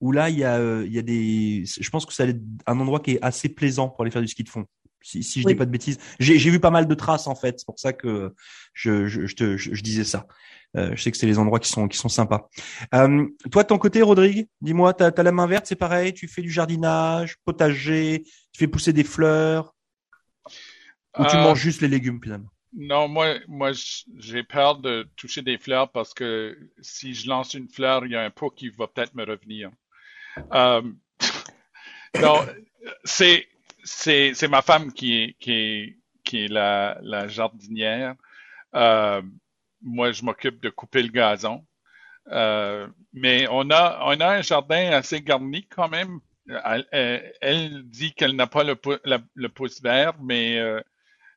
où 0.00 0.12
là, 0.12 0.30
il 0.30 0.38
y 0.38 0.44
a, 0.44 0.82
il 0.82 0.92
y 0.92 0.98
a 0.98 1.02
des. 1.02 1.64
Je 1.66 1.90
pense 1.90 2.06
que 2.06 2.14
c'est 2.14 2.36
un 2.66 2.80
endroit 2.80 3.00
qui 3.00 3.12
est 3.12 3.18
assez 3.22 3.50
plaisant 3.50 3.90
pour 3.90 4.00
aller 4.02 4.10
faire 4.10 4.22
du 4.22 4.28
ski 4.28 4.44
de 4.44 4.48
fond 4.48 4.64
si, 5.02 5.22
si 5.22 5.40
je 5.40 5.46
dis 5.46 5.54
pas 5.54 5.66
de 5.66 5.70
bêtises. 5.70 5.98
J'ai 6.18 6.50
vu 6.50 6.58
pas 6.58 6.70
mal 6.70 6.88
de 6.88 6.94
traces 6.94 7.26
en 7.26 7.34
fait, 7.34 7.60
c'est 7.60 7.66
pour 7.66 7.78
ça 7.78 7.92
que 7.92 8.34
je, 8.72 9.06
je, 9.06 9.26
je, 9.26 9.34
te, 9.36 9.56
je 9.56 9.82
disais 9.82 10.04
ça. 10.04 10.26
Euh, 10.76 10.90
je 10.94 11.02
sais 11.02 11.10
que 11.10 11.16
c'est 11.16 11.26
les 11.26 11.38
endroits 11.38 11.60
qui 11.60 11.68
sont 11.68 11.88
qui 11.88 11.96
sont 11.96 12.08
sympas. 12.08 12.48
Euh, 12.94 13.26
toi, 13.50 13.62
de 13.62 13.68
ton 13.68 13.78
côté, 13.78 14.02
Rodrigue, 14.02 14.48
dis-moi, 14.60 14.92
t'as 14.94 15.10
as 15.16 15.22
la 15.22 15.32
main 15.32 15.46
verte, 15.46 15.66
c'est 15.66 15.76
pareil. 15.76 16.12
Tu 16.12 16.28
fais 16.28 16.42
du 16.42 16.50
jardinage, 16.50 17.36
potager, 17.44 18.22
tu 18.52 18.58
fais 18.58 18.68
pousser 18.68 18.92
des 18.92 19.04
fleurs, 19.04 19.74
ou 21.18 21.24
tu 21.24 21.36
euh, 21.36 21.42
manges 21.42 21.60
juste 21.60 21.80
les 21.80 21.88
légumes 21.88 22.20
finalement? 22.22 22.50
Non, 22.72 23.08
moi, 23.08 23.36
moi, 23.48 23.70
j'ai 24.16 24.42
peur 24.42 24.78
de 24.78 25.08
toucher 25.16 25.42
des 25.42 25.56
fleurs 25.56 25.90
parce 25.90 26.12
que 26.12 26.58
si 26.80 27.14
je 27.14 27.28
lance 27.28 27.54
une 27.54 27.68
fleur, 27.68 28.04
il 28.04 28.12
y 28.12 28.16
a 28.16 28.22
un 28.22 28.30
pot 28.30 28.50
qui 28.50 28.68
va 28.68 28.86
peut-être 28.86 29.14
me 29.14 29.24
revenir. 29.24 29.70
Euh, 30.52 30.82
non, 32.20 32.44
c'est 33.04 33.48
c'est 33.82 34.34
c'est 34.34 34.48
ma 34.48 34.62
femme 34.62 34.92
qui 34.92 35.22
est 35.22 35.36
qui 35.38 35.52
est 35.52 35.98
qui 36.22 36.44
est 36.44 36.48
la 36.48 36.98
la 37.02 37.28
jardinière. 37.28 38.14
Euh, 38.74 39.22
moi, 39.82 40.12
je 40.12 40.24
m'occupe 40.24 40.60
de 40.60 40.70
couper 40.70 41.02
le 41.02 41.08
gazon. 41.08 41.64
Euh, 42.32 42.88
mais 43.12 43.46
on 43.50 43.70
a, 43.70 44.00
on 44.02 44.20
a 44.20 44.38
un 44.38 44.42
jardin 44.42 44.90
assez 44.90 45.22
garni 45.22 45.66
quand 45.68 45.88
même. 45.88 46.20
Elle, 46.92 47.82
dit 47.84 48.12
qu'elle 48.12 48.36
n'a 48.36 48.46
pas 48.46 48.64
le, 48.64 49.48
pouce 49.48 49.82
vert, 49.82 50.14
mais 50.20 50.58
euh, 50.58 50.80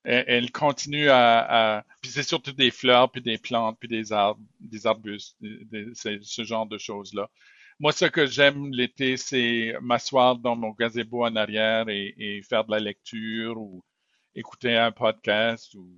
elle, 0.04 0.52
continue 0.52 1.10
à, 1.10 1.84
Puis 2.02 2.12
c'est 2.12 2.23
surtout 2.23 2.52
des 2.52 2.71
fleurs, 2.71 3.12
puis 3.12 3.21
des 3.21 3.38
plantes, 3.38 3.78
puis 3.80 3.89
des 3.89 4.13
arbres, 4.13 4.41
des 4.60 4.86
arbustes, 4.88 5.38
ce 5.93 6.43
genre 6.43 6.67
de 6.67 6.78
choses-là. 6.78 7.30
Moi, 7.80 7.91
ce 7.91 8.06
que 8.06 8.25
j'aime 8.25 8.71
l'été, 8.71 9.17
c'est 9.17 9.73
m'asseoir 9.82 10.36
dans 10.38 10.56
mon 10.56 10.71
gazebo 10.71 11.25
en 11.25 11.36
arrière 11.36 11.88
et, 11.89 12.13
et, 12.17 12.43
faire 12.43 12.65
de 12.65 12.71
la 12.71 12.80
lecture 12.80 13.58
ou 13.58 13.84
écouter 14.36 14.75
un 14.75 14.91
podcast 14.91 15.73
ou 15.75 15.97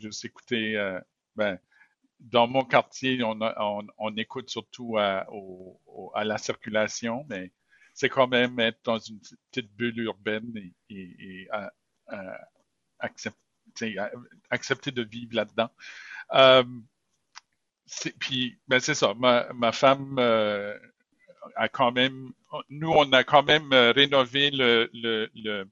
juste 0.00 0.24
écouter 0.24 0.76
euh, 0.76 1.00
ben, 1.36 1.58
dans 2.20 2.46
mon 2.46 2.64
quartier, 2.64 3.22
on, 3.22 3.38
on, 3.40 3.86
on 3.98 4.16
écoute 4.16 4.50
surtout 4.50 4.96
à, 4.98 5.26
au, 5.30 5.80
à, 6.14 6.24
la 6.24 6.38
circulation, 6.38 7.26
mais 7.28 7.52
c'est 7.92 8.08
quand 8.08 8.28
même 8.28 8.58
être 8.60 8.80
dans 8.84 8.98
une 8.98 9.20
petite 9.50 9.70
bulle 9.76 9.98
urbaine 10.00 10.52
et, 10.56 10.72
et, 10.90 11.42
et 11.42 11.48
accepter, 12.98 13.96
accepter, 14.50 14.90
de 14.90 15.02
vivre 15.02 15.34
là-dedans. 15.34 15.70
Euh, 16.34 16.64
puis, 18.18 18.58
ben 18.68 18.80
c'est 18.80 18.94
ça. 18.94 19.14
Ma, 19.14 19.52
ma 19.52 19.72
femme 19.72 20.16
euh, 20.18 20.76
a 21.56 21.68
quand 21.68 21.92
même, 21.92 22.32
nous, 22.70 22.90
on 22.90 23.12
a 23.12 23.24
quand 23.24 23.42
même 23.42 23.72
euh, 23.72 23.92
rénové 23.92 24.50
le, 24.50 24.90
le, 24.94 25.30
le 25.34 25.68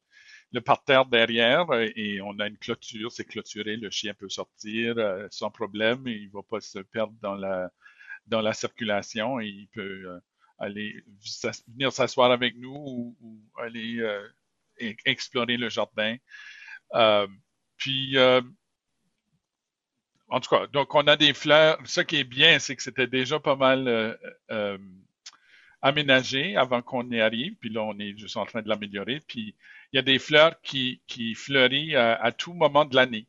le 0.52 0.60
parterre 0.60 1.06
derrière 1.06 1.70
euh, 1.70 1.88
et 1.96 2.20
on 2.20 2.38
a 2.38 2.46
une 2.46 2.58
clôture, 2.58 3.10
c'est 3.10 3.24
clôturé, 3.24 3.76
le 3.76 3.90
chien 3.90 4.14
peut 4.14 4.28
sortir 4.28 4.94
euh, 4.98 5.26
sans 5.30 5.50
problème, 5.50 6.06
il 6.06 6.30
va 6.30 6.42
pas 6.42 6.60
se 6.60 6.78
perdre 6.78 7.14
dans 7.20 7.34
la 7.34 7.70
dans 8.26 8.40
la 8.40 8.52
circulation 8.52 9.40
et 9.40 9.46
il 9.46 9.68
peut 9.68 10.04
euh, 10.06 10.20
aller 10.58 11.02
venir 11.68 11.92
s'asseoir 11.92 12.30
avec 12.30 12.56
nous 12.56 13.16
ou, 13.20 13.42
aller 13.58 14.00
explorer 15.04 15.56
le 15.56 15.68
jardin. 15.68 16.16
puis 17.76 18.16
en 20.28 20.40
tout 20.40 20.48
cas, 20.48 20.66
donc 20.68 20.94
on 20.94 21.06
a 21.08 21.16
des 21.16 21.34
fleurs. 21.34 21.78
Ce 21.84 22.00
qui 22.00 22.16
est 22.16 22.24
bien, 22.24 22.58
c'est 22.58 22.76
que 22.76 22.82
c'était 22.82 23.08
déjà 23.08 23.40
pas 23.40 23.56
mal 23.56 24.16
aménagé 25.82 26.56
avant 26.56 26.80
qu'on 26.80 27.08
y 27.10 27.20
arrive. 27.20 27.54
Puis 27.56 27.70
là, 27.70 27.82
on 27.82 27.98
est 27.98 28.16
juste 28.16 28.36
en 28.36 28.46
train 28.46 28.62
de 28.62 28.68
l'améliorer. 28.68 29.20
Puis 29.26 29.54
il 29.92 29.96
y 29.96 29.98
a 29.98 30.02
des 30.02 30.18
fleurs 30.18 30.60
qui, 30.62 31.02
qui 31.06 31.34
fleurissent 31.34 31.94
à, 31.96 32.32
tout 32.32 32.54
moment 32.54 32.84
de 32.84 32.94
l'année, 32.96 33.26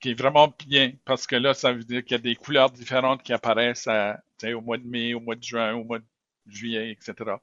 qui 0.00 0.10
est 0.10 0.18
vraiment 0.18 0.54
bien 0.66 0.92
parce 1.04 1.26
que 1.26 1.36
là, 1.36 1.54
ça 1.54 1.72
veut 1.72 1.84
dire 1.84 2.04
qu'il 2.04 2.12
y 2.12 2.20
a 2.20 2.22
des 2.22 2.36
couleurs 2.36 2.70
différentes 2.70 3.22
qui 3.22 3.32
apparaissent 3.32 3.86
à, 3.86 4.20
au 4.54 4.60
mois 4.60 4.78
de 4.78 4.86
mai, 4.86 5.14
au 5.14 5.20
mois 5.20 5.36
de 5.36 5.42
juin, 5.42 5.74
au 5.74 5.84
mois 5.84 6.00
de 6.00 6.04
juillet, 6.46 6.90
etc. 6.90 7.36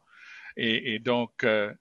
Et, 0.58 1.00
donc, 1.00 1.43
euh, 1.43 1.74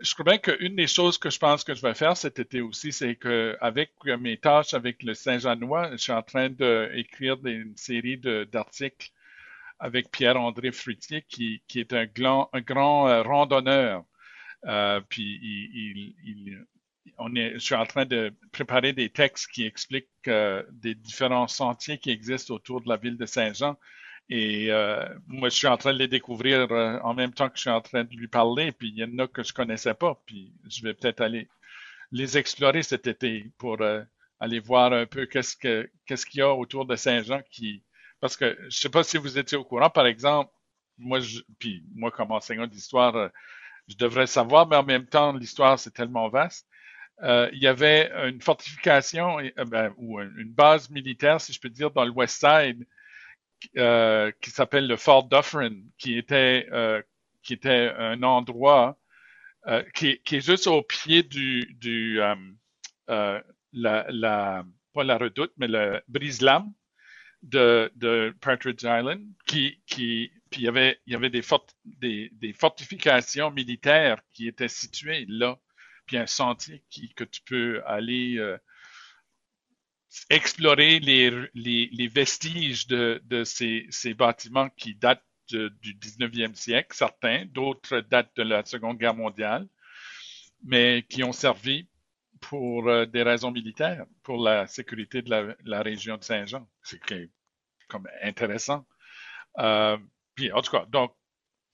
je 0.00 0.14
crois 0.14 0.24
bien 0.24 0.38
qu'une 0.38 0.76
des 0.76 0.86
choses 0.86 1.18
que 1.18 1.28
je 1.28 1.38
pense 1.38 1.64
que 1.64 1.74
je 1.74 1.82
vais 1.82 1.94
faire 1.94 2.16
cet 2.16 2.38
été 2.38 2.60
aussi, 2.62 2.92
c'est 2.92 3.16
que 3.16 3.56
avec 3.60 3.92
mes 4.04 4.38
tâches 4.38 4.74
avec 4.74 5.02
le 5.02 5.14
Saint-Jeanois, 5.14 5.92
je 5.92 5.96
suis 5.98 6.12
en 6.12 6.22
train 6.22 6.48
d'écrire 6.48 7.36
une 7.44 7.76
série 7.76 8.16
d'articles 8.16 9.10
avec 9.82 10.10
Pierre-André 10.10 10.72
Fruitier, 10.72 11.24
qui, 11.28 11.62
qui, 11.68 11.80
est 11.80 11.92
un 11.92 12.06
grand, 12.06 12.48
un 12.52 12.60
grand 12.60 13.08
euh, 13.08 13.22
randonneur 13.22 14.04
euh, 14.66 15.00
puis 15.08 15.40
il, 15.42 16.14
il, 16.24 16.66
on 17.18 17.34
est, 17.34 17.54
je 17.54 17.58
suis 17.58 17.74
en 17.74 17.86
train 17.86 18.04
de 18.04 18.32
préparer 18.52 18.92
des 18.92 19.08
textes 19.10 19.48
qui 19.50 19.64
expliquent 19.64 20.06
euh, 20.28 20.62
des 20.70 20.94
différents 20.94 21.48
sentiers 21.48 21.98
qui 21.98 22.10
existent 22.10 22.54
autour 22.54 22.80
de 22.80 22.88
la 22.88 22.96
ville 22.96 23.16
de 23.16 23.26
Saint-Jean. 23.26 23.76
Et 24.28 24.70
euh, 24.70 25.04
moi, 25.26 25.48
je 25.48 25.56
suis 25.56 25.66
en 25.66 25.76
train 25.76 25.92
de 25.92 25.98
les 25.98 26.08
découvrir 26.08 26.70
euh, 26.70 26.98
en 27.02 27.14
même 27.14 27.32
temps 27.32 27.48
que 27.48 27.56
je 27.56 27.62
suis 27.62 27.70
en 27.70 27.80
train 27.80 28.04
de 28.04 28.14
lui 28.14 28.28
parler. 28.28 28.72
Puis 28.72 28.88
il 28.88 28.98
y 28.98 29.04
en 29.04 29.18
a 29.18 29.26
que 29.26 29.42
je 29.42 29.52
connaissais 29.52 29.94
pas. 29.94 30.20
Puis 30.26 30.52
je 30.68 30.82
vais 30.82 30.94
peut-être 30.94 31.20
aller 31.20 31.48
les 32.12 32.38
explorer 32.38 32.82
cet 32.82 33.06
été 33.06 33.50
pour 33.58 33.78
aller 34.38 34.60
voir 34.60 34.92
un 34.92 35.06
peu 35.06 35.26
qu'est-ce 35.26 35.56
que 35.56 35.90
qu'est-ce 36.06 36.26
qu'il 36.26 36.40
y 36.40 36.42
a 36.42 36.52
autour 36.54 36.84
de 36.86 36.94
Saint-Jean 36.94 37.40
qui 37.50 37.82
parce 38.22 38.36
que 38.36 38.56
je 38.70 38.78
sais 38.78 38.88
pas 38.88 39.02
si 39.02 39.18
vous 39.18 39.36
étiez 39.38 39.58
au 39.58 39.64
courant, 39.64 39.90
par 39.90 40.06
exemple, 40.06 40.52
moi, 40.96 41.18
je, 41.20 41.40
puis 41.58 41.84
moi 41.94 42.12
comme 42.12 42.30
enseignant 42.30 42.68
d'histoire, 42.68 43.30
je 43.88 43.96
devrais 43.96 44.28
savoir, 44.28 44.68
mais 44.68 44.76
en 44.76 44.84
même 44.84 45.06
temps, 45.06 45.32
l'histoire, 45.32 45.76
c'est 45.78 45.90
tellement 45.90 46.28
vaste. 46.28 46.68
Euh, 47.24 47.50
il 47.52 47.60
y 47.60 47.66
avait 47.66 48.12
une 48.28 48.40
fortification 48.40 49.40
euh, 49.40 49.64
ben, 49.66 49.92
ou 49.96 50.20
une 50.20 50.52
base 50.52 50.88
militaire, 50.90 51.40
si 51.40 51.52
je 51.52 51.60
peux 51.60 51.68
dire, 51.68 51.90
dans 51.90 52.04
le 52.04 52.12
West 52.12 52.38
Side 52.38 52.86
euh, 53.76 54.30
qui 54.40 54.50
s'appelle 54.50 54.86
le 54.86 54.96
Fort 54.96 55.28
Dufferin, 55.28 55.82
qui 55.98 56.16
était 56.16 56.68
euh, 56.72 57.02
qui 57.42 57.54
était 57.54 57.92
un 57.98 58.22
endroit 58.22 58.98
euh, 59.66 59.82
qui, 59.94 60.20
qui, 60.22 60.36
est 60.36 60.46
juste 60.46 60.68
au 60.68 60.82
pied 60.82 61.24
du, 61.24 61.76
du 61.80 62.20
la, 63.08 63.42
la 63.72 64.64
pas 64.94 65.04
la 65.04 65.18
redoute, 65.18 65.52
mais 65.56 65.66
le 65.68 66.02
brise-lames 66.08 66.72
de, 67.42 67.90
de 67.96 68.34
Partridge 68.40 68.84
Island, 68.84 69.24
qui, 69.46 69.80
qui 69.86 70.30
puis 70.50 70.60
il 70.60 70.64
y 70.64 70.68
avait, 70.68 71.00
il 71.06 71.14
y 71.14 71.16
avait 71.16 71.30
des, 71.30 71.42
des, 71.84 72.30
des, 72.34 72.52
fortifications 72.52 73.50
militaires 73.50 74.20
qui 74.34 74.46
étaient 74.46 74.68
situées 74.68 75.24
là, 75.28 75.58
puis 76.06 76.18
un 76.18 76.26
sentier 76.26 76.84
qui, 76.90 77.12
que 77.14 77.24
tu 77.24 77.40
peux 77.40 77.82
aller 77.86 78.36
euh, 78.36 78.58
explorer 80.28 81.00
les, 81.00 81.30
les, 81.54 81.88
les, 81.90 82.08
vestiges 82.08 82.86
de, 82.86 83.20
de 83.24 83.44
ces, 83.44 83.86
ces, 83.90 84.12
bâtiments 84.12 84.68
qui 84.76 84.94
datent 84.94 85.24
du 85.48 85.94
19e 85.94 86.54
siècle, 86.54 86.94
certains, 86.94 87.46
d'autres 87.46 88.00
datent 88.00 88.36
de 88.36 88.42
la 88.42 88.64
Seconde 88.64 88.98
Guerre 88.98 89.14
mondiale, 89.14 89.66
mais 90.64 91.04
qui 91.08 91.24
ont 91.24 91.32
servi 91.32 91.88
pour 92.42 92.88
euh, 92.88 93.06
des 93.06 93.22
raisons 93.22 93.50
militaires, 93.50 94.04
pour 94.22 94.42
la 94.42 94.66
sécurité 94.66 95.22
de 95.22 95.30
la, 95.30 95.54
la 95.64 95.82
région 95.82 96.18
de 96.18 96.24
Saint-Jean. 96.24 96.68
C'est 96.82 97.00
comme 97.88 98.08
intéressant. 98.22 98.86
Euh, 99.58 99.96
puis 100.34 100.52
en 100.52 100.60
tout 100.62 100.72
cas, 100.72 100.84
donc 100.86 101.14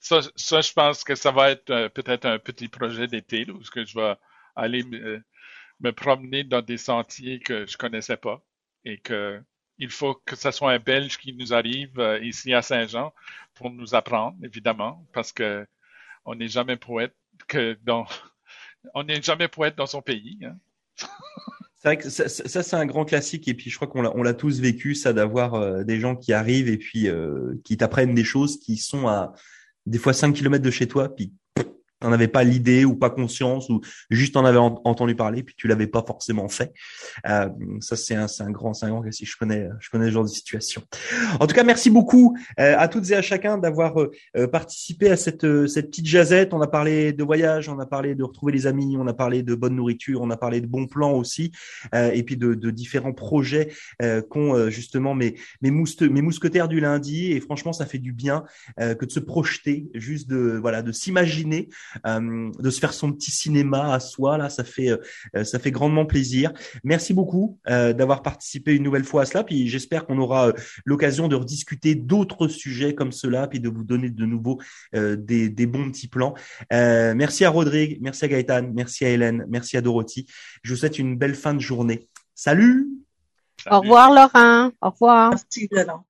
ça, 0.00 0.20
ça, 0.36 0.60
je 0.60 0.72
pense 0.72 1.04
que 1.04 1.14
ça 1.14 1.32
va 1.32 1.50
être 1.50 1.70
euh, 1.70 1.88
peut-être 1.88 2.26
un 2.26 2.38
petit 2.38 2.68
projet 2.68 3.08
d'été 3.08 3.48
où 3.50 3.60
que 3.72 3.84
je 3.84 3.94
vais 3.98 4.14
aller 4.56 4.84
me, 4.84 5.92
promener 5.92 6.44
dans 6.44 6.62
des 6.62 6.76
sentiers 6.76 7.40
que 7.40 7.66
je 7.66 7.76
connaissais 7.76 8.16
pas 8.16 8.42
et 8.84 8.98
que 8.98 9.42
il 9.78 9.90
faut 9.90 10.14
que 10.14 10.34
ce 10.36 10.50
soit 10.50 10.72
un 10.72 10.78
Belge 10.80 11.18
qui 11.18 11.32
nous 11.34 11.54
arrive 11.54 11.98
euh, 12.00 12.18
ici 12.20 12.52
à 12.52 12.62
Saint-Jean 12.62 13.14
pour 13.54 13.70
nous 13.70 13.94
apprendre, 13.94 14.36
évidemment, 14.44 15.06
parce 15.12 15.32
que 15.32 15.66
on 16.24 16.34
n'est 16.34 16.48
jamais 16.48 16.76
poète 16.76 17.14
que 17.46 17.78
dans 17.84 18.06
on 18.94 19.04
n'est 19.04 19.22
jamais 19.22 19.48
poète 19.48 19.76
dans 19.76 19.86
son 19.86 20.02
pays. 20.02 20.38
Hein. 20.44 20.56
C'est 21.80 21.88
vrai 21.88 21.96
que 21.96 22.10
ça, 22.10 22.28
c'est 22.28 22.74
un 22.74 22.86
grand 22.86 23.04
classique 23.04 23.46
et 23.46 23.54
puis 23.54 23.70
je 23.70 23.76
crois 23.76 23.86
qu'on 23.86 24.02
l'a, 24.02 24.34
tous 24.34 24.60
vécu 24.60 24.96
ça 24.96 25.12
d'avoir 25.12 25.54
euh, 25.54 25.84
des 25.84 26.00
gens 26.00 26.16
qui 26.16 26.32
arrivent 26.32 26.68
et 26.68 26.76
puis 26.76 27.08
euh, 27.08 27.54
qui 27.62 27.76
t'apprennent 27.76 28.16
des 28.16 28.24
choses 28.24 28.58
qui 28.58 28.76
sont 28.76 29.06
à 29.06 29.32
des 29.86 29.98
fois 29.98 30.12
5 30.12 30.32
kilomètres 30.32 30.64
de 30.64 30.72
chez 30.72 30.88
toi 30.88 31.14
n'en 32.02 32.12
avais 32.12 32.28
pas 32.28 32.44
l'idée 32.44 32.84
ou 32.84 32.94
pas 32.94 33.10
conscience 33.10 33.68
ou 33.68 33.80
juste 34.10 34.36
en 34.36 34.44
avais 34.44 34.58
entendu 34.58 35.14
parler 35.14 35.42
puis 35.42 35.54
tu 35.56 35.68
l'avais 35.68 35.86
pas 35.86 36.04
forcément 36.06 36.48
fait. 36.48 36.72
Euh, 37.28 37.48
ça 37.80 37.96
c'est 37.96 38.14
un, 38.14 38.26
un 38.40 38.50
grand, 38.50 38.74
c'est 38.74 38.86
un 38.86 38.90
grand 38.90 39.04
Je 39.10 39.36
connais, 39.36 39.68
je 39.80 39.90
connais 39.90 40.06
ce 40.06 40.10
genre 40.12 40.24
de 40.24 40.28
situation. 40.28 40.82
En 41.40 41.46
tout 41.46 41.54
cas, 41.54 41.64
merci 41.64 41.90
beaucoup 41.90 42.36
euh, 42.60 42.74
à 42.78 42.88
toutes 42.88 43.10
et 43.10 43.14
à 43.14 43.22
chacun 43.22 43.58
d'avoir 43.58 43.98
euh, 43.98 44.46
participé 44.46 45.10
à 45.10 45.16
cette 45.16 45.46
cette 45.66 45.88
petite 45.88 46.06
jazette. 46.06 46.54
On 46.54 46.60
a 46.60 46.66
parlé 46.66 47.12
de 47.12 47.24
voyage, 47.24 47.68
on 47.68 47.78
a 47.78 47.86
parlé 47.86 48.14
de 48.14 48.22
retrouver 48.22 48.52
les 48.52 48.66
amis, 48.66 48.96
on 48.98 49.06
a 49.06 49.14
parlé 49.14 49.42
de 49.42 49.54
bonne 49.54 49.74
nourriture, 49.74 50.20
on 50.20 50.30
a 50.30 50.36
parlé 50.36 50.60
de 50.60 50.66
bons 50.66 50.86
plans 50.86 51.12
aussi, 51.12 51.52
et 51.94 52.22
puis 52.22 52.36
de, 52.36 52.54
de 52.54 52.70
différents 52.70 53.12
projets 53.12 53.72
qu'ont 54.28 54.68
justement 54.70 55.14
mes 55.14 55.36
mes, 55.62 55.70
mes 55.70 56.22
mousquetaires 56.22 56.68
du 56.68 56.80
lundi. 56.80 57.32
Et 57.32 57.40
franchement, 57.40 57.72
ça 57.72 57.86
fait 57.86 57.98
du 57.98 58.12
bien 58.12 58.44
que 58.76 59.04
de 59.04 59.10
se 59.10 59.20
projeter, 59.20 59.86
juste 59.94 60.28
de 60.28 60.58
voilà, 60.60 60.82
de 60.82 60.92
s'imaginer 60.92 61.68
euh, 62.06 62.50
de 62.58 62.70
se 62.70 62.80
faire 62.80 62.92
son 62.92 63.12
petit 63.12 63.30
cinéma 63.30 63.92
à 63.92 64.00
soi. 64.00 64.38
Là, 64.38 64.48
ça 64.48 64.64
fait 64.64 64.90
euh, 64.90 65.44
ça 65.44 65.58
fait 65.58 65.70
grandement 65.70 66.06
plaisir. 66.06 66.52
Merci 66.84 67.14
beaucoup 67.14 67.58
euh, 67.68 67.92
d'avoir 67.92 68.22
participé 68.22 68.74
une 68.74 68.82
nouvelle 68.82 69.04
fois 69.04 69.22
à 69.22 69.24
cela. 69.24 69.44
Puis 69.44 69.68
j'espère 69.68 70.06
qu'on 70.06 70.18
aura 70.18 70.52
l'occasion 70.84 71.28
de 71.28 71.36
rediscuter 71.36 71.94
d'autres 71.94 72.48
sujets 72.48 72.94
comme 72.94 73.12
cela, 73.12 73.46
puis 73.46 73.60
de 73.60 73.68
vous 73.68 73.84
donner 73.84 74.10
de 74.10 74.24
nouveau 74.24 74.60
des, 74.92 75.48
des 75.48 75.66
bons 75.66 75.90
petits 75.90 76.08
plans. 76.08 76.34
merci 76.70 77.44
à 77.44 77.50
Rodrigue, 77.50 77.98
merci 78.00 78.24
à 78.24 78.28
Gaëtan, 78.28 78.70
merci 78.74 79.04
à 79.04 79.10
Hélène, 79.10 79.44
merci 79.48 79.76
à 79.76 79.80
Dorothy. 79.80 80.26
Je 80.62 80.72
vous 80.72 80.80
souhaite 80.80 80.98
une 80.98 81.16
belle 81.16 81.34
fin 81.34 81.54
de 81.54 81.60
journée. 81.60 82.08
Salut. 82.34 82.88
Au 83.70 83.80
revoir 83.80 84.10
Laurent. 84.10 84.70
Au 84.80 84.90
revoir. 84.90 85.30
Merci 85.30 85.68
Laurent. 85.70 86.04